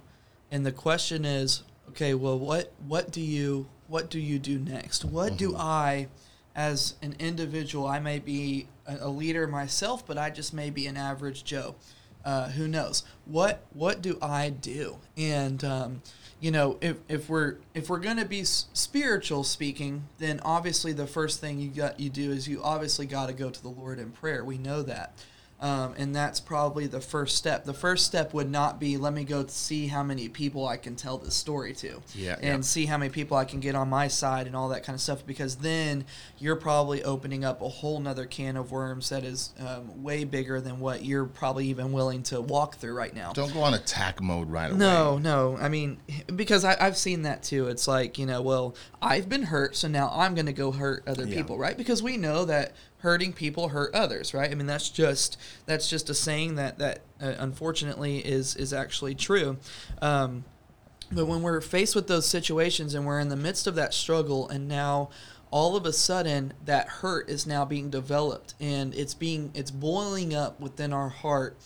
and 0.50 0.66
the 0.66 0.72
question 0.72 1.26
is, 1.26 1.64
okay, 1.90 2.14
well, 2.14 2.40
what 2.40 2.72
what 2.88 3.12
do 3.12 3.20
you 3.20 3.68
what 3.90 4.10
do 4.10 4.18
you 4.18 4.40
do 4.40 4.58
next? 4.58 5.04
What 5.04 5.36
do 5.36 5.58
I, 5.58 6.08
as 6.56 6.96
an 7.02 7.16
individual, 7.20 7.88
I 7.88 8.00
may 8.00 8.20
be 8.20 8.68
a, 8.86 9.10
leader 9.10 9.48
myself, 9.48 10.06
but 10.06 10.18
I 10.18 10.30
just 10.30 10.54
may 10.54 10.70
be 10.70 10.88
an 10.88 10.98
average 10.98 11.44
Joe. 11.44 11.76
Uh, 12.24 12.50
who 12.50 12.68
knows? 12.68 13.04
What 13.26 13.64
what 13.74 14.02
do 14.02 14.18
I 14.22 14.50
do? 14.50 14.98
And 15.18 15.64
um, 15.64 16.02
you 16.40 16.52
know, 16.52 16.78
if, 16.82 16.98
if 17.08 17.30
we're 17.30 17.56
if 17.74 17.90
we're 17.90 18.00
gonna 18.00 18.26
be 18.26 18.44
spiritual 18.44 19.44
speaking, 19.44 20.08
then 20.20 20.40
obviously 20.44 20.94
the 20.94 21.08
first 21.08 21.40
thing 21.40 21.60
you 21.60 21.70
got 21.70 22.00
you 22.00 22.10
do 22.10 22.32
is 22.32 22.48
you 22.48 22.62
obviously 22.62 23.08
got 23.08 23.28
to 23.28 23.34
go 23.34 23.50
to 23.50 23.62
the 23.62 23.70
Lord 23.70 23.98
in 23.98 24.12
prayer. 24.12 24.46
We 24.46 24.58
know 24.58 24.84
that. 24.84 25.14
Um, 25.62 25.94
and 25.96 26.16
that's 26.16 26.40
probably 26.40 26.88
the 26.88 27.00
first 27.00 27.38
step. 27.38 27.66
The 27.66 27.74
first 27.74 28.08
step 28.08 28.34
would 28.34 28.50
not 28.50 28.80
be 28.80 28.98
let 28.98 29.14
me 29.14 29.24
go 29.24 29.46
see 29.46 29.86
how 29.86 30.02
many 30.02 30.28
people 30.28 30.68
I 30.68 30.76
can 30.78 30.96
tell 30.96 31.20
this 31.20 31.36
story 31.36 31.74
to, 31.76 32.02
Yeah, 32.16 32.34
and 32.42 32.44
yeah. 32.44 32.62
see 32.62 32.88
how 32.88 32.98
many 32.98 33.12
people 33.12 33.38
I 33.38 33.46
can 33.46 33.60
get 33.60 33.76
on 33.76 33.88
my 33.88 34.08
side 34.08 34.48
and 34.48 34.56
all 34.56 34.70
that 34.70 34.84
kind 34.84 34.96
of 34.96 35.02
stuff. 35.02 35.24
Because 35.24 35.58
then 35.58 36.06
you're 36.40 36.56
probably 36.56 37.04
opening 37.04 37.46
up 37.46 37.62
a 37.62 37.70
whole 37.70 38.00
nother 38.00 38.26
can 38.26 38.58
of 38.58 38.72
worms 38.72 39.10
that 39.10 39.24
is 39.24 39.54
um, 39.60 40.02
way 40.02 40.24
bigger 40.24 40.60
than 40.60 40.80
what 40.80 41.06
you're 41.06 41.26
probably 41.26 41.68
even 41.68 41.92
willing 41.92 42.24
to 42.24 42.42
walk 42.42 42.78
through 42.78 42.94
right 42.96 43.14
now. 43.14 43.32
Don't 43.34 43.54
go 43.54 43.62
on 43.62 43.76
attack 43.76 44.20
mode 44.20 44.50
right 44.50 44.72
away. 44.72 44.80
No, 44.80 45.20
no. 45.20 45.58
I 45.62 45.70
mean, 45.70 46.00
because 46.36 46.66
I, 46.66 46.76
I've 46.80 46.98
seen 46.98 47.22
that 47.22 47.44
too. 47.44 47.68
It's 47.68 47.88
like, 47.88 48.18
you 48.18 48.26
know, 48.26 48.42
well, 48.42 48.74
I've 49.00 49.30
been 49.30 49.44
hurt, 49.44 49.76
so 49.76 49.88
now 49.88 50.12
I'm 50.12 50.34
going 50.34 50.48
to 50.48 50.54
go 50.54 50.72
hurt 50.72 51.04
other 51.08 51.28
Yeah. 51.28 51.36
people, 51.36 51.60
right? 51.60 51.78
Because 51.78 52.02
we 52.02 52.18
know 52.18 52.46
that 52.46 52.74
hurting 53.02 53.34
people 53.34 53.70
hurt 53.70 53.94
others, 53.94 54.34
right? 54.34 54.52
I 54.52 54.56
mean, 54.56 54.68
that's 54.68 54.90
just 54.90 55.38
that's 55.66 55.90
just 55.90 56.10
a 56.10 56.14
saying 56.14 56.56
that 56.56 56.80
that 56.80 57.00
uh, 57.22 57.34
unfortunately 57.38 58.20
is 58.20 58.56
is 58.56 58.74
actually 58.74 59.16
true. 59.16 59.58
Um, 60.02 60.46
but 61.12 61.26
when 61.26 61.42
we're 61.42 61.62
faced 61.62 61.96
with 61.96 62.08
those 62.08 62.26
situations 62.26 62.96
and 62.96 63.06
we're 63.06 63.20
in 63.20 63.30
the 63.30 63.36
midst 63.36 63.68
of 63.68 63.76
that 63.76 63.94
struggle, 63.94 64.48
and 64.50 64.68
now 64.68 65.10
all 65.50 65.76
of 65.76 65.86
a 65.86 65.92
sudden 65.92 66.54
that 66.66 66.88
hurt 66.88 67.30
is 67.30 67.46
now 67.46 67.66
being 67.66 67.90
developed 67.90 68.54
and 68.62 68.96
it's 68.96 69.14
being 69.14 69.52
it's 69.54 69.70
boiling 69.70 70.34
up 70.34 70.60
within 70.60 70.94
our 70.94 71.10
heart. 71.10 71.58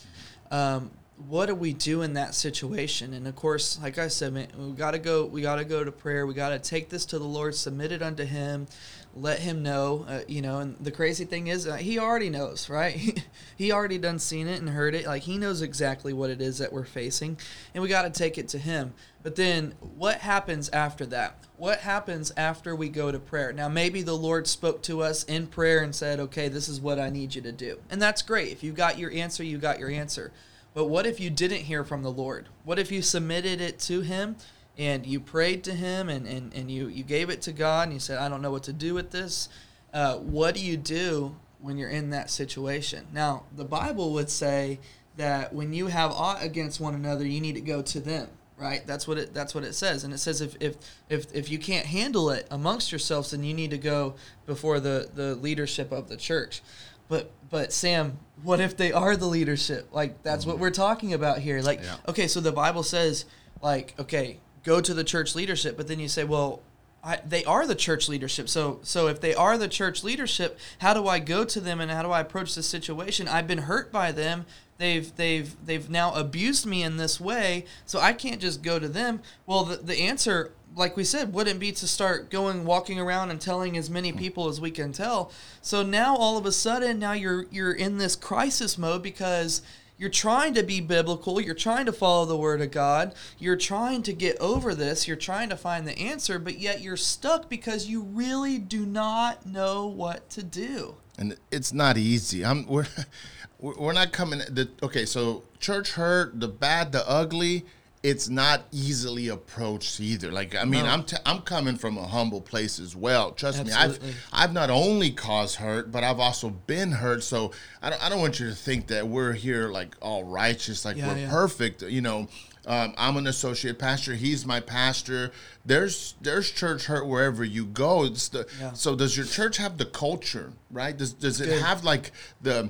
Um, 0.49 0.91
what 1.27 1.45
do 1.45 1.55
we 1.55 1.73
do 1.73 2.01
in 2.01 2.13
that 2.13 2.35
situation? 2.35 3.13
And 3.13 3.27
of 3.27 3.35
course, 3.35 3.79
like 3.81 3.97
I 3.97 4.07
said, 4.07 4.33
we 4.57 4.71
gotta 4.73 4.99
go. 4.99 5.25
We 5.25 5.41
gotta 5.41 5.63
go 5.63 5.83
to 5.83 5.91
prayer. 5.91 6.25
We 6.27 6.33
gotta 6.33 6.59
take 6.59 6.89
this 6.89 7.05
to 7.07 7.19
the 7.19 7.25
Lord, 7.25 7.55
submit 7.55 7.91
it 7.91 8.01
unto 8.01 8.25
Him, 8.25 8.67
let 9.15 9.39
Him 9.39 9.63
know. 9.63 10.05
Uh, 10.07 10.21
you 10.27 10.41
know, 10.41 10.59
and 10.59 10.77
the 10.79 10.91
crazy 10.91 11.25
thing 11.25 11.47
is, 11.47 11.65
uh, 11.65 11.75
He 11.75 11.97
already 11.97 12.29
knows, 12.29 12.69
right? 12.69 13.23
he 13.57 13.71
already 13.71 13.97
done 13.97 14.19
seen 14.19 14.47
it 14.47 14.59
and 14.59 14.69
heard 14.69 14.93
it. 14.93 15.05
Like 15.05 15.23
He 15.23 15.37
knows 15.37 15.61
exactly 15.61 16.13
what 16.13 16.29
it 16.29 16.41
is 16.41 16.57
that 16.57 16.73
we're 16.73 16.85
facing, 16.85 17.37
and 17.73 17.81
we 17.81 17.89
gotta 17.89 18.09
take 18.09 18.37
it 18.37 18.47
to 18.49 18.57
Him. 18.57 18.93
But 19.23 19.35
then, 19.35 19.73
what 19.79 20.19
happens 20.19 20.69
after 20.69 21.05
that? 21.07 21.39
What 21.57 21.79
happens 21.79 22.31
after 22.37 22.75
we 22.75 22.89
go 22.89 23.11
to 23.11 23.19
prayer? 23.19 23.53
Now, 23.53 23.69
maybe 23.69 24.01
the 24.01 24.13
Lord 24.13 24.45
spoke 24.47 24.83
to 24.83 25.01
us 25.01 25.23
in 25.23 25.47
prayer 25.47 25.81
and 25.81 25.95
said, 25.95 26.19
"Okay, 26.19 26.47
this 26.47 26.67
is 26.67 26.81
what 26.81 26.99
I 26.99 27.09
need 27.09 27.35
you 27.35 27.41
to 27.41 27.51
do," 27.51 27.79
and 27.89 28.01
that's 28.01 28.21
great. 28.21 28.51
If 28.51 28.63
you 28.63 28.71
got 28.71 28.99
your 28.99 29.11
answer, 29.11 29.43
you 29.43 29.57
got 29.57 29.79
your 29.79 29.89
answer. 29.89 30.31
But 30.73 30.85
what 30.85 31.05
if 31.05 31.21
you 31.21 31.29
didn't 31.29 31.61
hear 31.61 31.85
from 31.85 32.03
the 32.03 32.11
Lord? 32.11 32.49
What 32.65 32.79
if 32.79 32.91
you 32.91 33.01
submitted 33.01 33.61
it 33.61 33.79
to 33.79 34.01
Him 34.01 34.35
and 34.77 35.05
you 35.05 35.19
prayed 35.19 35.63
to 35.65 35.73
Him 35.73 36.09
and, 36.09 36.27
and, 36.27 36.53
and 36.53 36.69
you, 36.69 36.87
you 36.87 37.03
gave 37.03 37.29
it 37.29 37.41
to 37.43 37.51
God 37.53 37.83
and 37.83 37.93
you 37.93 37.99
said, 37.99 38.17
I 38.17 38.29
don't 38.29 38.41
know 38.41 38.51
what 38.51 38.63
to 38.63 38.73
do 38.73 38.93
with 38.93 39.11
this? 39.11 39.49
Uh, 39.93 40.15
what 40.17 40.55
do 40.55 40.61
you 40.61 40.77
do 40.77 41.35
when 41.61 41.77
you're 41.77 41.89
in 41.89 42.09
that 42.09 42.29
situation? 42.29 43.07
Now, 43.13 43.43
the 43.55 43.63
Bible 43.65 44.13
would 44.13 44.29
say 44.29 44.79
that 45.17 45.53
when 45.53 45.73
you 45.73 45.87
have 45.87 46.11
aught 46.11 46.43
against 46.43 46.79
one 46.79 46.93
another, 46.93 47.25
you 47.25 47.39
need 47.39 47.55
to 47.55 47.61
go 47.61 47.81
to 47.81 47.99
them. 47.99 48.27
Right. 48.57 48.87
That's 48.87 49.05
what 49.05 49.17
it. 49.17 49.33
That's 49.33 49.53
what 49.53 49.65
it 49.65 49.73
says. 49.73 50.05
And 50.05 50.13
it 50.13 50.17
says 50.17 50.39
if 50.39 50.55
if 50.61 50.77
if, 51.09 51.25
if 51.35 51.51
you 51.51 51.59
can't 51.59 51.85
handle 51.85 52.29
it 52.29 52.47
amongst 52.49 52.89
yourselves, 52.89 53.31
then 53.31 53.43
you 53.43 53.53
need 53.53 53.71
to 53.71 53.77
go 53.77 54.15
before 54.45 54.79
the 54.79 55.09
the 55.13 55.35
leadership 55.35 55.91
of 55.91 56.07
the 56.07 56.15
church. 56.15 56.61
But 57.09 57.31
but 57.49 57.73
Sam, 57.73 58.17
what 58.43 58.61
if 58.61 58.77
they 58.77 58.93
are 58.93 59.17
the 59.17 59.25
leadership? 59.25 59.89
Like 59.91 60.23
that's 60.23 60.45
what 60.45 60.57
we're 60.57 60.71
talking 60.71 61.11
about 61.11 61.39
here. 61.39 61.61
Like 61.61 61.81
Yeah. 61.83 61.97
okay, 62.07 62.27
so 62.29 62.39
the 62.39 62.53
Bible 62.53 62.83
says 62.83 63.25
like 63.61 63.93
okay, 63.99 64.39
go 64.65 64.81
to 64.81 64.93
the 64.93 65.03
church 65.03 65.35
leadership, 65.35 65.77
but 65.77 65.87
then 65.87 65.99
you 65.99 66.09
say, 66.09 66.25
well, 66.25 66.61
I, 67.03 67.19
they 67.25 67.45
are 67.45 67.67
the 67.67 67.75
church 67.75 68.09
leadership. 68.09 68.49
So 68.49 68.79
so 68.81 69.07
if 69.07 69.21
they 69.21 69.35
are 69.35 69.57
the 69.57 69.67
church 69.67 70.03
leadership, 70.03 70.57
how 70.79 70.93
do 70.95 71.07
I 71.07 71.19
go 71.19 71.45
to 71.45 71.61
them 71.61 71.79
and 71.79 71.91
how 71.91 72.01
do 72.01 72.09
I 72.09 72.19
approach 72.19 72.55
this 72.55 72.67
situation? 72.67 73.27
I've 73.27 73.47
been 73.47 73.59
hurt 73.59 73.91
by 73.91 74.11
them. 74.11 74.47
They've 74.79 75.15
they've 75.15 75.55
they've 75.63 75.87
now 75.87 76.15
abused 76.15 76.65
me 76.65 76.81
in 76.81 76.97
this 76.97 77.21
way, 77.21 77.65
so 77.85 77.99
I 77.99 78.11
can't 78.13 78.41
just 78.41 78.63
go 78.63 78.79
to 78.79 78.87
them. 78.87 79.21
Well, 79.45 79.65
the, 79.65 79.77
the 79.77 79.99
answer 79.99 80.51
like 80.75 80.97
we 80.97 81.03
said, 81.03 81.33
wouldn't 81.33 81.59
be 81.59 81.71
to 81.71 81.87
start 81.87 82.29
going 82.29 82.65
walking 82.65 82.99
around 82.99 83.31
and 83.31 83.39
telling 83.39 83.77
as 83.77 83.89
many 83.89 84.09
hmm. 84.09 84.17
people 84.17 84.49
as 84.49 84.59
we 84.59 84.71
can 84.71 84.91
tell. 84.91 85.31
So 85.61 85.83
now 85.83 86.15
all 86.15 86.37
of 86.37 86.45
a 86.45 86.51
sudden, 86.51 86.99
now 86.99 87.13
you're 87.13 87.45
you're 87.51 87.73
in 87.73 87.97
this 87.97 88.15
crisis 88.15 88.77
mode 88.77 89.03
because 89.03 89.61
you're 89.97 90.09
trying 90.09 90.53
to 90.53 90.63
be 90.63 90.81
biblical, 90.81 91.39
you're 91.39 91.55
trying 91.55 91.85
to 91.85 91.93
follow 91.93 92.25
the 92.25 92.37
word 92.37 92.61
of 92.61 92.71
God, 92.71 93.13
you're 93.39 93.55
trying 93.55 94.03
to 94.03 94.13
get 94.13 94.37
over 94.39 94.75
this, 94.75 95.07
you're 95.07 95.17
trying 95.17 95.49
to 95.49 95.57
find 95.57 95.87
the 95.87 95.97
answer, 95.97 96.37
but 96.39 96.59
yet 96.59 96.81
you're 96.81 96.97
stuck 96.97 97.49
because 97.49 97.87
you 97.87 98.01
really 98.01 98.57
do 98.57 98.85
not 98.85 99.45
know 99.45 99.87
what 99.87 100.29
to 100.31 100.43
do. 100.43 100.95
and 101.17 101.37
it's 101.51 101.71
not 101.71 101.97
easy. 101.97 102.43
I'm 102.45 102.65
we're 102.67 102.87
we're 103.59 103.93
not 103.93 104.11
coming. 104.11 104.39
The 104.39 104.69
okay, 104.83 105.05
so 105.05 105.43
church 105.59 105.91
hurt, 105.91 106.39
the 106.39 106.47
bad, 106.47 106.91
the 106.91 107.07
ugly. 107.09 107.65
It's 108.05 108.29
not 108.29 108.65
easily 108.71 109.29
approached 109.29 109.99
either. 109.99 110.31
Like 110.31 110.55
I 110.55 110.63
mean, 110.63 110.83
No. 110.85 110.91
I'm 110.91 111.03
t- 111.03 111.17
I'm 111.25 111.41
coming 111.41 111.75
from 111.75 111.97
a 111.97 112.05
humble 112.05 112.39
place 112.39 112.79
as 112.79 112.95
well. 112.95 113.31
Trust 113.31 113.59
Absolutely. 113.61 114.09
me, 114.09 114.13
I've 114.31 114.43
I've 114.49 114.53
not 114.53 114.69
only 114.69 115.09
caused 115.09 115.55
hurt, 115.55 115.91
but 115.91 116.03
I've 116.03 116.19
also 116.19 116.51
been 116.51 116.91
hurt. 116.91 117.23
So 117.23 117.51
I 117.81 117.89
don't 117.89 118.03
I 118.05 118.09
don't 118.09 118.19
want 118.19 118.39
you 118.39 118.47
to 118.47 118.55
think 118.55 118.87
that 118.87 119.07
we're 119.07 119.33
here 119.33 119.69
like 119.69 119.95
all 120.03 120.23
righteous, 120.23 120.85
like 120.85 120.97
Yeah, 120.97 121.07
we're 121.13 121.19
yeah. 121.21 121.29
perfect. 121.31 121.81
You 121.81 122.01
know, 122.01 122.27
um, 122.67 122.93
I'm 122.95 123.17
an 123.17 123.25
associate 123.25 123.79
pastor. 123.79 124.13
He's 124.13 124.45
my 124.45 124.59
pastor. 124.59 125.31
There's 125.65 126.13
there's 126.21 126.51
church 126.51 126.85
hurt 126.85 127.07
wherever 127.07 127.43
you 127.43 127.65
go. 127.65 128.03
It's 128.05 128.27
the 128.27 128.45
Yeah. 128.59 128.73
so 128.73 128.95
does 128.95 129.17
your 129.17 129.25
church 129.25 129.57
have 129.57 129.79
the 129.79 129.85
culture, 129.85 130.53
right? 130.69 130.95
Does 130.95 131.11
does 131.13 131.41
it 131.41 131.47
Good. 131.47 131.61
have 131.63 131.83
like 131.83 132.11
the 132.39 132.69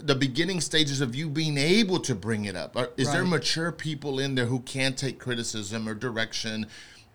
the 0.00 0.14
beginning 0.14 0.60
stages 0.60 1.00
of 1.00 1.14
you 1.14 1.28
being 1.28 1.58
able 1.58 2.00
to 2.00 2.14
bring 2.14 2.44
it 2.46 2.56
up? 2.56 2.76
Is 2.96 3.10
there 3.12 3.24
mature 3.24 3.72
people 3.72 4.18
in 4.18 4.34
there 4.34 4.46
who 4.46 4.60
can 4.60 4.94
take 4.94 5.18
criticism 5.18 5.88
or 5.88 5.94
direction? 5.94 6.66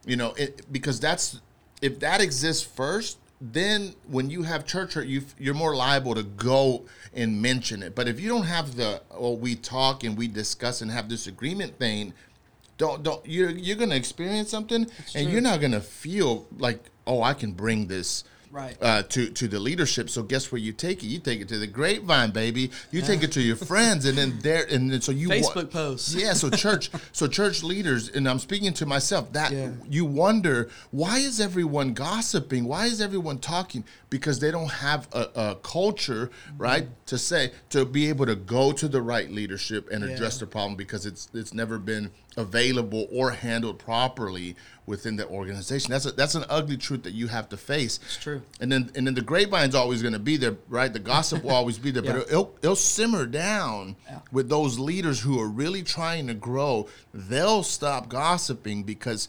You 0.06 0.16
know, 0.16 0.34
it, 0.34 0.72
because 0.72 1.00
that's 1.00 1.42
if 1.82 2.00
that 2.00 2.22
exists 2.22 2.64
first, 2.64 3.18
then 3.42 3.94
when 4.08 4.30
you 4.30 4.44
have 4.44 4.66
church 4.66 4.94
hurt, 4.94 5.08
you 5.08 5.24
you're 5.38 5.54
more 5.54 5.76
liable 5.76 6.16
to 6.16 6.24
go 6.24 6.86
and 7.14 7.42
mention 7.42 7.84
it. 7.84 7.96
But 7.96 8.08
if 8.08 8.20
you 8.20 8.30
don't 8.30 8.46
have 8.46 8.76
the 8.76 9.02
well, 9.12 9.36
we 9.36 9.56
talk 9.56 10.04
and 10.04 10.18
we 10.18 10.28
discuss 10.28 10.82
and 10.82 10.90
have 10.92 11.08
disagreement 11.08 11.78
thing, 11.78 12.14
don't 12.78 13.04
don't 13.04 13.26
you're 13.26 13.50
you're 13.50 13.78
gonna 13.78 13.96
experience 13.96 14.50
something 14.50 14.84
and 14.84 14.90
true. 15.12 15.22
you're 15.24 15.42
not 15.42 15.62
gonna 15.62 15.82
feel 15.82 16.48
like 16.58 16.84
oh 17.08 17.22
I 17.22 17.34
can 17.34 17.52
bring 17.52 17.88
this 17.88 18.24
Right. 18.56 18.78
uh, 18.82 19.04
to 19.04 19.30
to 19.32 19.48
the 19.50 19.60
leadership. 19.60 20.10
So 20.10 20.24
guess 20.24 20.50
where 20.52 20.60
you 20.60 20.72
take 20.72 21.04
it? 21.04 21.08
You 21.08 21.20
take 21.20 21.42
it 21.42 21.50
to 21.50 21.58
the 21.60 21.68
grapevine, 21.68 22.32
baby. 22.32 22.72
You 22.90 23.02
take 23.02 23.22
it 23.22 23.34
to 23.34 23.42
your 23.42 23.56
friends, 23.72 24.06
and 24.06 24.18
then 24.18 24.40
there 24.42 24.66
and 24.72 24.90
then 24.92 25.02
so 25.02 25.12
you 25.12 25.28
wa- 25.28 25.36
Facebook 25.36 25.72
posts. 25.72 26.16
Yeah, 26.16 26.32
so 26.34 26.50
church, 26.50 26.90
so 27.12 27.28
church 27.28 27.64
leaders, 27.64 28.08
and 28.10 28.30
I'm 28.30 28.40
speaking 28.40 28.72
to 28.76 28.86
myself. 28.86 29.34
That 29.34 29.52
Yeah. 29.52 29.72
you 29.90 30.06
wonder 30.06 30.70
why 30.92 31.18
is 31.18 31.42
everyone 31.42 31.94
gossiping? 31.94 32.64
Why 32.66 32.86
is 32.86 33.02
everyone 33.02 33.40
talking? 33.40 33.84
Because 34.10 34.40
they 34.40 34.52
don't 34.52 34.72
have 34.72 35.10
a, 35.12 35.28
a 35.36 35.56
culture, 35.62 36.30
Mm-hmm. 36.48 36.58
right, 36.58 36.88
to 37.08 37.18
say 37.18 37.52
to 37.72 37.86
be 37.86 38.08
able 38.08 38.26
to 38.28 38.36
go 38.36 38.72
to 38.72 38.88
the 38.88 39.02
right 39.02 39.30
leadership 39.30 39.90
and 39.92 40.02
Yeah. 40.06 40.12
address 40.16 40.38
the 40.40 40.48
problem 40.48 40.76
because 40.78 41.06
it's 41.06 41.28
it's 41.34 41.54
never 41.54 41.78
been 41.78 42.12
available 42.38 43.08
or 43.12 43.32
handled 43.32 43.80
properly 43.80 44.56
within 44.86 45.16
the 45.16 45.26
organization. 45.28 45.92
That's 45.92 46.06
a, 46.06 46.12
that's 46.12 46.36
an 46.36 46.44
ugly 46.50 46.78
truth 46.78 47.04
that 47.04 47.14
you 47.14 47.28
have 47.28 47.48
to 47.50 47.58
face. 47.58 48.00
It's 48.04 48.18
true. 48.18 48.42
And 48.60 48.72
then 48.72 48.90
and 48.96 49.06
then 49.06 49.14
the 49.16 49.22
grapevine's 49.22 49.76
always 49.76 50.02
going 50.02 50.14
to 50.14 50.20
be 50.20 50.38
there, 50.38 50.56
right? 50.70 50.92
The 50.92 51.00
gossip 51.00 51.44
will 51.44 51.52
always 51.60 51.78
be 51.78 51.92
there, 51.92 52.04
Yeah. 52.06 52.14
but 52.14 52.28
it'll, 52.28 52.56
it'll 52.62 52.76
simmer 52.76 53.26
down 53.26 53.96
Yeah. 54.08 54.20
with 54.32 54.48
those 54.50 54.80
leaders 54.80 55.20
who 55.22 55.40
are 55.40 55.48
really 55.50 55.84
trying 55.84 56.28
to 56.28 56.34
grow. 56.34 56.88
They'll 57.14 57.64
stop 57.64 58.08
gossiping 58.10 58.84
because 58.84 59.28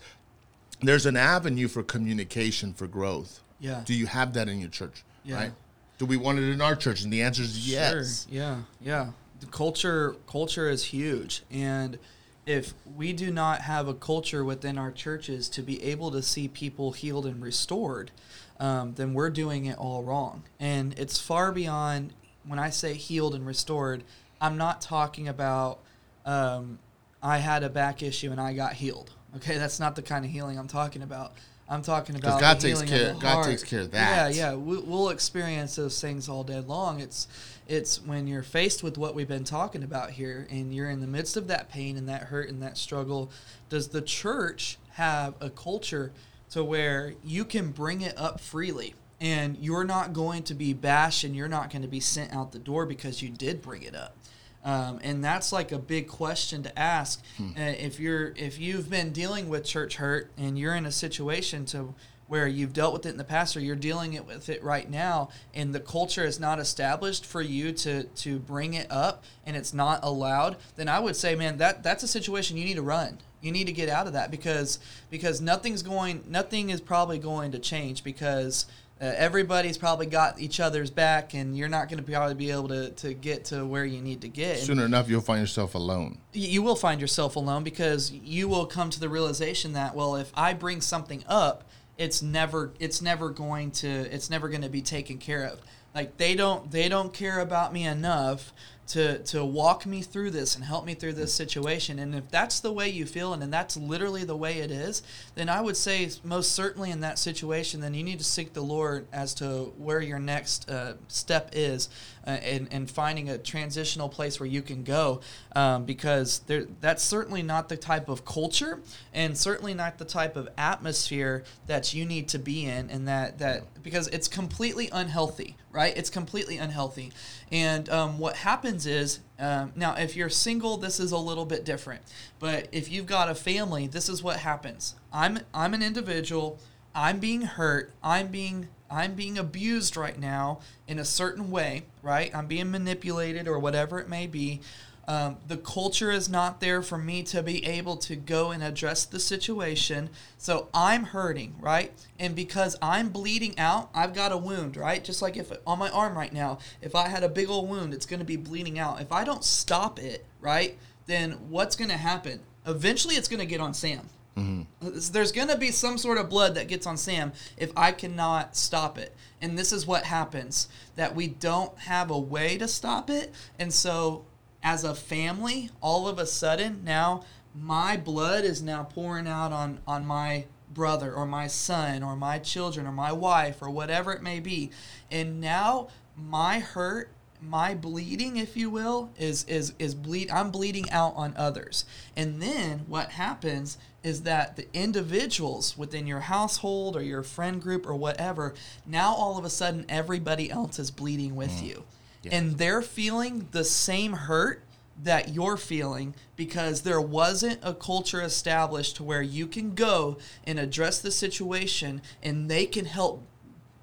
there's 0.81 1.07
an 1.07 1.17
avenue 1.17 1.69
for 1.69 1.83
communication 1.83 2.73
for 2.75 2.87
growth. 2.87 3.41
Yeah. 3.59 3.83
Do 3.85 3.95
you 3.95 4.07
have 4.07 4.35
that 4.35 4.49
in 4.49 4.61
your 4.61 4.71
church? 4.71 5.03
Yeah. 5.25 5.37
Right. 5.37 5.53
Do 5.99 6.07
we 6.07 6.17
want 6.17 6.39
it 6.39 6.45
in 6.51 6.61
our 6.61 6.77
church? 6.77 7.03
And 7.03 7.13
the 7.13 7.23
answer 7.23 7.43
is 7.43 7.69
yes. 7.69 8.27
Sure. 8.29 8.35
Yeah. 8.37 8.57
Yeah. 8.81 9.07
The 9.41 9.47
culture 9.47 10.17
culture 10.27 10.71
is 10.71 10.85
huge, 10.85 11.43
and 11.51 11.99
if 12.47 12.73
we 12.97 13.13
do 13.13 13.31
not 13.33 13.63
have 13.63 13.87
a 13.89 13.93
culture 13.95 14.45
within 14.45 14.79
our 14.79 14.91
churches 14.93 15.49
to 15.51 15.63
be 15.63 15.83
able 15.83 16.11
to 16.13 16.23
see 16.23 16.47
people 16.49 16.93
healed 16.93 17.27
and 17.27 17.43
restored, 17.43 18.13
um, 18.59 18.95
then 18.95 19.15
we're 19.15 19.31
doing 19.31 19.67
it 19.67 19.79
all 19.79 20.03
wrong. 20.03 20.45
And 20.59 20.99
it's 20.99 21.19
far 21.19 21.53
beyond 21.53 22.13
when 22.47 22.59
I 22.59 22.71
say 22.71 22.95
healed 22.95 23.35
and 23.35 23.47
restored. 23.47 24.03
I'm 24.41 24.57
not 24.57 24.81
talking 24.81 25.29
about 25.29 25.81
um, 26.25 26.79
I 27.23 27.39
had 27.39 27.63
a 27.63 27.69
back 27.69 28.03
issue 28.03 28.31
and 28.31 28.41
I 28.41 28.55
got 28.55 28.75
healed. 28.75 29.11
Okay, 29.37 29.59
that's 29.59 29.81
not 29.81 29.97
the 29.97 30.03
kind 30.03 30.25
of 30.25 30.31
healing 30.31 30.59
I'm 30.59 30.69
talking 30.69 31.03
about. 31.03 31.33
I'm 31.69 31.83
talking 31.83 32.15
about 32.15 32.41
God 32.41 32.61
takes 32.61 32.81
care- 32.83 33.15
God 33.15 33.23
heart. 33.23 33.47
takes 33.47 33.65
care 33.65 33.81
of 33.81 33.91
that. 33.91 34.35
Yeah, 34.35 34.51
yeah, 34.51 34.55
we, 34.55 34.79
we'll 34.79 35.09
experience 35.09 35.75
those 35.75 36.01
things 36.01 36.29
all 36.29 36.45
day 36.45 36.61
long. 36.61 37.01
It's 37.01 37.27
it's 37.67 38.01
when 38.01 38.29
you're 38.29 38.45
faced 38.45 38.85
with 38.85 38.97
what 38.97 39.17
we've 39.17 39.27
been 39.27 39.43
talking 39.43 39.83
about 39.83 40.11
here, 40.11 40.47
and 40.49 40.73
you're 40.73 40.89
in 40.89 41.01
the 41.01 41.09
midst 41.09 41.37
of 41.37 41.49
that 41.49 41.69
pain 41.69 41.97
and 41.97 42.09
that 42.09 42.23
hurt 42.25 42.49
and 42.49 42.63
that 42.63 42.79
struggle. 42.79 43.33
Does 43.69 43.89
the 43.89 44.01
church 44.01 44.79
have 44.93 45.35
a 45.41 45.51
culture 45.51 46.13
to 46.51 46.65
where 46.65 47.15
you 47.25 47.45
can 47.45 47.71
bring 47.71 48.01
it 48.01 48.17
up 48.17 48.41
freely? 48.41 48.95
And 49.21 49.57
you're 49.59 49.85
not 49.85 50.13
going 50.13 50.43
to 50.45 50.55
be 50.55 50.75
bashed 50.75 51.25
and 51.25 51.35
you're 51.35 51.49
not 51.49 51.71
going 51.71 51.83
to 51.83 51.89
be 51.89 52.01
sent 52.01 52.35
out 52.35 52.53
the 52.53 52.59
door 52.59 52.85
because 52.85 53.23
you 53.23 53.31
did 53.31 53.63
bring 53.63 53.83
it 53.83 53.95
up. 53.95 54.17
Um, 54.63 54.99
and 55.03 55.25
that's 55.25 55.53
like 55.53 55.71
a 55.73 55.79
big 55.79 56.09
question 56.09 56.65
to 56.65 56.79
ask. 56.79 57.23
Uh, 57.41 57.45
if 57.57 58.01
you're 58.01 58.35
if 58.37 58.59
you've 58.59 58.91
been 58.91 59.13
dealing 59.13 59.49
with 59.49 59.65
church 59.65 59.97
hurt 59.97 60.31
and 60.37 60.59
you're 60.59 60.75
in 60.75 60.85
a 60.85 60.93
situation 60.93 61.65
to 61.67 61.95
where 62.27 62.49
you've 62.49 62.73
dealt 62.73 62.93
with 62.93 63.07
it 63.07 63.11
in 63.11 63.17
the 63.17 63.25
past 63.25 63.57
or 63.57 63.61
you're 63.61 63.77
dealing 63.77 64.15
it 64.15 64.27
with 64.27 64.49
it 64.49 64.63
right 64.65 64.91
now 64.91 65.29
and 65.55 65.73
the 65.73 65.81
culture 65.81 66.25
is 66.25 66.41
not 66.41 66.59
established 66.59 67.25
for 67.25 67.41
you 67.41 67.71
to 67.71 68.03
to 68.03 68.39
bring 68.41 68.75
it 68.75 68.91
up 68.91 69.23
and 69.45 69.57
it's 69.57 69.73
not 69.73 70.01
allowed 70.03 70.57
then 70.75 70.89
i 70.89 70.99
would 70.99 71.15
say 71.15 71.37
man 71.37 71.59
that 71.59 71.85
that's 71.85 72.03
a 72.03 72.09
situation 72.09 72.57
you 72.57 72.65
need 72.65 72.75
to 72.75 72.83
run 72.83 73.19
you 73.47 73.53
need 73.53 73.67
to 73.69 73.73
get 73.73 73.89
out 73.89 74.07
of 74.07 74.13
that 74.15 74.31
because 74.31 74.79
because 75.09 75.41
nothing's 75.41 75.83
going 75.83 76.23
nothing 76.29 76.69
is 76.71 76.81
probably 76.81 77.19
going 77.19 77.53
to 77.53 77.59
change 77.59 78.03
because 78.05 78.67
uh, 79.01 79.05
everybody's 79.17 79.77
probably 79.79 80.07
got 80.07 80.41
each 80.41 80.59
other's 80.59 80.91
back 80.91 81.35
and 81.35 81.57
you're 81.57 81.69
not 81.69 81.89
going 81.89 82.03
to 82.03 82.11
probably 82.11 82.35
be 82.35 82.51
able 82.51 82.67
to, 82.69 82.91
to 82.93 83.13
get 83.13 83.45
to 83.45 83.65
where 83.67 83.85
you 83.85 84.01
need 84.01 84.23
to 84.23 84.29
get 84.29 84.57
And- 84.57 84.67
Sooner 84.67 84.85
enough, 84.87 85.09
you'll 85.11 85.21
find 85.21 85.41
yourself 85.41 85.75
alone. 85.75 86.19
you 86.33 86.63
will 86.63 86.77
find 86.77 87.01
yourself 87.01 87.37
alone 87.37 87.63
because 87.63 88.11
you 88.11 88.49
will 88.49 88.65
come 88.67 88.89
to 88.91 88.99
the 88.99 89.09
realization 89.09 89.73
that 89.75 89.95
well 89.95 90.17
if 90.17 90.33
i 90.35 90.53
bring 90.53 90.81
something 90.81 91.23
up 91.29 91.65
it's 91.99 92.21
never 92.23 92.73
it's 92.81 93.01
never 93.01 93.31
going 93.31 93.71
to 93.71 93.89
it's 93.89 94.29
never 94.31 94.49
going 94.49 94.63
to 94.63 94.69
be 94.69 94.83
taken 94.83 95.19
care 95.19 95.45
of 95.45 95.61
like 95.95 96.17
they 96.17 96.35
don't 96.35 96.71
they 96.71 96.89
don't 96.89 97.13
care 97.13 97.41
about 97.41 97.73
me 97.73 97.85
enough 97.87 98.53
to 98.89 99.19
to 99.19 99.45
walk 99.45 99.87
me 99.87 100.03
through 100.03 100.31
this 100.31 100.55
and 100.55 100.65
help 100.65 100.85
me 100.85 100.95
through 100.95 101.15
this 101.15 101.35
situation. 101.35 101.99
And 101.99 102.15
if 102.15 102.31
that's 102.31 102.61
the 102.61 102.73
way 102.73 102.89
you 102.89 103.07
feel 103.07 103.33
and, 103.33 103.43
and 103.43 103.53
that's 103.53 103.77
literally 103.77 104.25
the 104.25 104.37
way 104.37 104.59
it 104.59 104.71
is 104.71 105.03
then 105.35 105.49
i 105.49 105.61
would 105.61 105.77
say 105.77 106.11
most 106.25 106.53
certainly 106.53 106.91
in 106.91 107.01
that 107.01 107.19
situation 107.19 107.81
then 107.81 107.95
you 107.95 108.03
need 108.03 108.19
to 108.19 108.25
seek 108.25 108.53
the 108.53 108.61
lord 108.61 109.07
as 109.13 109.35
to 109.35 109.73
where 109.79 110.01
your 110.01 110.19
next 110.19 110.69
uh, 110.69 110.95
step 111.09 111.51
is 111.53 111.89
and, 112.27 112.69
and 112.71 112.91
finding 112.91 113.29
a 113.29 113.39
transitional 113.39 114.09
place 114.09 114.41
where 114.41 114.49
you 114.49 114.63
can 114.63 114.83
go 114.83 115.21
um, 115.55 115.85
because 115.85 116.41
there, 116.41 116.67
that's 116.81 117.03
certainly 117.03 117.43
not 117.43 117.69
the 117.69 117.77
type 117.77 118.09
of 118.09 118.25
culture 118.25 118.81
and 119.15 119.37
certainly 119.37 119.75
not 119.75 119.99
the 119.99 120.05
type 120.05 120.37
of 120.37 120.49
atmosphere 120.59 121.45
that 121.67 121.95
you 121.95 122.05
need 122.05 122.29
to 122.29 122.39
be 122.39 122.65
in 122.65 122.91
and 122.91 123.07
that, 123.09 123.39
that 123.39 123.83
because 123.83 124.09
it's 124.09 124.29
completely 124.29 124.89
unhealthy 124.93 125.57
right? 125.77 125.95
It's 125.95 126.09
completely 126.09 126.57
unhealthy. 126.57 127.13
And 127.53 127.91
um, 127.91 128.19
what 128.19 128.37
happens 128.37 128.87
is 128.87 129.21
um, 129.39 129.73
now 129.77 129.95
if 129.95 130.17
you're 130.17 130.31
single 130.31 130.79
this 130.79 130.99
is 130.99 131.13
a 131.13 131.19
little 131.19 131.45
bit 131.45 131.67
different 131.67 132.01
but 132.39 132.69
if 132.73 132.91
you've 132.91 133.05
got 133.05 133.29
a 133.29 133.35
family 133.35 133.87
this 133.87 134.09
is 134.09 134.23
what 134.23 134.39
happens. 134.39 134.95
I'm 135.13 135.41
i'm 135.53 135.75
an 135.75 135.83
individual. 135.83 136.59
I'm 136.95 137.19
being 137.19 137.43
hurt. 137.43 137.93
I'm 138.03 138.29
being 138.29 138.69
I'm 138.91 139.15
being 139.15 139.39
abused 139.39 139.97
right 139.97 140.19
now 140.19 140.61
in 140.87 140.99
a 140.99 141.05
certain 141.05 141.51
way, 141.51 141.85
right? 142.03 142.35
I'm 142.35 142.47
being 142.47 142.71
manipulated 142.71 143.49
or 143.49 143.59
whatever 143.59 143.99
it 143.99 144.09
may 144.09 144.27
be. 144.27 144.61
Um, 145.09 145.37
the 145.47 145.57
culture 145.57 146.11
is 146.11 146.29
not 146.29 146.61
there 146.61 146.83
for 146.83 146.99
me 146.99 147.23
to 147.25 147.43
be 147.43 147.65
able 147.65 147.97
to 147.99 148.17
go 148.17 148.51
and 148.51 148.63
address 148.63 149.05
the 149.05 149.21
situation. 149.21 150.11
So 150.37 150.69
I'm 150.75 151.05
hurting, 151.05 151.55
right? 151.61 151.93
And 152.19 152.35
because 152.35 152.77
I'm 152.83 153.11
bleeding 153.11 153.57
out, 153.59 153.89
I've 153.95 154.15
got 154.15 154.33
a 154.33 154.37
wound, 154.37 154.77
right? 154.77 155.05
Just 155.05 155.23
like 155.23 155.37
if 155.37 155.53
on 155.65 155.79
my 155.79 155.91
arm 155.91 156.19
right 156.19 156.33
now, 156.33 156.59
if 156.83 156.97
I 156.97 157.09
had 157.09 157.23
a 157.23 157.29
big 157.29 157.49
old 157.49 157.69
wound, 157.69 157.95
it's 157.95 158.07
going 158.07 158.19
to 158.19 158.27
be 158.27 158.37
bleeding 158.37 158.79
out. 158.79 159.01
If 159.01 159.13
I 159.13 159.23
don't 159.23 159.45
stop 159.45 160.01
it, 160.01 160.27
right, 160.41 160.77
then 161.07 161.33
what's 161.51 161.77
going 161.77 161.91
to 161.91 161.97
happen? 161.97 162.41
Eventually, 162.67 163.15
it's 163.15 163.29
going 163.29 163.39
to 163.39 163.47
get 163.47 163.61
on 163.61 163.75
Sam. 163.75 164.09
Mm-hmm. 164.37 165.13
There's 165.13 165.33
going 165.33 165.49
to 165.49 165.57
be 165.57 165.71
some 165.71 165.97
sort 165.97 166.19
of 166.19 166.29
blood 166.29 166.55
that 166.55 166.69
gets 166.69 166.87
on 166.87 166.97
Sam 166.97 167.33
if 167.57 167.73
I 167.77 167.93
cannot 167.93 168.57
stop 168.57 168.99
it. 168.99 169.15
And 169.41 169.59
this 169.59 169.73
is 169.73 169.87
what 169.87 170.05
happens 170.05 170.69
that 170.97 171.15
we 171.15 171.27
don't 171.27 171.77
have 171.79 172.11
a 172.11 172.19
way 172.19 172.59
to 172.59 172.69
stop 172.69 173.09
it. 173.09 173.33
And 173.59 173.73
so, 173.73 174.25
as 174.63 174.85
a 174.85 174.95
family, 174.95 175.71
all 175.81 176.09
of 176.09 176.19
a 176.19 176.27
sudden, 176.27 176.83
now 176.85 177.25
my 177.55 177.97
blood 177.97 178.45
is 178.45 178.63
now 178.63 178.85
pouring 178.85 179.27
out 179.27 179.53
on, 179.53 179.81
on 179.87 180.05
my 180.05 180.45
brother 180.71 181.15
or 181.15 181.25
my 181.25 181.47
son 181.47 182.03
or 182.03 182.17
my 182.17 182.39
children 182.39 182.87
or 182.87 182.93
my 182.93 183.13
wife 183.13 183.63
or 183.63 183.71
whatever 183.71 184.13
it 184.13 184.23
may 184.23 184.41
be. 184.41 184.71
And 185.11 185.41
now 185.41 185.89
my 186.17 186.59
hurt 186.59 187.11
my 187.41 187.75
bleeding 187.75 188.37
if 188.37 188.57
you 188.57 188.71
will 188.71 189.11
is 189.19 189.45
is 189.45 189.75
is 189.79 189.95
bleed 189.95 190.31
i'm 190.31 190.51
bleeding 190.51 190.89
out 190.91 191.13
on 191.17 191.35
others 191.37 191.85
and 192.17 192.41
then 192.41 192.79
what 192.89 193.11
happens 193.11 193.77
is 194.07 194.23
that 194.23 194.55
the 194.55 194.67
individuals 194.73 195.77
within 195.77 196.07
your 196.07 196.21
household 196.21 196.95
or 196.95 197.03
your 197.03 197.25
friend 197.25 197.61
group 197.61 197.87
or 197.87 197.95
whatever 197.95 198.55
now 198.87 199.13
all 199.13 199.37
of 199.37 199.45
a 199.45 199.51
sudden 199.51 199.85
everybody 199.89 200.49
else 200.49 200.79
is 200.79 200.93
bleeding 200.93 201.35
with 201.35 201.51
mm. 201.51 201.67
you 201.67 201.85
yeah. 202.23 202.37
and 202.37 202.57
they're 202.57 202.83
feeling 202.83 203.49
the 203.51 203.65
same 203.65 204.13
hurt 204.13 204.63
that 205.03 205.35
you're 205.35 205.57
feeling 205.57 206.15
because 206.37 206.83
there 206.83 207.01
wasn't 207.01 207.59
a 207.63 207.75
culture 207.75 208.23
established 208.23 208.97
to 208.97 209.03
where 209.03 209.23
you 209.23 209.47
can 209.47 209.75
go 209.75 210.17
and 210.45 210.59
address 210.59 211.01
the 211.01 211.11
situation 211.11 212.01
and 212.23 212.51
they 212.51 212.65
can 212.65 212.87
help 212.87 213.23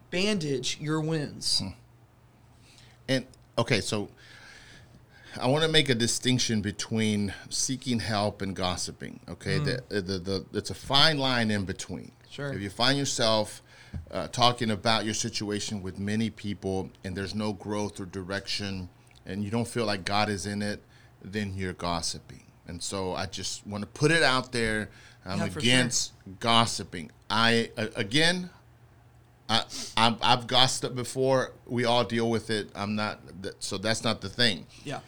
bandage 0.10 0.80
your 0.80 1.02
wounds. 1.02 1.60
Hmm. 1.60 1.68
And 3.08 3.26
okay, 3.58 3.82
so 3.82 4.10
I 5.40 5.48
want 5.48 5.64
to 5.64 5.70
make 5.70 5.90
a 5.90 5.96
distinction 5.96 6.62
between 6.62 7.34
seeking 7.50 8.00
help 8.00 8.42
and 8.42 8.56
gossiping. 8.56 9.20
Okay, 9.28 9.60
mm. 9.60 9.82
the, 9.90 10.02
the, 10.02 10.20
the 10.20 10.46
it's 10.54 10.70
a 10.70 10.76
fine 10.76 11.18
line 11.18 11.52
in 11.52 11.66
between. 11.66 12.12
Sure. 12.30 12.52
If 12.52 12.62
you 12.62 12.70
find 12.70 12.98
yourself 12.98 13.62
uh, 14.12 14.28
talking 14.28 14.72
about 14.72 15.06
your 15.06 15.14
situation 15.14 15.82
with 15.82 16.00
many 16.00 16.30
people 16.30 16.90
and 17.04 17.16
there's 17.16 17.36
no 17.36 17.54
growth 17.54 18.00
or 18.00 18.06
direction, 18.06 18.90
and 19.26 19.44
you 19.44 19.52
don't 19.52 19.68
feel 19.68 19.86
like 19.86 20.06
God 20.06 20.30
is 20.30 20.46
in 20.46 20.62
it, 20.62 20.82
then 21.24 21.54
you're 21.56 21.74
gossiping. 21.74 22.44
And 22.68 22.82
so 22.82 23.14
I 23.14 23.26
just 23.26 23.66
want 23.68 23.84
to 23.84 23.88
put 23.88 24.12
it 24.12 24.24
out 24.24 24.52
there. 24.52 24.90
I'm 25.26 25.40
yeah, 25.40 25.46
against 25.46 26.12
sure. 26.26 26.34
gossiping. 26.40 27.12
I 27.30 27.72
uh, 27.78 27.88
again, 27.96 28.50
I, 29.50 29.64
i 29.98 30.16
have 30.22 30.48
gossiped 30.48 30.96
before. 30.96 31.52
We 31.66 31.86
all 31.86 32.04
deal 32.04 32.30
with 32.30 32.50
it. 32.50 32.70
I'm 32.76 32.96
not, 32.96 33.20
so 33.60 33.78
that's 33.78 34.04
not 34.04 34.22
the 34.22 34.30
thing. 34.30 34.66
Yeah. 34.84 35.00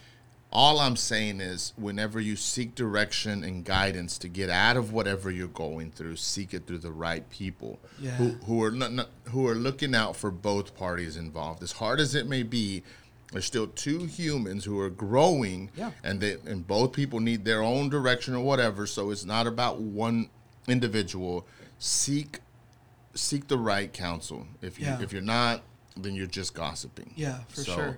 All 0.56 0.80
I'm 0.80 0.96
saying 0.96 1.42
is, 1.42 1.74
whenever 1.76 2.18
you 2.18 2.38
seek 2.38 2.76
direction 2.76 3.44
and 3.44 3.66
guidance 3.66 4.18
to 4.20 4.30
get 4.30 4.50
out 4.50 4.78
of 4.78 4.94
whatever 4.94 5.30
you're 5.30 5.50
going 5.50 5.92
through, 5.92 6.16
seek 6.16 6.54
it 6.54 6.66
through 6.66 6.78
the 6.78 6.94
right 6.94 7.30
people 7.30 7.78
yeah. 8.00 8.12
who, 8.12 8.30
who 8.46 8.64
are 8.64 8.72
not, 8.72 8.94
not, 8.94 9.10
who 9.32 9.46
are 9.50 9.54
looking 9.54 9.94
out 9.94 10.16
for 10.16 10.32
both 10.32 10.74
parties 10.78 11.18
involved. 11.18 11.62
As 11.62 11.74
hard 11.74 12.00
as 12.00 12.16
it 12.16 12.30
may 12.30 12.42
be, 12.42 12.84
there's 13.34 13.44
still 13.44 13.68
two 13.68 14.06
humans 14.06 14.64
who 14.64 14.80
are 14.80 14.90
growing, 14.90 15.72
yeah. 15.76 15.92
and 16.06 16.22
they 16.22 16.38
and 16.46 16.66
both 16.66 16.94
people 16.94 17.20
need 17.20 17.44
their 17.44 17.62
own 17.62 17.90
direction 17.90 18.34
or 18.34 18.40
whatever. 18.40 18.88
So 18.88 19.12
it's 19.12 19.26
not 19.26 19.48
about 19.48 19.82
one 19.82 20.30
individual. 20.70 21.46
Seek 21.80 22.40
seek 23.14 23.50
the 23.50 23.58
right 23.58 23.92
counsel. 23.92 24.48
If 24.62 24.80
you 24.80 24.86
yeah. 24.86 25.02
if 25.02 25.12
you're 25.12 25.22
not, 25.22 25.64
then 25.98 26.16
you're 26.16 26.28
just 26.28 26.54
gossiping. 26.54 27.12
Yeah, 27.18 27.40
for 27.50 27.62
so, 27.62 27.76
sure. 27.76 27.98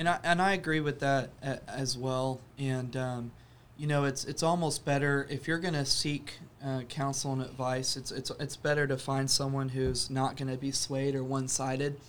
And 0.00 0.08
I 0.08 0.18
and 0.24 0.40
I 0.40 0.54
agree 0.54 0.80
with 0.80 1.00
that 1.00 1.28
as 1.68 1.98
well. 1.98 2.40
And 2.58 2.96
um, 2.96 3.32
you 3.76 3.86
know, 3.86 4.04
it's 4.04 4.24
it's 4.24 4.42
almost 4.42 4.86
better 4.86 5.26
if 5.28 5.46
you're 5.46 5.58
going 5.58 5.74
to 5.74 5.84
seek 5.84 6.38
uh, 6.64 6.80
counsel 6.88 7.34
and 7.34 7.42
advice. 7.42 7.98
It's 7.98 8.10
it's 8.10 8.30
it's 8.40 8.56
better 8.56 8.86
to 8.86 8.96
find 8.96 9.30
someone 9.30 9.68
who's 9.68 10.08
not 10.08 10.38
going 10.38 10.50
to 10.50 10.56
be 10.56 10.70
swayed 10.70 11.14
or 11.14 11.22
one 11.22 11.48
sided. 11.48 12.00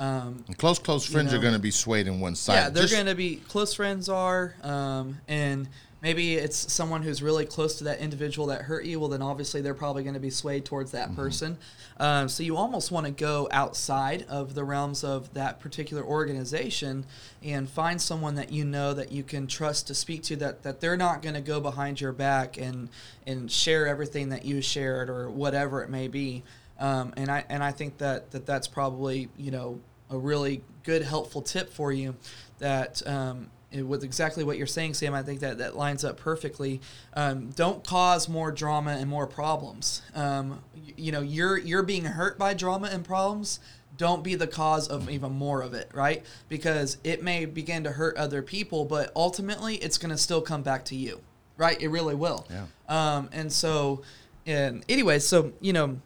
Um, 0.00 0.44
close 0.56 0.80
close 0.80 1.06
friends 1.06 1.32
you 1.32 1.38
know, 1.38 1.38
are 1.38 1.42
going 1.42 1.54
to 1.54 1.60
be 1.60 1.70
swayed 1.70 2.08
in 2.08 2.18
one 2.18 2.34
side. 2.34 2.54
Yeah, 2.54 2.70
they're 2.70 2.88
going 2.88 3.06
to 3.06 3.14
be 3.14 3.36
close 3.36 3.72
friends 3.72 4.08
are, 4.08 4.56
um, 4.64 5.20
and 5.28 5.68
maybe 6.00 6.34
it's 6.34 6.72
someone 6.72 7.02
who's 7.02 7.22
really 7.22 7.44
close 7.44 7.76
to 7.78 7.84
that 7.84 7.98
individual 7.98 8.48
that 8.48 8.62
hurt 8.62 8.84
you. 8.84 9.00
Well, 9.00 9.08
then 9.08 9.22
obviously 9.22 9.60
they're 9.60 9.74
probably 9.74 10.02
going 10.02 10.14
to 10.14 10.20
be 10.20 10.30
swayed 10.30 10.64
towards 10.64 10.92
that 10.92 11.08
mm-hmm. 11.08 11.16
person. 11.16 11.58
Um, 11.98 12.28
so 12.28 12.42
you 12.42 12.56
almost 12.56 12.90
want 12.90 13.06
to 13.06 13.12
go 13.12 13.48
outside 13.50 14.24
of 14.28 14.54
the 14.54 14.64
realms 14.64 15.02
of 15.02 15.32
that 15.34 15.60
particular 15.60 16.04
organization 16.04 17.04
and 17.42 17.68
find 17.68 18.00
someone 18.00 18.36
that 18.36 18.52
you 18.52 18.64
know 18.64 18.94
that 18.94 19.10
you 19.10 19.22
can 19.22 19.46
trust 19.46 19.88
to 19.88 19.94
speak 19.94 20.22
to. 20.24 20.36
That 20.36 20.62
that 20.62 20.80
they're 20.80 20.96
not 20.96 21.22
going 21.22 21.34
to 21.34 21.40
go 21.40 21.60
behind 21.60 22.00
your 22.00 22.12
back 22.12 22.56
and 22.56 22.88
and 23.26 23.50
share 23.50 23.86
everything 23.86 24.28
that 24.28 24.44
you 24.44 24.60
shared 24.60 25.10
or 25.10 25.30
whatever 25.30 25.82
it 25.82 25.90
may 25.90 26.08
be. 26.08 26.44
Um, 26.78 27.12
and 27.16 27.30
I 27.30 27.44
and 27.48 27.62
I 27.64 27.72
think 27.72 27.98
that, 27.98 28.30
that 28.30 28.46
that's 28.46 28.68
probably 28.68 29.28
you 29.36 29.50
know 29.50 29.80
a 30.10 30.16
really 30.16 30.62
good 30.84 31.02
helpful 31.02 31.42
tip 31.42 31.70
for 31.70 31.92
you 31.92 32.16
that 32.60 33.06
um, 33.06 33.50
with 33.72 34.02
exactly 34.02 34.44
what 34.44 34.56
you're 34.56 34.66
saying, 34.66 34.94
Sam, 34.94 35.14
I 35.14 35.22
think 35.22 35.40
that 35.40 35.58
that 35.58 35.76
lines 35.76 36.04
up 36.04 36.16
perfectly. 36.16 36.80
Um, 37.14 37.50
don't 37.50 37.84
cause 37.84 38.28
more 38.28 38.50
drama 38.50 38.92
and 38.92 39.10
more 39.10 39.26
problems. 39.26 40.02
Um, 40.14 40.62
you, 40.74 40.94
you, 40.96 41.12
know, 41.12 41.20
you're 41.20 41.58
you're 41.58 41.82
being 41.82 42.04
hurt 42.04 42.38
by 42.38 42.54
drama 42.54 42.88
and 42.90 43.04
problems. 43.04 43.60
Don't 43.96 44.22
be 44.22 44.36
the 44.36 44.46
cause 44.46 44.88
of 44.88 45.10
even 45.10 45.32
more 45.32 45.60
of 45.60 45.74
it, 45.74 45.90
right? 45.92 46.24
Because 46.48 46.98
it 47.02 47.22
may 47.22 47.44
begin 47.44 47.84
to 47.84 47.90
hurt 47.90 48.16
other 48.16 48.42
people, 48.42 48.84
but 48.84 49.12
ultimately, 49.14 49.74
it's 49.76 49.98
going 49.98 50.12
to 50.12 50.18
still 50.18 50.40
come 50.40 50.62
back 50.62 50.84
to 50.86 50.96
you, 50.96 51.20
right? 51.56 51.80
It 51.80 51.88
really 51.88 52.14
will. 52.14 52.46
Yeah. 52.48 52.66
Um, 52.88 53.28
and 53.32 53.52
so, 53.52 54.02
and 54.46 54.84
anyway, 54.88 55.18
so 55.18 55.52
you 55.60 55.72
know, 55.72 55.98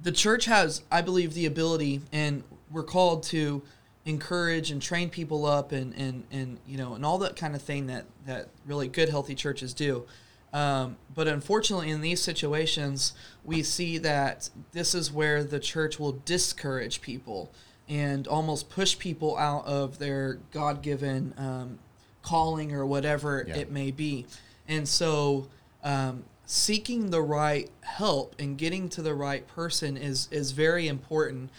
the 0.00 0.12
church 0.12 0.46
has, 0.46 0.82
I 0.90 1.02
believe, 1.02 1.34
the 1.34 1.44
ability, 1.44 2.00
and 2.12 2.44
we're 2.70 2.82
called 2.82 3.24
to 3.24 3.62
encourage 4.04 4.70
and 4.70 4.82
train 4.82 5.08
people 5.08 5.46
up 5.46 5.72
and, 5.72 5.94
and, 5.94 6.24
and 6.30 6.58
you 6.66 6.76
know 6.76 6.94
and 6.94 7.04
all 7.04 7.18
that 7.18 7.36
kind 7.36 7.54
of 7.54 7.62
thing 7.62 7.86
that, 7.86 8.04
that 8.26 8.48
really 8.66 8.88
good 8.88 9.08
healthy 9.08 9.34
churches 9.34 9.72
do. 9.72 10.04
Um, 10.52 10.96
but 11.14 11.28
unfortunately 11.28 11.90
in 11.90 12.02
these 12.02 12.20
situations 12.20 13.14
we 13.44 13.62
see 13.62 13.98
that 13.98 14.50
this 14.72 14.94
is 14.94 15.10
where 15.10 15.42
the 15.44 15.58
church 15.58 15.98
will 15.98 16.20
discourage 16.24 17.00
people 17.00 17.50
and 17.88 18.28
almost 18.28 18.68
push 18.68 18.98
people 18.98 19.36
out 19.38 19.66
of 19.66 19.98
their 19.98 20.38
god-given 20.50 21.34
um, 21.38 21.78
calling 22.22 22.72
or 22.72 22.84
whatever 22.86 23.44
yeah. 23.46 23.56
it 23.56 23.70
may 23.70 23.90
be. 23.90 24.26
And 24.68 24.88
so 24.88 25.48
um, 25.82 26.24
seeking 26.46 27.10
the 27.10 27.22
right 27.22 27.70
help 27.80 28.34
and 28.38 28.58
getting 28.58 28.88
to 28.90 29.02
the 29.02 29.14
right 29.14 29.46
person 29.46 29.96
is 29.96 30.28
is 30.30 30.52
very 30.52 30.86
important 30.86 31.50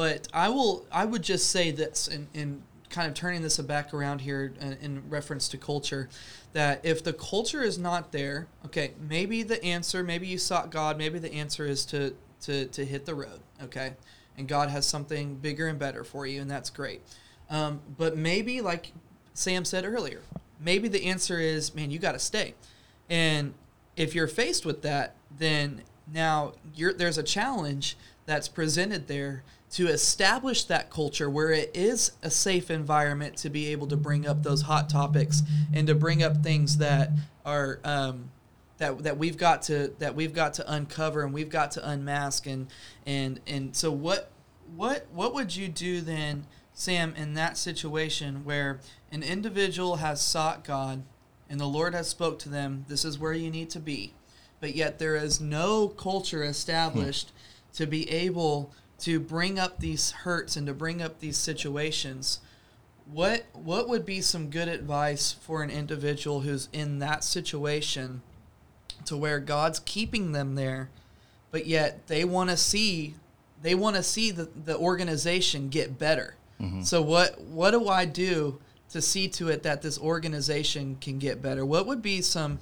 but 0.00 0.26
I 0.32 0.48
will 0.48 0.86
I 0.90 1.04
would 1.04 1.20
just 1.20 1.50
say 1.50 1.70
this 1.72 2.08
in 2.08 2.62
kind 2.88 3.06
of 3.06 3.12
turning 3.12 3.42
this 3.42 3.58
back 3.58 3.92
around 3.92 4.22
here 4.22 4.54
in, 4.58 4.72
in 4.80 5.02
reference 5.10 5.46
to 5.48 5.58
culture 5.58 6.08
that 6.54 6.80
if 6.84 7.04
the 7.04 7.12
culture 7.12 7.62
is 7.62 7.78
not 7.78 8.10
there 8.10 8.46
okay 8.64 8.92
maybe 8.98 9.42
the 9.42 9.62
answer 9.62 10.02
maybe 10.02 10.26
you 10.26 10.38
sought 10.38 10.70
God 10.70 10.96
maybe 10.96 11.18
the 11.18 11.34
answer 11.34 11.66
is 11.66 11.84
to 11.84 12.14
to 12.40 12.64
to 12.64 12.82
hit 12.82 13.04
the 13.04 13.14
road 13.14 13.40
okay? 13.62 13.92
And 14.38 14.48
God 14.48 14.70
has 14.70 14.86
something 14.86 15.34
bigger 15.34 15.66
and 15.66 15.78
better 15.78 16.02
for 16.02 16.26
you 16.26 16.40
and 16.40 16.50
that's 16.50 16.70
great. 16.70 17.02
Um, 17.50 17.80
but 17.98 18.16
maybe 18.16 18.62
like 18.62 18.92
Sam 19.34 19.66
said 19.66 19.84
earlier 19.84 20.22
maybe 20.58 20.88
the 20.88 21.04
answer 21.04 21.38
is 21.38 21.74
man 21.74 21.90
you 21.90 21.98
got 21.98 22.12
to 22.12 22.18
stay. 22.18 22.54
And 23.10 23.52
if 23.96 24.14
you're 24.14 24.28
faced 24.28 24.64
with 24.64 24.80
that, 24.80 25.14
then 25.30 25.82
now 26.10 26.54
there's 26.74 27.18
a 27.18 27.22
challenge 27.22 27.98
that's 28.24 28.48
presented 28.48 29.06
there 29.06 29.42
to 29.72 29.86
establish 29.86 30.64
that 30.64 30.90
culture 30.90 31.30
where 31.30 31.50
it 31.50 31.70
is 31.74 32.12
a 32.22 32.30
safe 32.30 32.70
environment 32.70 33.36
to 33.36 33.50
be 33.50 33.68
able 33.68 33.86
to 33.86 33.96
bring 33.96 34.26
up 34.26 34.42
those 34.42 34.62
hot 34.62 34.88
topics 34.88 35.42
and 35.72 35.86
to 35.86 35.94
bring 35.94 36.22
up 36.22 36.42
things 36.42 36.78
that 36.78 37.10
are 37.44 37.78
um, 37.84 38.30
that 38.78 39.02
that 39.04 39.16
we've 39.16 39.36
got 39.36 39.62
to 39.62 39.92
that 39.98 40.14
we've 40.14 40.34
got 40.34 40.54
to 40.54 40.72
uncover 40.72 41.22
and 41.22 41.32
we've 41.32 41.50
got 41.50 41.70
to 41.72 41.88
unmask 41.88 42.46
and 42.46 42.66
and 43.06 43.40
and 43.46 43.76
so 43.76 43.92
what 43.92 44.30
what 44.74 45.06
what 45.12 45.34
would 45.34 45.54
you 45.54 45.68
do 45.68 46.00
then 46.00 46.46
Sam 46.72 47.14
in 47.16 47.34
that 47.34 47.56
situation 47.56 48.44
where 48.44 48.80
an 49.12 49.22
individual 49.22 49.96
has 49.96 50.20
sought 50.20 50.64
God 50.64 51.02
and 51.48 51.60
the 51.60 51.66
Lord 51.66 51.94
has 51.94 52.08
spoke 52.08 52.38
to 52.40 52.48
them, 52.48 52.84
this 52.88 53.04
is 53.04 53.18
where 53.18 53.32
you 53.32 53.50
need 53.50 53.70
to 53.70 53.80
be. 53.80 54.14
But 54.60 54.74
yet 54.74 54.98
there 54.98 55.16
is 55.16 55.40
no 55.40 55.88
culture 55.88 56.42
established 56.44 57.30
hmm. 57.30 57.76
to 57.76 57.86
be 57.86 58.08
able 58.10 58.72
to 59.00 59.18
bring 59.20 59.58
up 59.58 59.80
these 59.80 60.10
hurts 60.10 60.56
and 60.56 60.66
to 60.66 60.74
bring 60.74 61.00
up 61.02 61.20
these 61.20 61.36
situations. 61.36 62.40
what 63.06 63.44
what 63.52 63.88
would 63.88 64.04
be 64.04 64.20
some 64.20 64.50
good 64.50 64.68
advice 64.68 65.32
for 65.32 65.62
an 65.62 65.70
individual 65.70 66.40
who's 66.40 66.68
in 66.72 66.98
that 67.00 67.24
situation 67.24 68.22
to 69.06 69.16
where 69.16 69.40
God's 69.40 69.80
keeping 69.80 70.32
them 70.32 70.54
there, 70.54 70.90
but 71.50 71.66
yet 71.66 72.06
they 72.06 72.24
want 72.24 72.50
to 72.50 72.56
see 72.56 73.14
they 73.62 73.74
want 73.74 73.96
to 73.96 74.02
see 74.02 74.30
the, 74.30 74.48
the 74.64 74.76
organization 74.76 75.68
get 75.68 75.98
better. 75.98 76.36
Mm-hmm. 76.60 76.82
So 76.82 77.02
what 77.02 77.40
what 77.40 77.72
do 77.72 77.88
I 77.88 78.04
do 78.04 78.60
to 78.90 79.00
see 79.00 79.28
to 79.28 79.48
it 79.48 79.62
that 79.62 79.82
this 79.82 79.98
organization 79.98 80.96
can 81.00 81.18
get 81.18 81.42
better? 81.42 81.64
What 81.64 81.86
would 81.86 82.02
be 82.02 82.22
some 82.22 82.58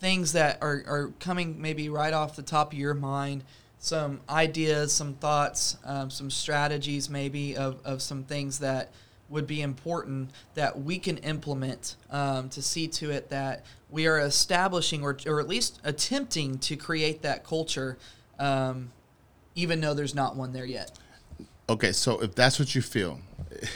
things 0.00 0.32
that 0.32 0.58
are, 0.60 0.82
are 0.86 1.12
coming 1.18 1.60
maybe 1.60 1.88
right 1.88 2.12
off 2.12 2.36
the 2.36 2.42
top 2.42 2.72
of 2.72 2.78
your 2.78 2.94
mind? 2.94 3.44
Some 3.78 4.20
ideas, 4.28 4.92
some 4.92 5.14
thoughts, 5.14 5.76
um, 5.84 6.10
some 6.10 6.30
strategies, 6.30 7.08
maybe 7.08 7.56
of, 7.56 7.78
of 7.84 8.02
some 8.02 8.24
things 8.24 8.58
that 8.58 8.90
would 9.28 9.46
be 9.46 9.62
important 9.62 10.30
that 10.54 10.80
we 10.80 10.98
can 10.98 11.18
implement 11.18 11.96
um, 12.10 12.48
to 12.48 12.62
see 12.62 12.88
to 12.88 13.10
it 13.10 13.28
that 13.28 13.64
we 13.90 14.06
are 14.06 14.18
establishing 14.18 15.02
or, 15.02 15.16
or 15.26 15.40
at 15.40 15.48
least 15.48 15.80
attempting 15.84 16.58
to 16.58 16.76
create 16.76 17.22
that 17.22 17.44
culture, 17.44 17.98
um, 18.38 18.90
even 19.54 19.80
though 19.80 19.94
there's 19.94 20.14
not 20.14 20.36
one 20.36 20.52
there 20.52 20.64
yet. 20.64 20.92
Okay, 21.68 21.92
so 21.92 22.18
if 22.20 22.34
that's 22.34 22.58
what 22.58 22.74
you 22.74 22.80
feel, 22.80 23.20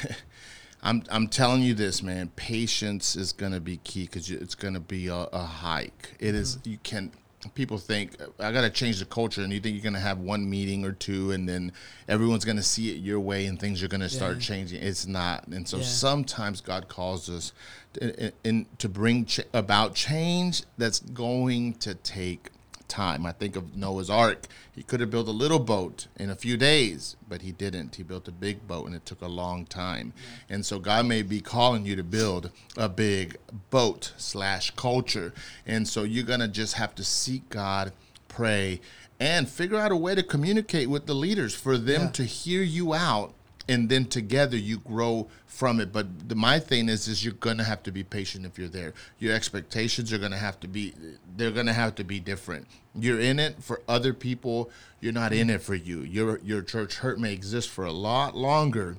I'm 0.83 1.05
I'm 1.11 1.29
telling 1.29 1.63
you 1.63 1.75
this, 1.75 2.03
man. 2.03 2.29
Patience 2.35 3.15
is 3.15 3.33
gonna 3.33 3.61
be 3.61 3.77
key 3.79 4.05
because 4.05 4.31
it's 4.31 4.55
gonna 4.55 4.81
be 4.81 5.09
a, 5.09 5.15
a 5.15 5.45
hike. 5.45 6.15
It 6.19 6.35
is, 6.35 6.57
mm-hmm. 6.57 6.71
You 6.71 6.79
can 6.83 7.13
people 7.55 7.79
think 7.79 8.17
I 8.39 8.53
got 8.53 8.63
to 8.63 8.71
change 8.71 8.99
the 8.99 9.05
culture, 9.05 9.43
and 9.43 9.53
you 9.53 9.61
think 9.61 9.75
you're 9.75 9.83
going 9.83 9.95
to 9.95 10.01
have 10.01 10.19
one 10.19 10.49
meeting 10.49 10.85
or 10.85 10.93
two, 10.93 11.33
and 11.33 11.49
then 11.49 11.73
everyone's 12.09 12.45
going 12.45 12.57
to 12.57 12.63
see 12.63 12.91
it 12.91 12.99
your 12.99 13.21
way, 13.21 13.47
and 13.47 13.59
things 13.59 13.83
are 13.83 13.89
going 13.89 14.01
to 14.01 14.09
start 14.09 14.35
yeah. 14.35 14.41
changing. 14.41 14.83
It's 14.83 15.07
not, 15.07 15.47
and 15.49 15.67
so 15.67 15.79
yeah. 15.79 15.85
sometimes 15.85 16.61
God 16.61 16.89
calls 16.89 17.29
us 17.29 17.53
to, 17.95 18.33
in, 18.45 18.67
to 18.79 18.89
bring 18.89 19.27
ch- 19.27 19.41
about 19.53 19.95
change 19.95 20.63
that's 20.79 21.01
going 21.01 21.75
to 21.75 21.95
take 21.95 22.51
time. 22.93 23.25
I 23.25 23.33
think 23.33 23.57
of 23.57 23.75
Noah's 23.75 24.11
Ark. 24.11 24.47
He 24.75 24.83
could 24.83 25.01
have 25.01 25.11
built 25.11 25.27
a 25.27 25.33
little 25.33 25.59
boat 25.59 26.09
in 26.17 26.29
a 26.29 26.37
few 26.37 26.59
days, 26.59 27.17
but 27.27 27.41
he 27.41 27.51
didn't. 27.51 27.97
He 27.97 28.03
built 28.03 28.29
a 28.29 28.33
big 28.33 28.69
boat 28.69 28.87
and 28.87 28.95
it 28.95 29.07
took 29.07 29.23
a 29.23 29.29
long 29.29 29.65
time. 29.65 30.13
Yeah. 30.17 30.57
And 30.57 30.67
so 30.67 30.79
God 30.79 31.07
may 31.07 31.23
be 31.23 31.41
calling 31.41 31.87
you 31.87 31.97
to 31.97 32.05
build 32.05 32.51
a 32.77 32.91
big 32.91 33.39
boat 33.71 34.13
slash 34.19 34.71
culture. 34.73 35.33
And 35.67 35.89
so 35.89 36.03
you're 36.03 36.27
going 36.27 36.41
to 36.41 36.49
just 36.49 36.75
have 36.75 36.95
to 36.97 37.05
seek 37.05 37.49
God, 37.49 37.93
pray, 38.29 38.81
and 39.19 39.49
figure 39.49 39.79
out 39.79 39.91
a 39.91 39.97
way 39.97 40.15
to 40.15 40.23
communicate 40.23 40.91
with 40.91 41.07
the 41.07 41.15
leaders 41.15 41.55
for 41.55 41.79
them 41.79 42.03
yeah. 42.03 42.11
to 42.11 42.25
hear 42.25 42.63
you 42.63 42.93
out 42.93 43.33
and 43.69 43.89
then 43.89 44.07
together 44.07 44.57
you 44.57 44.79
grow 44.79 45.29
from 45.47 45.81
it. 45.81 45.93
But 45.93 46.29
the, 46.29 46.35
my 46.35 46.59
thing 46.59 46.89
is 46.89 47.09
is 47.09 47.25
you're 47.25 47.35
gonna 47.35 47.65
have 47.65 47.83
to 47.85 47.93
be 47.93 48.03
patient 48.03 48.47
if 48.47 48.59
you're 48.59 48.69
there. 48.69 48.95
Your 49.19 49.35
expectations 49.35 50.13
are 50.13 50.19
gonna 50.19 50.39
have 50.39 50.59
to 50.61 50.69
be 50.69 50.95
they're 51.37 51.51
gonna 51.51 51.73
have 51.73 51.95
to 51.97 52.05
be 52.05 52.21
different. 52.21 52.67
You're 52.95 53.21
in 53.21 53.39
it 53.39 53.63
for 53.63 53.83
other 53.89 54.13
people. 54.13 54.71
You're 55.01 55.13
not 55.13 55.33
in 55.33 55.51
it 55.51 55.63
for 55.63 55.75
you. 55.75 56.01
Your 56.03 56.39
your 56.39 56.63
church 56.63 56.97
hurt 56.97 57.19
may 57.19 57.33
exist 57.33 57.71
for 57.71 57.85
a 57.85 57.93
lot 57.93 58.37
longer 58.37 58.97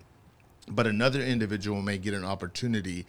but 0.68 0.88
another 0.88 1.22
individual 1.22 1.82
may 1.82 1.98
get 1.98 2.14
an 2.14 2.24
opportunity 2.24 3.06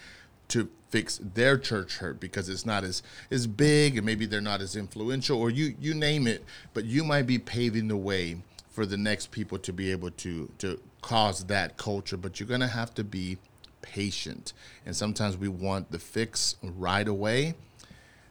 to 0.48 0.68
fix 0.90 1.18
their 1.22 1.58
church 1.58 1.98
hurt 1.98 2.20
because 2.20 2.48
it's 2.48 2.66
not 2.66 2.84
as 2.84 3.02
as 3.30 3.46
big 3.46 3.96
and 3.96 4.06
maybe 4.06 4.26
they're 4.26 4.40
not 4.40 4.60
as 4.60 4.76
influential 4.76 5.40
or 5.40 5.50
you 5.50 5.74
you 5.80 5.94
name 5.94 6.26
it. 6.26 6.44
But 6.72 6.84
you 6.84 7.04
might 7.04 7.26
be 7.26 7.38
paving 7.38 7.88
the 7.88 7.96
way 7.96 8.36
for 8.70 8.86
the 8.86 8.96
next 8.96 9.30
people 9.30 9.58
to 9.58 9.72
be 9.72 9.90
able 9.90 10.10
to 10.10 10.50
to 10.58 10.80
cause 11.04 11.44
that 11.44 11.76
culture, 11.76 12.16
but 12.16 12.40
you're 12.40 12.48
going 12.48 12.62
to 12.62 12.66
have 12.66 12.94
to 12.94 13.04
be 13.04 13.36
patient. 13.82 14.54
And 14.86 14.96
sometimes 14.96 15.36
we 15.36 15.48
want 15.48 15.90
the 15.90 15.98
fix 15.98 16.56
right 16.62 17.06
away. 17.06 17.54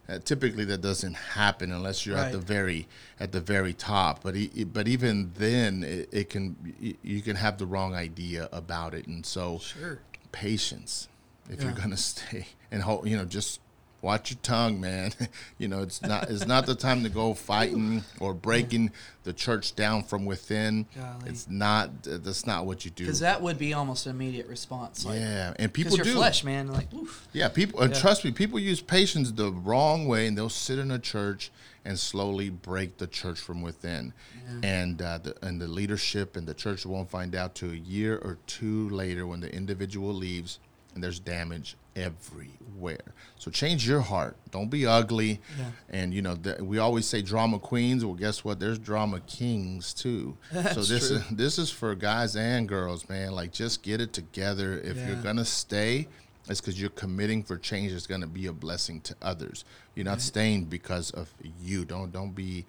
Uh, 0.08 0.18
typically, 0.18 0.64
that 0.64 0.80
doesn't 0.82 1.14
happen 1.14 1.70
unless 1.70 2.04
you're 2.04 2.16
right. 2.16 2.26
at 2.26 2.32
the 2.32 2.38
very 2.38 2.88
at 3.20 3.30
the 3.30 3.40
very 3.40 3.72
top. 3.72 4.22
But 4.22 4.34
but 4.72 4.88
even 4.88 5.32
then, 5.36 5.84
it, 5.84 6.08
it, 6.12 6.30
can 6.30 6.96
you 7.02 7.22
can 7.22 7.36
have 7.36 7.56
the 7.56 7.64
wrong 7.64 7.94
idea 7.94 8.48
about 8.52 8.92
it, 8.92 9.06
and 9.06 9.24
so 9.24 9.60
sure. 9.60 10.00
patience 10.32 11.08
if 11.48 11.60
yeah. 11.60 11.66
you're 11.66 11.74
going 11.74 11.90
to 11.90 11.96
stay 11.96 12.48
and 12.70 12.82
hold, 12.82 13.08
you 13.08 13.16
know, 13.16 13.24
just 13.24 13.60
watch 14.04 14.30
your 14.30 14.38
tongue, 14.42 14.80
man. 14.80 15.12
you 15.58 15.66
know, 15.66 15.82
it's 15.82 16.02
not 16.02 16.30
it's 16.30 16.46
not 16.46 16.66
the 16.66 16.74
time 16.74 17.02
to 17.02 17.08
go 17.08 17.34
fighting 17.34 18.04
or 18.20 18.34
breaking 18.34 18.92
the 19.24 19.32
church 19.32 19.74
down 19.74 20.04
from 20.04 20.26
within. 20.26 20.86
Golly. 20.94 21.30
It's 21.30 21.48
not 21.48 22.02
that's 22.04 22.46
not 22.46 22.66
what 22.66 22.84
you 22.84 22.90
do. 22.90 23.04
Because 23.04 23.20
that 23.20 23.42
would 23.42 23.58
be 23.58 23.72
almost 23.72 24.06
an 24.06 24.14
immediate 24.14 24.46
response. 24.46 25.04
Like, 25.04 25.18
yeah, 25.18 25.54
and 25.58 25.72
people 25.72 25.96
your 25.96 26.04
do 26.04 26.12
flesh, 26.12 26.44
man. 26.44 26.68
Like, 26.68 26.92
oof. 26.92 27.26
yeah, 27.32 27.48
people. 27.48 27.80
Yeah. 27.80 27.86
And 27.86 27.94
trust 27.94 28.24
me, 28.24 28.30
people 28.30 28.58
use 28.58 28.80
patience 28.80 29.32
the 29.32 29.50
wrong 29.50 30.06
way, 30.06 30.26
and 30.26 30.36
they'll 30.36 30.48
sit 30.50 30.78
in 30.78 30.90
a 30.90 30.98
church 30.98 31.50
and 31.86 31.98
slowly 31.98 32.50
break 32.50 32.98
the 32.98 33.06
church 33.06 33.40
from 33.40 33.62
within. 33.62 34.12
Yeah. 34.46 34.68
And 34.68 35.02
uh, 35.02 35.18
the 35.18 35.34
and 35.42 35.60
the 35.60 35.68
leadership 35.68 36.36
and 36.36 36.46
the 36.46 36.54
church 36.54 36.84
won't 36.84 37.10
find 37.10 37.34
out 37.34 37.54
till 37.54 37.70
a 37.70 37.74
year 37.74 38.18
or 38.18 38.38
two 38.46 38.90
later 38.90 39.26
when 39.26 39.40
the 39.40 39.52
individual 39.52 40.12
leaves 40.12 40.58
and 40.94 41.02
there's 41.02 41.18
damage 41.18 41.76
everywhere. 41.96 43.14
So 43.38 43.50
change 43.50 43.86
your 43.86 44.00
heart. 44.00 44.36
Don't 44.50 44.70
be 44.70 44.86
ugly. 44.86 45.40
Yeah. 45.58 45.64
And 45.90 46.14
you 46.14 46.22
know, 46.22 46.34
the, 46.34 46.62
we 46.62 46.78
always 46.78 47.06
say 47.06 47.22
drama 47.22 47.58
queens. 47.58 48.04
Well, 48.04 48.14
guess 48.14 48.44
what? 48.44 48.60
There's 48.60 48.78
drama 48.78 49.20
kings 49.20 49.94
too. 49.94 50.36
That's 50.52 50.74
so 50.74 50.82
this 50.82 51.08
true. 51.08 51.16
is 51.18 51.28
this 51.30 51.58
is 51.58 51.70
for 51.70 51.94
guys 51.94 52.36
and 52.36 52.68
girls, 52.68 53.08
man. 53.08 53.32
Like 53.32 53.52
just 53.52 53.82
get 53.82 54.00
it 54.00 54.12
together. 54.12 54.78
If 54.78 54.96
yeah. 54.96 55.08
you're 55.08 55.22
gonna 55.22 55.44
stay, 55.44 56.08
it's 56.48 56.60
because 56.60 56.80
you're 56.80 56.90
committing 56.90 57.42
for 57.42 57.56
change. 57.56 57.92
It's 57.92 58.06
gonna 58.06 58.26
be 58.26 58.46
a 58.46 58.52
blessing 58.52 59.00
to 59.02 59.16
others. 59.22 59.64
You're 59.94 60.04
not 60.04 60.12
right. 60.12 60.20
staying 60.20 60.64
because 60.64 61.10
of 61.10 61.32
you. 61.62 61.84
Don't 61.84 62.12
don't 62.12 62.34
be 62.34 62.64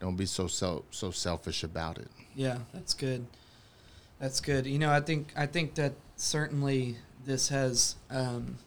don't 0.00 0.16
be 0.16 0.26
so 0.26 0.46
so 0.46 0.84
so 0.90 1.10
selfish 1.10 1.62
about 1.62 1.98
it. 1.98 2.08
Yeah, 2.34 2.58
that's 2.72 2.94
good. 2.94 3.26
That's 4.20 4.40
good. 4.40 4.66
You 4.66 4.78
know, 4.78 4.90
I 4.90 5.00
think 5.00 5.32
I 5.36 5.46
think 5.46 5.74
that 5.74 5.92
certainly 6.16 6.96
this 7.26 7.48
has 7.48 7.96
um, 8.10 8.58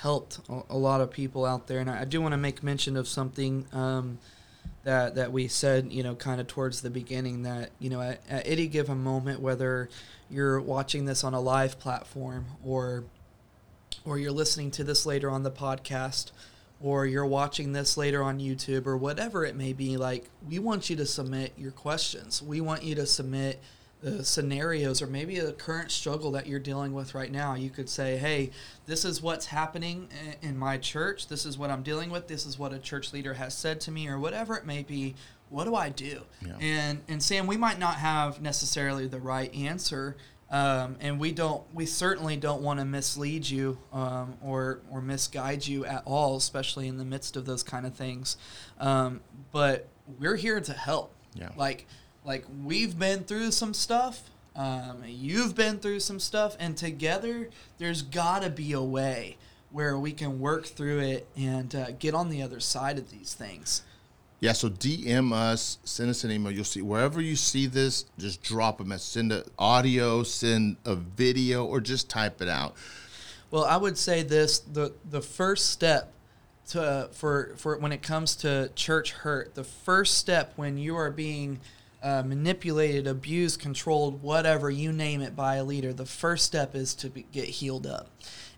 helped 0.00 0.40
a, 0.48 0.76
lot 0.76 1.00
of 1.00 1.10
people 1.10 1.44
out 1.44 1.66
there. 1.66 1.78
And 1.78 1.90
I, 1.90 2.02
I 2.02 2.04
do 2.04 2.20
want 2.20 2.32
to 2.32 2.38
make 2.38 2.62
mention 2.62 2.96
of 2.96 3.06
something 3.06 3.66
um, 3.72 4.18
that 4.84 5.14
that 5.14 5.32
we 5.32 5.48
said, 5.48 5.92
you 5.92 6.02
know, 6.02 6.14
kind 6.14 6.40
of 6.40 6.46
towards 6.46 6.82
the 6.82 6.90
beginning 6.90 7.42
that 7.42 7.70
you 7.78 7.90
know 7.90 8.00
at, 8.00 8.20
at 8.28 8.46
any 8.46 8.66
given 8.66 9.02
moment, 9.02 9.40
whether 9.40 9.88
you're 10.30 10.60
watching 10.60 11.04
this 11.04 11.24
on 11.24 11.34
a 11.34 11.40
live 11.40 11.78
platform 11.78 12.46
or 12.64 13.04
or 14.04 14.18
you're 14.18 14.32
listening 14.32 14.70
to 14.72 14.84
this 14.84 15.04
later 15.04 15.30
on 15.30 15.42
the 15.42 15.50
podcast 15.50 16.30
or 16.82 17.04
you're 17.04 17.26
watching 17.26 17.72
this 17.72 17.96
later 17.96 18.22
on 18.22 18.38
YouTube 18.38 18.86
or 18.86 18.96
whatever 18.96 19.44
it 19.44 19.54
may 19.54 19.72
be, 19.72 19.98
like 19.98 20.30
we 20.48 20.58
want 20.58 20.88
you 20.88 20.96
to 20.96 21.04
submit 21.04 21.52
your 21.58 21.72
questions. 21.72 22.42
We 22.42 22.62
want 22.62 22.82
you 22.82 22.94
to 22.94 23.06
submit 23.06 23.60
the 24.00 24.24
scenarios 24.24 25.02
or 25.02 25.06
maybe 25.06 25.38
a 25.38 25.52
current 25.52 25.90
struggle 25.90 26.30
that 26.32 26.46
you're 26.46 26.58
dealing 26.58 26.92
with 26.94 27.14
right 27.14 27.30
now. 27.30 27.54
You 27.54 27.70
could 27.70 27.88
say, 27.88 28.16
hey, 28.16 28.50
this 28.86 29.04
is 29.04 29.20
what's 29.20 29.46
happening 29.46 30.08
in 30.40 30.56
my 30.56 30.78
church. 30.78 31.28
This 31.28 31.44
is 31.44 31.58
what 31.58 31.70
I'm 31.70 31.82
dealing 31.82 32.10
with. 32.10 32.26
This 32.26 32.46
is 32.46 32.58
what 32.58 32.72
a 32.72 32.78
church 32.78 33.12
leader 33.12 33.34
has 33.34 33.56
said 33.56 33.80
to 33.82 33.90
me, 33.90 34.08
or 34.08 34.18
whatever 34.18 34.56
it 34.56 34.64
may 34.64 34.82
be. 34.82 35.14
What 35.50 35.64
do 35.64 35.74
I 35.74 35.88
do? 35.88 36.22
Yeah. 36.46 36.56
And 36.60 37.02
and 37.08 37.22
Sam, 37.22 37.46
we 37.46 37.56
might 37.56 37.78
not 37.78 37.96
have 37.96 38.40
necessarily 38.40 39.06
the 39.08 39.18
right 39.18 39.52
answer, 39.54 40.16
um, 40.50 40.96
and 41.00 41.18
we 41.18 41.32
don't. 41.32 41.62
We 41.74 41.86
certainly 41.86 42.36
don't 42.36 42.62
want 42.62 42.78
to 42.78 42.84
mislead 42.84 43.50
you 43.50 43.78
um, 43.92 44.36
or 44.42 44.80
or 44.90 45.02
misguide 45.02 45.66
you 45.66 45.84
at 45.84 46.02
all, 46.06 46.36
especially 46.36 46.86
in 46.86 46.98
the 46.98 47.04
midst 47.04 47.36
of 47.36 47.46
those 47.46 47.64
kind 47.64 47.84
of 47.84 47.94
things. 47.94 48.36
Um, 48.78 49.20
but 49.50 49.88
we're 50.18 50.36
here 50.36 50.60
to 50.60 50.72
help. 50.72 51.12
Yeah. 51.34 51.50
Like 51.56 51.86
like 52.24 52.44
we've 52.64 52.98
been 52.98 53.24
through 53.24 53.50
some 53.52 53.74
stuff 53.74 54.30
um, 54.56 55.04
you've 55.06 55.54
been 55.54 55.78
through 55.78 56.00
some 56.00 56.18
stuff 56.18 56.56
and 56.58 56.76
together 56.76 57.48
there's 57.78 58.02
got 58.02 58.42
to 58.42 58.50
be 58.50 58.72
a 58.72 58.82
way 58.82 59.36
where 59.70 59.96
we 59.96 60.12
can 60.12 60.40
work 60.40 60.66
through 60.66 60.98
it 60.98 61.28
and 61.36 61.74
uh, 61.74 61.92
get 61.92 62.14
on 62.14 62.28
the 62.28 62.42
other 62.42 62.58
side 62.58 62.98
of 62.98 63.10
these 63.10 63.34
things. 63.34 63.82
Yeah 64.40 64.52
so 64.52 64.68
dm 64.70 65.32
us 65.32 65.78
send 65.84 66.10
us 66.10 66.24
an 66.24 66.30
email 66.30 66.50
you'll 66.50 66.64
see 66.64 66.82
wherever 66.82 67.20
you 67.20 67.36
see 67.36 67.66
this 67.66 68.06
just 68.18 68.42
drop 68.42 68.80
a 68.80 68.84
message 68.84 69.12
send 69.12 69.32
an 69.32 69.44
audio 69.58 70.22
send 70.22 70.76
a 70.86 70.94
video 70.94 71.66
or 71.66 71.80
just 71.80 72.08
type 72.08 72.40
it 72.40 72.48
out. 72.48 72.74
Well 73.50 73.64
i 73.64 73.76
would 73.76 73.98
say 73.98 74.22
this 74.22 74.58
the 74.58 74.94
the 75.08 75.20
first 75.20 75.70
step 75.70 76.12
to 76.70 77.10
for 77.12 77.54
for 77.56 77.78
when 77.78 77.92
it 77.92 78.02
comes 78.02 78.34
to 78.36 78.70
church 78.74 79.12
hurt 79.12 79.54
the 79.54 79.64
first 79.64 80.16
step 80.16 80.54
when 80.56 80.78
you 80.78 80.96
are 80.96 81.10
being 81.10 81.60
uh, 82.02 82.22
manipulated, 82.22 83.06
abused, 83.06 83.60
controlled, 83.60 84.22
whatever 84.22 84.70
you 84.70 84.92
name 84.92 85.20
it, 85.20 85.36
by 85.36 85.56
a 85.56 85.64
leader, 85.64 85.92
the 85.92 86.06
first 86.06 86.46
step 86.46 86.74
is 86.74 86.94
to 86.96 87.10
be, 87.10 87.26
get 87.32 87.46
healed 87.46 87.86
up. 87.86 88.10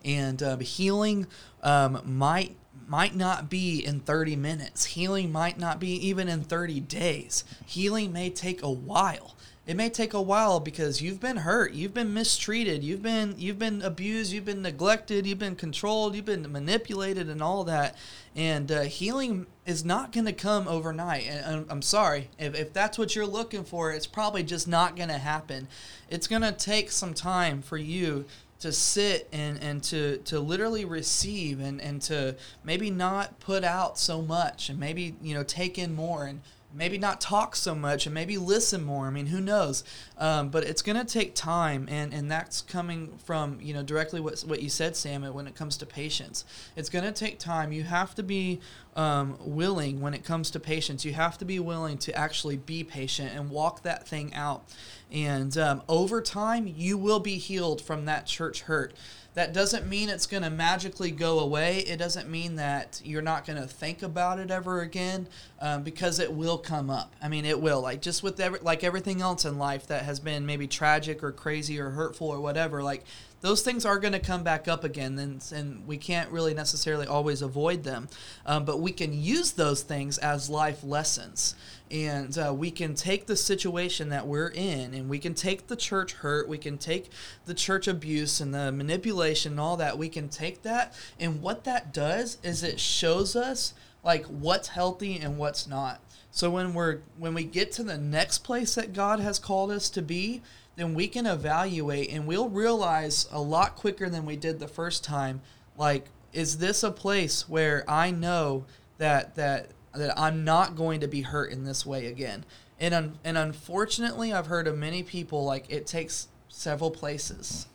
And 0.04 0.42
uh, 0.42 0.56
healing 0.58 1.26
um, 1.62 2.00
might 2.04 2.56
might 2.88 3.14
not 3.14 3.48
be 3.48 3.84
in 3.84 4.00
30 4.00 4.36
minutes. 4.36 4.84
Healing 4.84 5.30
might 5.30 5.58
not 5.58 5.78
be 5.78 5.90
even 6.06 6.28
in 6.28 6.42
30 6.42 6.80
days. 6.80 7.44
Healing 7.66 8.12
may 8.12 8.28
take 8.30 8.62
a 8.62 8.70
while. 8.70 9.36
It 9.64 9.76
may 9.76 9.90
take 9.90 10.12
a 10.12 10.20
while 10.20 10.58
because 10.58 11.00
you've 11.00 11.20
been 11.20 11.38
hurt, 11.38 11.72
you've 11.72 11.94
been 11.94 12.12
mistreated, 12.12 12.82
you've 12.82 13.02
been 13.02 13.36
you've 13.38 13.60
been 13.60 13.80
abused, 13.80 14.32
you've 14.32 14.44
been 14.44 14.62
neglected, 14.62 15.24
you've 15.24 15.38
been 15.38 15.54
controlled, 15.54 16.16
you've 16.16 16.24
been 16.24 16.50
manipulated, 16.50 17.28
and 17.28 17.40
all 17.40 17.62
that. 17.64 17.96
And 18.34 18.72
uh, 18.72 18.82
healing 18.82 19.46
is 19.64 19.84
not 19.84 20.10
going 20.10 20.26
to 20.26 20.32
come 20.32 20.66
overnight. 20.66 21.28
And 21.28 21.46
I'm, 21.46 21.66
I'm 21.70 21.82
sorry 21.82 22.28
if, 22.40 22.56
if 22.56 22.72
that's 22.72 22.98
what 22.98 23.14
you're 23.14 23.24
looking 23.24 23.62
for, 23.62 23.92
it's 23.92 24.06
probably 24.06 24.42
just 24.42 24.66
not 24.66 24.96
going 24.96 25.10
to 25.10 25.18
happen. 25.18 25.68
It's 26.10 26.26
going 26.26 26.42
to 26.42 26.52
take 26.52 26.90
some 26.90 27.14
time 27.14 27.62
for 27.62 27.76
you 27.76 28.24
to 28.62 28.72
sit 28.72 29.28
and, 29.32 29.62
and 29.62 29.82
to, 29.82 30.18
to 30.18 30.38
literally 30.40 30.84
receive 30.84 31.60
and, 31.60 31.80
and 31.80 32.00
to 32.02 32.36
maybe 32.64 32.90
not 32.90 33.38
put 33.40 33.64
out 33.64 33.98
so 33.98 34.22
much 34.22 34.68
and 34.68 34.78
maybe 34.78 35.16
you 35.20 35.34
know 35.34 35.42
take 35.42 35.78
in 35.78 35.92
more 35.92 36.26
and 36.26 36.40
maybe 36.74 36.98
not 36.98 37.20
talk 37.20 37.54
so 37.56 37.74
much 37.74 38.06
and 38.06 38.14
maybe 38.14 38.38
listen 38.38 38.82
more. 38.84 39.06
I 39.06 39.10
mean, 39.10 39.26
who 39.26 39.40
knows? 39.40 39.84
Um, 40.18 40.48
but 40.48 40.64
it's 40.64 40.82
going 40.82 40.98
to 40.98 41.04
take 41.04 41.34
time, 41.34 41.86
and, 41.90 42.12
and 42.12 42.30
that's 42.30 42.62
coming 42.62 43.18
from 43.24 43.58
you 43.60 43.74
know 43.74 43.82
directly 43.82 44.20
what 44.20 44.40
what 44.40 44.62
you 44.62 44.68
said, 44.68 44.96
Sam. 44.96 45.22
When 45.22 45.46
it 45.46 45.54
comes 45.54 45.76
to 45.78 45.86
patience, 45.86 46.44
it's 46.76 46.88
going 46.88 47.04
to 47.04 47.12
take 47.12 47.38
time. 47.38 47.72
You 47.72 47.84
have 47.84 48.14
to 48.16 48.22
be 48.22 48.60
um, 48.96 49.36
willing 49.40 50.00
when 50.00 50.14
it 50.14 50.24
comes 50.24 50.50
to 50.52 50.60
patience. 50.60 51.04
You 51.04 51.12
have 51.14 51.38
to 51.38 51.44
be 51.44 51.58
willing 51.58 51.98
to 51.98 52.14
actually 52.14 52.56
be 52.56 52.84
patient 52.84 53.32
and 53.34 53.50
walk 53.50 53.82
that 53.82 54.06
thing 54.06 54.34
out. 54.34 54.64
And 55.12 55.56
um, 55.58 55.82
over 55.88 56.22
time, 56.22 56.66
you 56.66 56.96
will 56.96 57.20
be 57.20 57.36
healed 57.36 57.82
from 57.82 58.06
that 58.06 58.26
church 58.26 58.62
hurt. 58.62 58.94
That 59.34 59.52
doesn't 59.54 59.86
mean 59.86 60.08
it's 60.08 60.26
going 60.26 60.42
to 60.42 60.50
magically 60.50 61.10
go 61.10 61.38
away. 61.38 61.78
It 61.80 61.98
doesn't 61.98 62.28
mean 62.28 62.56
that 62.56 63.00
you're 63.04 63.22
not 63.22 63.46
going 63.46 63.60
to 63.60 63.66
think 63.66 64.02
about 64.02 64.38
it 64.38 64.50
ever 64.50 64.80
again, 64.80 65.26
um, 65.60 65.82
because 65.82 66.18
it 66.18 66.32
will 66.32 66.58
come 66.58 66.90
up. 66.90 67.14
I 67.22 67.28
mean, 67.28 67.44
it 67.44 67.60
will. 67.60 67.80
Like 67.80 68.02
just 68.02 68.22
with 68.22 68.40
every, 68.40 68.58
like 68.60 68.84
everything 68.84 69.22
else 69.22 69.44
in 69.44 69.58
life 69.58 69.86
that 69.86 70.04
has 70.04 70.20
been 70.20 70.44
maybe 70.44 70.66
tragic 70.66 71.22
or 71.22 71.32
crazy 71.32 71.78
or 71.78 71.90
hurtful 71.90 72.28
or 72.28 72.40
whatever. 72.40 72.82
Like 72.82 73.04
those 73.42 73.62
things 73.62 73.84
are 73.84 73.98
going 73.98 74.12
to 74.12 74.20
come 74.20 74.42
back 74.42 74.66
up 74.66 74.84
again, 74.84 75.18
and, 75.18 75.44
and 75.54 75.86
we 75.86 75.98
can't 75.98 76.30
really 76.30 76.54
necessarily 76.54 77.06
always 77.06 77.42
avoid 77.42 77.84
them. 77.84 78.08
Um, 78.46 78.64
but 78.64 78.80
we 78.80 78.92
can 78.92 79.12
use 79.12 79.52
those 79.52 79.82
things 79.82 80.16
as 80.18 80.48
life 80.48 80.82
lessons 80.82 81.54
and 81.92 82.38
uh, 82.38 82.54
we 82.56 82.70
can 82.70 82.94
take 82.94 83.26
the 83.26 83.36
situation 83.36 84.08
that 84.08 84.26
we're 84.26 84.48
in 84.48 84.94
and 84.94 85.10
we 85.10 85.18
can 85.18 85.34
take 85.34 85.66
the 85.66 85.76
church 85.76 86.14
hurt 86.14 86.48
we 86.48 86.56
can 86.58 86.78
take 86.78 87.10
the 87.44 87.54
church 87.54 87.86
abuse 87.86 88.40
and 88.40 88.54
the 88.54 88.72
manipulation 88.72 89.52
and 89.52 89.60
all 89.60 89.76
that 89.76 89.98
we 89.98 90.08
can 90.08 90.28
take 90.28 90.62
that 90.62 90.94
and 91.20 91.42
what 91.42 91.64
that 91.64 91.92
does 91.92 92.38
is 92.42 92.62
it 92.62 92.80
shows 92.80 93.36
us 93.36 93.74
like 94.02 94.24
what's 94.26 94.68
healthy 94.68 95.18
and 95.18 95.36
what's 95.36 95.66
not 95.66 96.00
so 96.30 96.50
when 96.50 96.72
we're 96.72 97.00
when 97.18 97.34
we 97.34 97.44
get 97.44 97.70
to 97.70 97.82
the 97.82 97.98
next 97.98 98.38
place 98.38 98.74
that 98.74 98.94
god 98.94 99.20
has 99.20 99.38
called 99.38 99.70
us 99.70 99.90
to 99.90 100.00
be 100.00 100.40
then 100.76 100.94
we 100.94 101.06
can 101.08 101.26
evaluate 101.26 102.10
and 102.10 102.26
we'll 102.26 102.48
realize 102.48 103.28
a 103.30 103.40
lot 103.40 103.76
quicker 103.76 104.08
than 104.08 104.24
we 104.24 104.36
did 104.36 104.58
the 104.58 104.68
first 104.68 105.04
time 105.04 105.40
like 105.76 106.06
is 106.32 106.58
this 106.58 106.82
a 106.82 106.90
place 106.90 107.48
where 107.48 107.84
i 107.88 108.10
know 108.10 108.64
that 108.98 109.34
that 109.34 109.70
that 109.94 110.18
I'm 110.18 110.44
not 110.44 110.76
going 110.76 111.00
to 111.00 111.08
be 111.08 111.22
hurt 111.22 111.52
in 111.52 111.64
this 111.64 111.84
way 111.84 112.06
again. 112.06 112.44
And 112.80 112.94
un- 112.94 113.18
and 113.24 113.38
unfortunately, 113.38 114.32
I've 114.32 114.46
heard 114.46 114.66
of 114.66 114.76
many 114.76 115.02
people 115.02 115.44
like 115.44 115.66
it 115.68 115.86
takes 115.86 116.28
several 116.48 116.90
places. 116.90 117.66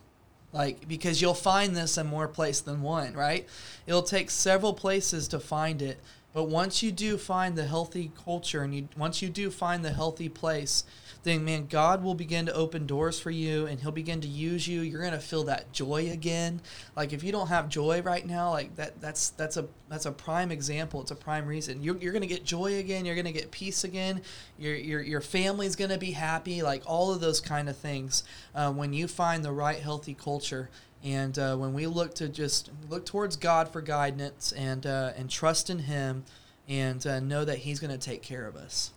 Like 0.52 0.88
because 0.88 1.20
you'll 1.20 1.34
find 1.34 1.76
this 1.76 1.98
in 1.98 2.06
more 2.06 2.28
place 2.28 2.60
than 2.60 2.82
one, 2.82 3.14
right? 3.14 3.46
It'll 3.86 4.02
take 4.02 4.30
several 4.30 4.72
places 4.72 5.28
to 5.28 5.40
find 5.40 5.82
it. 5.82 6.00
But 6.32 6.44
once 6.44 6.82
you 6.82 6.92
do 6.92 7.16
find 7.16 7.56
the 7.56 7.66
healthy 7.66 8.10
culture 8.24 8.62
and 8.62 8.74
you 8.74 8.88
once 8.96 9.22
you 9.22 9.28
do 9.28 9.50
find 9.50 9.84
the 9.84 9.92
healthy 9.92 10.28
place, 10.28 10.84
then 11.24 11.44
man, 11.44 11.66
God 11.66 12.02
will 12.02 12.14
begin 12.14 12.46
to 12.46 12.54
open 12.54 12.86
doors 12.86 13.18
for 13.18 13.30
you 13.30 13.66
and 13.66 13.80
he'll 13.80 13.90
begin 13.90 14.20
to 14.20 14.28
use 14.28 14.68
you. 14.68 14.82
You're 14.82 15.00
going 15.00 15.12
to 15.12 15.18
feel 15.18 15.44
that 15.44 15.72
joy 15.72 16.10
again. 16.10 16.60
Like 16.96 17.12
if 17.12 17.22
you 17.22 17.32
don't 17.32 17.48
have 17.48 17.68
joy 17.68 18.02
right 18.02 18.26
now, 18.26 18.50
like 18.50 18.76
that 18.76 19.00
that's 19.00 19.30
that's 19.30 19.56
a 19.56 19.66
that's 19.88 20.06
a 20.06 20.12
prime 20.12 20.50
example. 20.50 21.00
It's 21.00 21.10
a 21.10 21.16
prime 21.16 21.46
reason. 21.46 21.82
You're, 21.82 21.96
you're 21.96 22.12
going 22.12 22.22
to 22.22 22.28
get 22.28 22.44
joy 22.44 22.78
again. 22.78 23.04
You're 23.04 23.14
going 23.14 23.24
to 23.24 23.32
get 23.32 23.50
peace 23.50 23.84
again. 23.84 24.22
Your 24.58 24.74
your 24.74 25.02
your 25.02 25.20
family's 25.20 25.76
going 25.76 25.90
to 25.90 25.98
be 25.98 26.12
happy. 26.12 26.62
Like 26.62 26.82
all 26.86 27.12
of 27.12 27.20
those 27.20 27.40
kind 27.40 27.68
of 27.68 27.76
things 27.76 28.22
uh, 28.54 28.72
when 28.72 28.92
you 28.92 29.08
find 29.08 29.44
the 29.44 29.52
right 29.52 29.78
healthy 29.78 30.14
culture. 30.14 30.70
And 31.04 31.38
uh, 31.38 31.56
when 31.56 31.74
we 31.74 31.86
look 31.86 32.14
to 32.14 32.28
just 32.28 32.70
look 32.88 33.06
towards 33.06 33.36
God 33.36 33.68
for 33.68 33.80
guidance 33.80 34.52
and 34.52 34.84
uh, 34.84 35.12
and 35.16 35.30
trust 35.30 35.70
in 35.70 35.80
Him, 35.80 36.24
and 36.68 37.06
uh, 37.06 37.20
know 37.20 37.44
that 37.44 37.58
He's 37.58 37.78
going 37.78 37.96
to 37.96 37.98
take 37.98 38.22
care 38.22 38.46
of 38.46 38.56
us. 38.56 38.90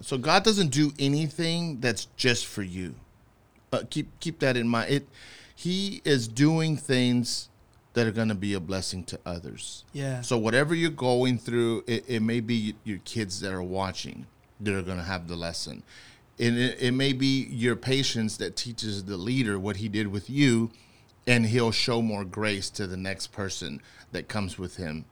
So 0.00 0.16
God 0.18 0.44
doesn't 0.44 0.68
do 0.68 0.92
anything 0.98 1.80
that's 1.80 2.06
just 2.16 2.46
for 2.46 2.62
you. 2.62 2.94
But 3.70 3.90
keep 3.90 4.08
keep 4.20 4.38
that 4.40 4.56
in 4.56 4.68
mind. 4.68 4.90
It 4.90 5.08
He 5.54 6.00
is 6.04 6.28
doing 6.28 6.76
things 6.76 7.48
that 7.94 8.06
are 8.06 8.12
going 8.12 8.28
to 8.28 8.36
be 8.36 8.54
a 8.54 8.60
blessing 8.60 9.02
to 9.04 9.18
others. 9.26 9.84
Yeah. 9.92 10.20
So 10.20 10.38
whatever 10.38 10.74
you're 10.76 10.90
going 10.90 11.38
through, 11.38 11.84
it, 11.88 12.04
it 12.06 12.22
may 12.22 12.38
be 12.38 12.76
your 12.84 12.98
kids 13.04 13.40
that 13.40 13.52
are 13.52 13.62
watching 13.62 14.26
that 14.60 14.74
are 14.74 14.82
going 14.82 14.98
to 14.98 15.04
have 15.04 15.26
the 15.26 15.34
lesson. 15.34 15.82
And 16.38 16.56
it, 16.56 16.80
it 16.80 16.92
may 16.92 17.12
be 17.12 17.48
your 17.50 17.74
patience 17.74 18.36
that 18.36 18.54
teaches 18.56 19.04
the 19.04 19.16
leader 19.16 19.58
what 19.58 19.76
he 19.76 19.88
did 19.88 20.06
with 20.06 20.30
you, 20.30 20.70
and 21.26 21.46
he'll 21.46 21.72
show 21.72 22.00
more 22.00 22.24
grace 22.24 22.70
to 22.70 22.86
the 22.86 22.96
next 22.96 23.28
person 23.28 23.82
that 24.12 24.28
comes 24.28 24.56
with 24.56 24.76
him, 24.76 25.04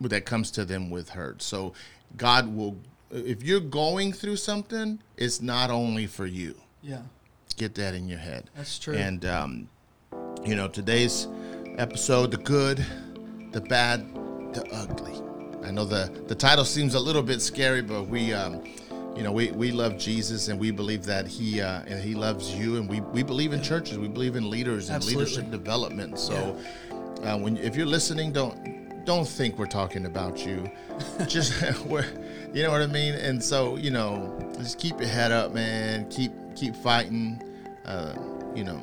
that 0.00 0.26
comes 0.26 0.50
to 0.52 0.64
them 0.64 0.90
with 0.90 1.10
hurt. 1.10 1.42
So 1.42 1.74
God 2.16 2.54
will 2.54 2.76
if 3.10 3.42
you're 3.42 3.60
going 3.60 4.12
through 4.12 4.36
something, 4.36 5.00
it's 5.16 5.40
not 5.40 5.70
only 5.70 6.06
for 6.06 6.26
you. 6.26 6.54
Yeah. 6.82 7.02
Get 7.56 7.74
that 7.76 7.94
in 7.94 8.08
your 8.08 8.18
head. 8.18 8.50
That's 8.54 8.78
true. 8.78 8.94
And 8.94 9.24
um, 9.24 9.68
you 10.44 10.54
know, 10.54 10.68
today's 10.68 11.28
episode, 11.78 12.30
the 12.30 12.36
good, 12.38 12.84
the 13.52 13.60
bad, 13.60 14.14
the 14.54 14.66
ugly. 14.72 15.14
I 15.66 15.70
know 15.70 15.84
the 15.84 16.12
the 16.26 16.34
title 16.34 16.64
seems 16.64 16.94
a 16.94 17.00
little 17.00 17.22
bit 17.22 17.40
scary, 17.40 17.82
but 17.82 18.04
we 18.04 18.32
um, 18.32 18.62
you 19.16 19.22
know, 19.22 19.32
we, 19.32 19.50
we 19.52 19.72
love 19.72 19.96
Jesus 19.96 20.48
and 20.48 20.60
we 20.60 20.70
believe 20.70 21.04
that 21.06 21.26
he 21.26 21.60
uh, 21.62 21.82
and 21.86 22.02
he 22.02 22.14
loves 22.14 22.54
you 22.54 22.76
and 22.76 22.88
we, 22.88 23.00
we 23.00 23.22
believe 23.22 23.52
in 23.54 23.62
churches, 23.62 23.98
we 23.98 24.08
believe 24.08 24.36
in 24.36 24.50
leaders 24.50 24.88
and 24.88 24.96
Absolutely. 24.96 25.24
leadership 25.24 25.50
development. 25.50 26.18
So 26.18 26.58
yeah. 27.22 27.34
uh, 27.34 27.38
when 27.38 27.56
if 27.56 27.74
you're 27.74 27.86
listening, 27.86 28.32
don't 28.32 29.04
don't 29.06 29.26
think 29.26 29.58
we're 29.58 29.66
talking 29.66 30.04
about 30.04 30.44
you. 30.44 30.70
Just 31.26 31.54
we're 31.86 32.04
you 32.52 32.62
know 32.62 32.70
what 32.70 32.82
I 32.82 32.86
mean? 32.86 33.14
And 33.14 33.42
so, 33.42 33.76
you 33.76 33.90
know, 33.90 34.36
just 34.58 34.78
keep 34.78 34.98
your 34.98 35.08
head 35.08 35.32
up, 35.32 35.52
man. 35.52 36.08
Keep 36.10 36.32
keep 36.54 36.74
fighting. 36.74 37.42
Uh, 37.84 38.14
you 38.54 38.64
know, 38.64 38.80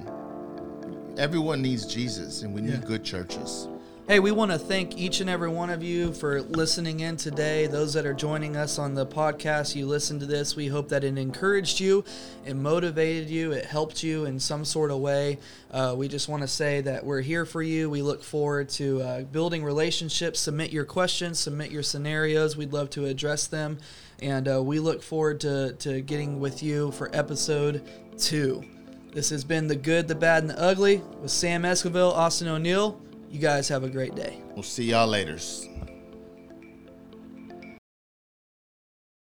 everyone 1.18 1.62
needs 1.62 1.86
Jesus, 1.86 2.44
and 2.44 2.54
we 2.54 2.62
need 2.62 2.74
yeah. 2.74 2.88
good 2.88 3.04
churches. 3.04 3.68
Hey, 4.06 4.20
we 4.20 4.34
want 4.34 4.52
to 4.52 4.60
thank 4.60 4.98
each 4.98 5.22
and 5.22 5.30
every 5.30 5.48
one 5.48 5.70
of 5.70 5.82
you 5.82 6.12
for 6.12 6.42
listening 6.42 7.00
in 7.00 7.16
today. 7.16 7.68
Those 7.68 7.94
that 7.94 8.06
are 8.06 8.14
joining 8.14 8.58
us 8.58 8.78
on 8.78 8.96
the 8.96 9.06
podcast, 9.06 9.78
you 9.78 9.86
listened 9.86 10.20
to 10.20 10.26
this. 10.26 10.58
We 10.58 10.68
hope 10.68 10.90
that 10.90 11.06
it 11.06 11.18
encouraged 11.18 11.80
you, 11.80 12.04
it 12.46 12.56
motivated 12.56 13.30
you, 13.30 13.54
it 13.54 13.64
helped 13.64 14.04
you 14.04 14.26
in 14.26 14.42
some 14.42 14.66
sort 14.66 14.92
of 14.92 14.98
way. 14.98 15.40
Uh, 15.72 15.96
we 15.98 16.10
just 16.10 16.28
want 16.28 16.42
to 16.42 16.50
say 16.50 16.82
that 16.82 17.06
we're 17.06 17.22
here 17.22 17.46
for 17.46 17.62
you. 17.62 17.90
We 17.90 18.02
look 18.02 18.22
forward 18.22 18.68
to 18.72 19.02
uh, 19.02 19.22
building 19.22 19.64
relationships. 19.64 20.42
Submit 20.42 20.74
your 20.74 20.84
questions, 20.84 21.40
submit 21.40 21.72
your 21.72 21.82
scenarios. 21.82 22.58
We'd 22.58 22.74
love 22.74 22.90
to 22.92 23.06
address 23.06 23.48
them. 23.48 23.78
And 24.22 24.50
uh, 24.50 24.62
we 24.62 24.82
look 24.82 25.02
forward 25.02 25.40
to, 25.40 25.76
to 25.80 26.02
getting 26.02 26.42
with 26.42 26.62
you 26.62 26.92
for 26.92 27.10
episode 27.16 27.90
two. 28.18 28.66
This 29.14 29.30
has 29.30 29.46
been 29.46 29.68
The 29.68 29.78
Good, 29.78 30.10
the 30.10 30.16
Bad, 30.16 30.44
and 30.44 30.50
the 30.50 30.60
Ugly 30.60 30.98
with 31.22 31.32
Sam 31.32 31.64
Esquivel, 31.64 32.12
Austin 32.12 32.50
O'Neill. 32.50 33.00
You 33.34 33.40
guys 33.40 33.68
have 33.70 33.84
a 33.84 33.90
great 33.90 34.14
day. 34.14 34.38
We'll 34.54 34.62
see 34.62 34.84
y'all 34.84 35.08
later. 35.08 35.40